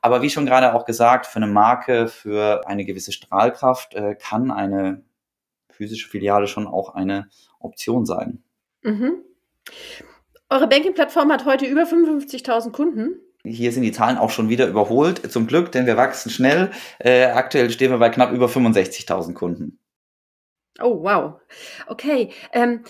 Aber 0.00 0.22
wie 0.22 0.30
schon 0.30 0.46
gerade 0.46 0.74
auch 0.74 0.86
gesagt, 0.86 1.26
für 1.26 1.36
eine 1.36 1.46
Marke, 1.46 2.08
für 2.08 2.66
eine 2.66 2.86
gewisse 2.86 3.12
Strahlkraft 3.12 3.94
äh, 3.94 4.14
kann 4.14 4.50
eine 4.50 5.02
physische 5.68 6.08
Filiale 6.08 6.46
schon 6.46 6.66
auch 6.66 6.94
eine 6.94 7.28
Option 7.58 8.06
sein. 8.06 8.42
Mhm. 8.82 9.22
Eure 10.48 10.68
Banking-Plattform 10.68 11.30
hat 11.30 11.44
heute 11.44 11.66
über 11.66 11.82
55.000 11.82 12.72
Kunden. 12.72 13.20
Hier 13.42 13.72
sind 13.72 13.82
die 13.82 13.92
Zahlen 13.92 14.18
auch 14.18 14.30
schon 14.30 14.48
wieder 14.48 14.66
überholt, 14.66 15.30
zum 15.32 15.46
Glück, 15.46 15.72
denn 15.72 15.86
wir 15.86 15.96
wachsen 15.96 16.30
schnell. 16.30 16.70
Äh, 16.98 17.24
aktuell 17.26 17.70
stehen 17.70 17.90
wir 17.90 17.98
bei 17.98 18.10
knapp 18.10 18.32
über 18.32 18.46
65.000 18.46 19.34
Kunden. 19.34 19.78
Oh, 20.80 21.02
wow. 21.02 21.40
Okay. 21.86 22.32
Ähm, 22.52 22.84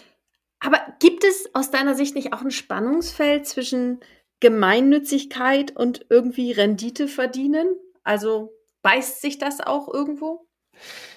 aber 0.60 0.78
gibt 0.98 1.24
es 1.24 1.54
aus 1.54 1.70
deiner 1.70 1.94
Sicht 1.94 2.14
nicht 2.14 2.32
auch 2.32 2.42
ein 2.42 2.50
Spannungsfeld 2.50 3.46
zwischen 3.46 4.00
Gemeinnützigkeit 4.40 5.74
und 5.76 6.06
irgendwie 6.10 6.52
Rendite 6.52 7.08
verdienen? 7.08 7.76
Also 8.02 8.52
beißt 8.82 9.20
sich 9.20 9.38
das 9.38 9.60
auch 9.60 9.92
irgendwo? 9.92 10.46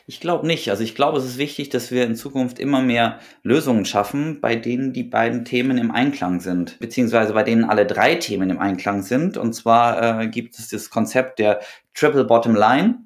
Ich 0.05 0.19
glaube 0.19 0.45
nicht. 0.45 0.69
Also 0.69 0.83
ich 0.83 0.95
glaube, 0.95 1.17
es 1.17 1.23
ist 1.23 1.37
wichtig, 1.37 1.69
dass 1.69 1.89
wir 1.89 2.03
in 2.03 2.15
Zukunft 2.15 2.59
immer 2.59 2.81
mehr 2.81 3.19
Lösungen 3.41 3.85
schaffen, 3.85 4.41
bei 4.41 4.57
denen 4.57 4.91
die 4.91 5.03
beiden 5.03 5.45
Themen 5.45 5.77
im 5.77 5.91
Einklang 5.91 6.41
sind, 6.41 6.77
beziehungsweise 6.79 7.31
bei 7.33 7.43
denen 7.43 7.63
alle 7.63 7.85
drei 7.85 8.15
Themen 8.15 8.49
im 8.49 8.59
Einklang 8.59 9.01
sind. 9.01 9.37
Und 9.37 9.53
zwar 9.53 10.21
äh, 10.21 10.27
gibt 10.27 10.59
es 10.59 10.67
das 10.67 10.89
Konzept 10.89 11.39
der 11.39 11.61
Triple 11.93 12.25
Bottom 12.25 12.53
Line, 12.53 12.97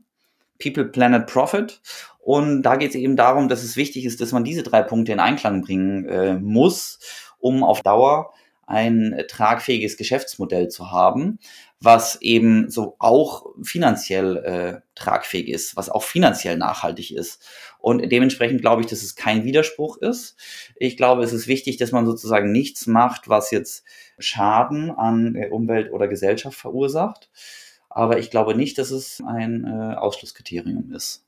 People, 0.60 0.86
Planet, 0.86 1.28
Profit. 1.28 1.82
Und 2.18 2.64
da 2.64 2.76
geht 2.78 2.90
es 2.90 2.96
eben 2.96 3.16
darum, 3.16 3.48
dass 3.48 3.64
es 3.64 3.78
wichtig 3.78 4.04
ist, 4.06 4.20
dass 4.20 4.32
man 4.32 4.44
diese 4.44 4.64
drei 4.64 4.82
Punkte 4.82 5.12
in 5.12 5.20
Einklang 5.20 5.62
bringen 5.62 6.06
äh, 6.06 6.34
muss, 6.34 7.00
um 7.38 7.64
auf 7.64 7.84
Dauer 7.84 8.34
ein 8.66 9.24
tragfähiges 9.30 9.98
Geschäftsmodell 9.98 10.68
zu 10.68 10.92
haben 10.92 11.40
was 11.80 12.20
eben 12.22 12.70
so 12.70 12.96
auch 12.98 13.46
finanziell 13.62 14.38
äh, 14.38 14.82
tragfähig 14.96 15.48
ist, 15.48 15.76
was 15.76 15.90
auch 15.90 16.04
finanziell 16.04 16.58
nachhaltig 16.58 17.12
ist. 17.12 17.46
Und 17.78 18.12
dementsprechend 18.12 18.62
glaube 18.62 18.82
ich, 18.82 18.88
dass 18.88 19.04
es 19.04 19.16
kein 19.16 19.44
Widerspruch 19.44 19.98
ist. 19.98 20.36
Ich 20.76 20.98
glaube, 20.98 21.24
es 21.24 21.34
ist 21.34 21.48
wichtig, 21.48 21.78
dass 21.78 21.92
man 21.92 22.06
sozusagen 22.06 22.52
nichts 22.52 22.88
macht, 22.88 23.30
was 23.30 23.52
jetzt 23.52 23.84
Schaden 24.18 24.90
an 24.92 25.38
Umwelt 25.52 25.92
oder 25.92 26.08
Gesellschaft 26.08 26.58
verursacht. 26.58 27.30
Aber 27.90 28.18
ich 28.18 28.32
glaube 28.32 28.56
nicht, 28.56 28.78
dass 28.78 28.92
es 28.92 29.22
ein 29.26 29.66
äh, 29.66 29.96
Ausschlusskriterium 29.96 30.92
ist. 30.92 31.26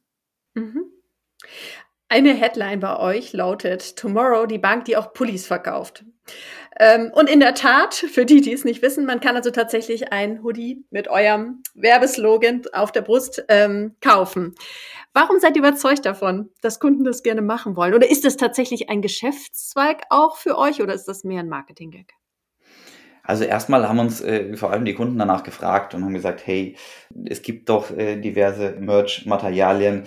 Mhm. 0.55 0.85
Eine 2.11 2.33
Headline 2.33 2.79
bei 2.79 2.97
euch 2.97 3.33
lautet 3.33 3.95
Tomorrow, 3.95 4.47
die 4.47 4.57
Bank, 4.57 4.85
die 4.85 4.97
auch 4.97 5.13
Pullis 5.13 5.45
verkauft. 5.45 6.03
Ähm, 6.79 7.11
und 7.13 7.29
in 7.29 7.39
der 7.39 7.55
Tat, 7.55 7.93
für 7.93 8.25
die, 8.25 8.41
die 8.41 8.53
es 8.53 8.63
nicht 8.63 8.81
wissen, 8.81 9.05
man 9.05 9.19
kann 9.19 9.35
also 9.35 9.51
tatsächlich 9.51 10.13
ein 10.13 10.43
Hoodie 10.43 10.85
mit 10.91 11.09
eurem 11.09 11.61
Werbeslogan 11.73 12.61
auf 12.71 12.91
der 12.91 13.01
Brust 13.01 13.43
ähm, 13.49 13.95
kaufen. 14.01 14.55
Warum 15.13 15.39
seid 15.39 15.55
ihr 15.55 15.61
überzeugt 15.61 16.05
davon, 16.05 16.49
dass 16.61 16.79
Kunden 16.79 17.03
das 17.03 17.23
gerne 17.23 17.41
machen 17.41 17.75
wollen? 17.75 17.93
Oder 17.93 18.09
ist 18.09 18.23
das 18.23 18.37
tatsächlich 18.37 18.89
ein 18.89 19.01
Geschäftszweig 19.01 20.03
auch 20.09 20.37
für 20.37 20.57
euch 20.57 20.81
oder 20.81 20.93
ist 20.93 21.05
das 21.05 21.23
mehr 21.23 21.41
ein 21.41 21.49
Marketing-Gag? 21.49 22.13
Also 23.23 23.43
erstmal 23.43 23.87
haben 23.87 23.99
uns 23.99 24.21
äh, 24.21 24.55
vor 24.55 24.71
allem 24.71 24.85
die 24.85 24.93
Kunden 24.93 25.19
danach 25.19 25.43
gefragt 25.43 25.93
und 25.93 26.03
haben 26.03 26.13
gesagt, 26.13 26.47
hey, 26.47 26.77
es 27.25 27.41
gibt 27.41 27.69
doch 27.69 27.91
äh, 27.91 28.15
diverse 28.15 28.77
Merch-Materialien, 28.79 30.05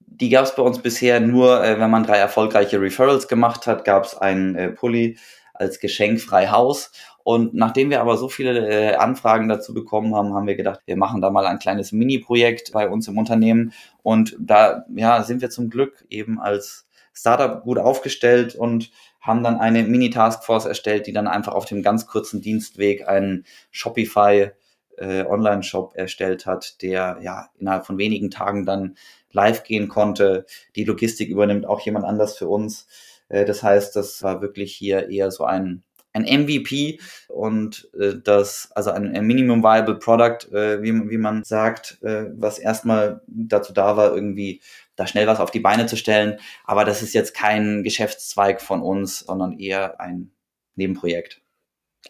die 0.00 0.30
gab 0.30 0.46
es 0.46 0.54
bei 0.54 0.62
uns 0.62 0.78
bisher 0.78 1.20
nur, 1.20 1.62
äh, 1.62 1.78
wenn 1.78 1.90
man 1.90 2.04
drei 2.04 2.16
erfolgreiche 2.16 2.80
Referrals 2.80 3.28
gemacht 3.28 3.66
hat, 3.66 3.84
gab 3.84 4.04
es 4.04 4.16
einen 4.16 4.54
äh, 4.56 4.70
Pulli 4.70 5.18
als 5.60 5.80
Geschenk 5.80 6.20
frei 6.20 6.48
Haus. 6.48 6.92
Und 7.24 7.54
nachdem 7.54 7.90
wir 7.90 8.00
aber 8.00 8.16
so 8.16 8.28
viele 8.28 8.68
äh, 8.68 8.94
Anfragen 8.94 9.48
dazu 9.48 9.74
bekommen 9.74 10.14
haben, 10.14 10.34
haben 10.34 10.46
wir 10.46 10.56
gedacht, 10.56 10.80
wir 10.86 10.96
machen 10.96 11.20
da 11.20 11.30
mal 11.30 11.46
ein 11.46 11.58
kleines 11.58 11.92
Mini-Projekt 11.92 12.72
bei 12.72 12.88
uns 12.88 13.08
im 13.08 13.18
Unternehmen. 13.18 13.72
Und 14.02 14.36
da 14.38 14.84
ja, 14.94 15.22
sind 15.22 15.42
wir 15.42 15.50
zum 15.50 15.68
Glück 15.68 16.04
eben 16.08 16.40
als 16.40 16.86
Startup 17.12 17.62
gut 17.62 17.78
aufgestellt 17.78 18.54
und 18.54 18.90
haben 19.20 19.42
dann 19.42 19.58
eine 19.58 19.82
Mini-Taskforce 19.82 20.66
erstellt, 20.66 21.06
die 21.06 21.12
dann 21.12 21.26
einfach 21.26 21.54
auf 21.54 21.64
dem 21.64 21.82
ganz 21.82 22.06
kurzen 22.06 22.42
Dienstweg 22.42 23.08
einen 23.08 23.44
Shopify 23.72 24.50
äh, 24.98 25.24
Online-Shop 25.24 25.96
erstellt 25.96 26.46
hat, 26.46 26.80
der 26.82 27.18
ja 27.22 27.48
innerhalb 27.58 27.86
von 27.86 27.98
wenigen 27.98 28.30
Tagen 28.30 28.64
dann 28.66 28.96
live 29.32 29.64
gehen 29.64 29.88
konnte. 29.88 30.46
Die 30.76 30.84
Logistik 30.84 31.28
übernimmt 31.28 31.66
auch 31.66 31.80
jemand 31.80 32.04
anders 32.04 32.36
für 32.36 32.48
uns. 32.48 32.86
Äh, 33.28 33.44
das 33.44 33.62
heißt, 33.62 33.96
das 33.96 34.22
war 34.22 34.42
wirklich 34.42 34.74
hier 34.74 35.08
eher 35.10 35.30
so 35.30 35.44
ein 35.44 35.84
ein 36.16 36.24
MVP 36.24 36.98
und 37.28 37.88
äh, 37.98 38.14
das, 38.22 38.70
also 38.74 38.90
ein, 38.90 39.12
Minimum 39.26 39.62
Viable 39.62 39.98
Product, 39.98 40.50
äh, 40.52 40.82
wie, 40.82 41.10
wie 41.10 41.18
man 41.18 41.44
sagt, 41.44 42.02
äh, 42.02 42.26
was 42.34 42.58
erstmal 42.58 43.20
dazu 43.26 43.72
da 43.72 43.96
war, 43.96 44.14
irgendwie 44.14 44.62
da 44.96 45.06
schnell 45.06 45.26
was 45.26 45.40
auf 45.40 45.50
die 45.50 45.60
Beine 45.60 45.86
zu 45.86 45.96
stellen. 45.96 46.38
Aber 46.64 46.84
das 46.84 47.02
ist 47.02 47.12
jetzt 47.12 47.34
kein 47.34 47.82
Geschäftszweig 47.82 48.62
von 48.62 48.80
uns, 48.80 49.20
sondern 49.20 49.58
eher 49.58 50.00
ein 50.00 50.32
Nebenprojekt. 50.74 51.42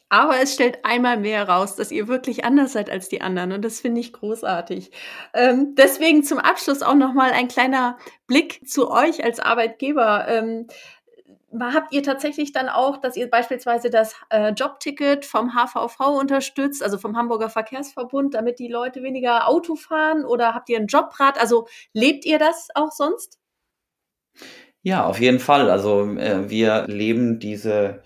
Aber 0.08 0.40
es 0.40 0.54
stellt 0.54 0.84
einmal 0.84 1.16
mehr 1.16 1.48
raus, 1.48 1.74
dass 1.74 1.90
ihr 1.90 2.06
wirklich 2.06 2.44
anders 2.44 2.72
seid 2.72 2.90
als 2.90 3.08
die 3.08 3.22
anderen 3.22 3.52
und 3.52 3.64
das 3.64 3.80
finde 3.80 4.00
ich 4.00 4.12
großartig. 4.12 4.90
Ähm, 5.34 5.74
deswegen 5.76 6.22
zum 6.22 6.38
Abschluss 6.38 6.82
auch 6.82 6.94
nochmal 6.94 7.32
ein 7.32 7.48
kleiner 7.48 7.98
Blick 8.26 8.68
zu 8.68 8.90
euch 8.90 9.24
als 9.24 9.40
Arbeitgeber. 9.40 10.26
Ähm, 10.28 10.66
habt 11.52 11.92
ihr 11.92 12.02
tatsächlich 12.02 12.52
dann 12.52 12.68
auch, 12.68 12.98
dass 12.98 13.16
ihr 13.16 13.30
beispielsweise 13.30 13.90
das 13.90 14.14
äh, 14.30 14.50
Jobticket 14.50 15.24
vom 15.24 15.52
HVV 15.54 16.18
unterstützt, 16.18 16.82
also 16.82 16.98
vom 16.98 17.16
Hamburger 17.16 17.48
Verkehrsverbund, 17.48 18.34
damit 18.34 18.58
die 18.58 18.68
Leute 18.68 19.02
weniger 19.02 19.48
Auto 19.48 19.76
fahren 19.76 20.24
oder 20.24 20.54
habt 20.54 20.68
ihr 20.68 20.78
ein 20.78 20.86
Jobrad? 20.86 21.40
Also 21.40 21.66
lebt 21.92 22.24
ihr 22.24 22.38
das 22.38 22.68
auch 22.74 22.90
sonst? 22.90 23.38
Ja, 24.82 25.04
auf 25.06 25.20
jeden 25.20 25.40
Fall. 25.40 25.70
Also 25.70 26.02
äh, 26.16 26.48
wir 26.50 26.86
leben 26.86 27.38
diese 27.38 28.02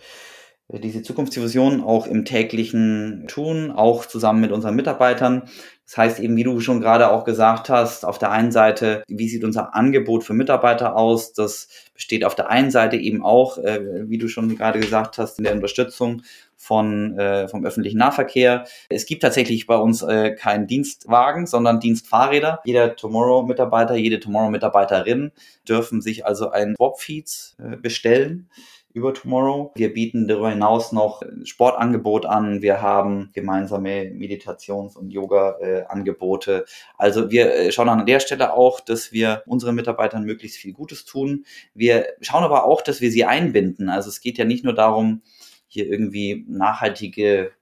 diese 0.78 1.02
Zukunftsvision 1.02 1.82
auch 1.82 2.06
im 2.06 2.24
täglichen 2.24 3.26
Tun, 3.26 3.72
auch 3.72 4.06
zusammen 4.06 4.40
mit 4.40 4.52
unseren 4.52 4.76
Mitarbeitern. 4.76 5.48
Das 5.90 5.98
heißt 5.98 6.20
eben, 6.20 6.36
wie 6.36 6.44
du 6.44 6.60
schon 6.60 6.80
gerade 6.80 7.10
auch 7.10 7.24
gesagt 7.24 7.68
hast, 7.68 8.04
auf 8.04 8.16
der 8.16 8.30
einen 8.30 8.52
Seite, 8.52 9.02
wie 9.08 9.28
sieht 9.28 9.42
unser 9.42 9.74
Angebot 9.74 10.22
für 10.22 10.34
Mitarbeiter 10.34 10.94
aus? 10.94 11.32
Das 11.32 11.66
besteht 11.94 12.24
auf 12.24 12.36
der 12.36 12.48
einen 12.48 12.70
Seite 12.70 12.96
eben 12.96 13.24
auch, 13.24 13.58
äh, 13.58 14.08
wie 14.08 14.18
du 14.18 14.28
schon 14.28 14.56
gerade 14.56 14.78
gesagt 14.78 15.18
hast, 15.18 15.38
in 15.38 15.44
der 15.44 15.52
Unterstützung 15.52 16.22
von, 16.54 17.18
äh, 17.18 17.48
vom 17.48 17.64
öffentlichen 17.64 17.98
Nahverkehr. 17.98 18.66
Es 18.88 19.04
gibt 19.04 19.22
tatsächlich 19.22 19.66
bei 19.66 19.74
uns 19.74 20.02
äh, 20.02 20.30
keinen 20.36 20.68
Dienstwagen, 20.68 21.48
sondern 21.48 21.80
Dienstfahrräder. 21.80 22.60
Jeder 22.64 22.94
Tomorrow-Mitarbeiter, 22.94 23.96
jede 23.96 24.20
Tomorrow-Mitarbeiterin 24.20 25.32
dürfen 25.68 26.02
sich 26.02 26.24
also 26.24 26.50
ein 26.50 26.76
Swap-Feeds 26.76 27.56
äh, 27.58 27.76
bestellen 27.76 28.48
über 28.92 29.14
Tomorrow. 29.14 29.72
Wir 29.76 29.92
bieten 29.92 30.26
darüber 30.26 30.50
hinaus 30.50 30.92
noch 30.92 31.22
Sportangebot 31.44 32.26
an. 32.26 32.62
Wir 32.62 32.82
haben 32.82 33.30
gemeinsame 33.32 34.10
Meditations- 34.12 34.96
und 34.96 35.10
Yoga-Angebote. 35.10 36.64
Also 36.98 37.30
wir 37.30 37.54
äh, 37.54 37.72
schauen 37.72 37.88
an 37.88 38.06
der 38.06 38.20
Stelle 38.20 38.52
auch, 38.54 38.80
dass 38.80 39.12
wir 39.12 39.42
unseren 39.46 39.74
Mitarbeitern 39.74 40.24
möglichst 40.24 40.58
viel 40.58 40.72
Gutes 40.72 41.04
tun. 41.04 41.44
Wir 41.74 42.06
schauen 42.20 42.44
aber 42.44 42.64
auch, 42.64 42.82
dass 42.82 43.00
wir 43.00 43.10
sie 43.10 43.24
einbinden. 43.24 43.88
Also 43.88 44.08
es 44.08 44.20
geht 44.20 44.38
ja 44.38 44.44
nicht 44.44 44.64
nur 44.64 44.74
darum, 44.74 45.22
hier 45.66 45.86
irgendwie 45.86 46.44
nachhaltige 46.48 47.52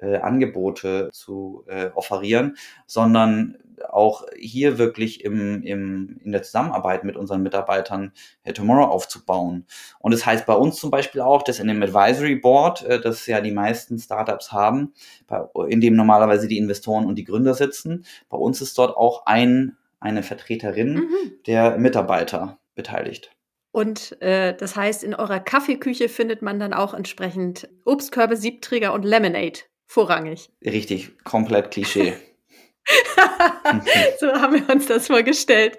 äh, 0.00 0.16
Angebote 0.16 1.10
zu 1.12 1.64
äh, 1.68 1.90
offerieren, 1.94 2.56
sondern 2.86 3.56
auch 3.90 4.24
hier 4.36 4.78
wirklich 4.78 5.24
im, 5.24 5.62
im, 5.62 6.20
in 6.24 6.32
der 6.32 6.42
Zusammenarbeit 6.42 7.04
mit 7.04 7.16
unseren 7.16 7.42
Mitarbeitern 7.42 8.12
äh, 8.44 8.52
Tomorrow 8.52 8.86
aufzubauen. 8.86 9.66
Und 9.98 10.12
das 10.12 10.26
heißt 10.26 10.46
bei 10.46 10.54
uns 10.54 10.76
zum 10.76 10.90
Beispiel 10.90 11.20
auch, 11.20 11.42
dass 11.42 11.60
in 11.60 11.68
dem 11.68 11.82
Advisory 11.82 12.36
Board, 12.36 12.84
äh, 12.84 13.00
das 13.00 13.26
ja 13.26 13.40
die 13.40 13.52
meisten 13.52 13.98
Startups 13.98 14.52
haben, 14.52 14.92
bei, 15.26 15.44
in 15.68 15.80
dem 15.80 15.94
normalerweise 15.94 16.48
die 16.48 16.58
Investoren 16.58 17.06
und 17.06 17.16
die 17.16 17.24
Gründer 17.24 17.54
sitzen, 17.54 18.04
bei 18.28 18.36
uns 18.36 18.60
ist 18.60 18.78
dort 18.78 18.96
auch 18.96 19.26
ein, 19.26 19.76
eine 20.00 20.22
Vertreterin 20.22 20.94
mhm. 20.94 21.32
der 21.46 21.78
Mitarbeiter 21.78 22.58
beteiligt. 22.74 23.30
Und 23.72 24.20
äh, 24.20 24.54
das 24.54 24.76
heißt, 24.76 25.02
in 25.02 25.14
eurer 25.14 25.40
Kaffeeküche 25.40 26.08
findet 26.10 26.42
man 26.42 26.60
dann 26.60 26.74
auch 26.74 26.92
entsprechend 26.92 27.68
Obstkörbe, 27.86 28.36
Siebträger 28.36 28.92
und 28.92 29.04
Lemonade 29.04 29.60
vorrangig. 29.86 30.50
Richtig, 30.62 31.12
komplett 31.24 31.70
Klischee. 31.70 32.14
so 34.20 34.32
haben 34.32 34.54
wir 34.54 34.74
uns 34.74 34.86
das 34.86 35.06
vorgestellt. 35.06 35.76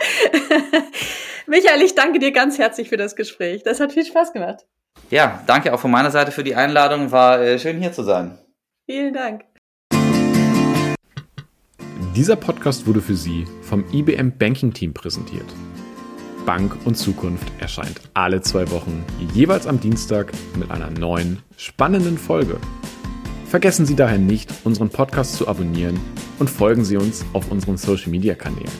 Michael, 1.47 1.81
ich 1.81 1.95
danke 1.95 2.19
dir 2.19 2.31
ganz 2.31 2.57
herzlich 2.57 2.89
für 2.89 2.97
das 2.97 3.15
Gespräch. 3.15 3.63
Das 3.63 3.79
hat 3.79 3.91
viel 3.91 4.05
Spaß 4.05 4.33
gemacht. 4.33 4.65
Ja, 5.09 5.43
danke 5.47 5.73
auch 5.73 5.79
von 5.79 5.91
meiner 5.91 6.11
Seite 6.11 6.31
für 6.31 6.43
die 6.43 6.55
Einladung. 6.55 7.11
War 7.11 7.41
äh, 7.41 7.59
schön 7.59 7.79
hier 7.79 7.91
zu 7.91 8.03
sein. 8.03 8.37
Vielen 8.85 9.13
Dank. 9.13 9.45
Dieser 12.15 12.35
Podcast 12.35 12.85
wurde 12.85 13.01
für 13.01 13.15
Sie 13.15 13.45
vom 13.63 13.83
IBM 13.91 14.37
Banking 14.37 14.71
Team 14.73 14.93
präsentiert. 14.93 15.47
Bank 16.45 16.77
und 16.85 16.95
Zukunft 16.95 17.51
erscheint 17.59 18.01
alle 18.13 18.41
zwei 18.41 18.69
Wochen, 18.69 19.03
jeweils 19.33 19.65
am 19.65 19.79
Dienstag 19.79 20.31
mit 20.57 20.69
einer 20.71 20.89
neuen, 20.89 21.41
spannenden 21.57 22.17
Folge. 22.17 22.59
Vergessen 23.53 23.85
Sie 23.85 23.95
daher 23.95 24.17
nicht, 24.17 24.51
unseren 24.63 24.89
Podcast 24.89 25.35
zu 25.35 25.47
abonnieren 25.47 25.99
und 26.39 26.49
folgen 26.49 26.83
Sie 26.83 26.97
uns 26.97 27.23
auf 27.33 27.51
unseren 27.51 27.77
Social-Media-Kanälen. 27.77 28.71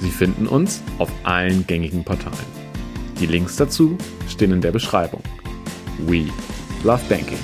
Sie 0.00 0.10
finden 0.10 0.48
uns 0.48 0.82
auf 0.98 1.08
allen 1.22 1.64
gängigen 1.68 2.02
Portalen. 2.02 2.34
Die 3.20 3.26
Links 3.26 3.54
dazu 3.54 3.96
stehen 4.28 4.50
in 4.50 4.60
der 4.60 4.72
Beschreibung. 4.72 5.22
We 6.04 6.24
love 6.82 7.00
banking. 7.08 7.38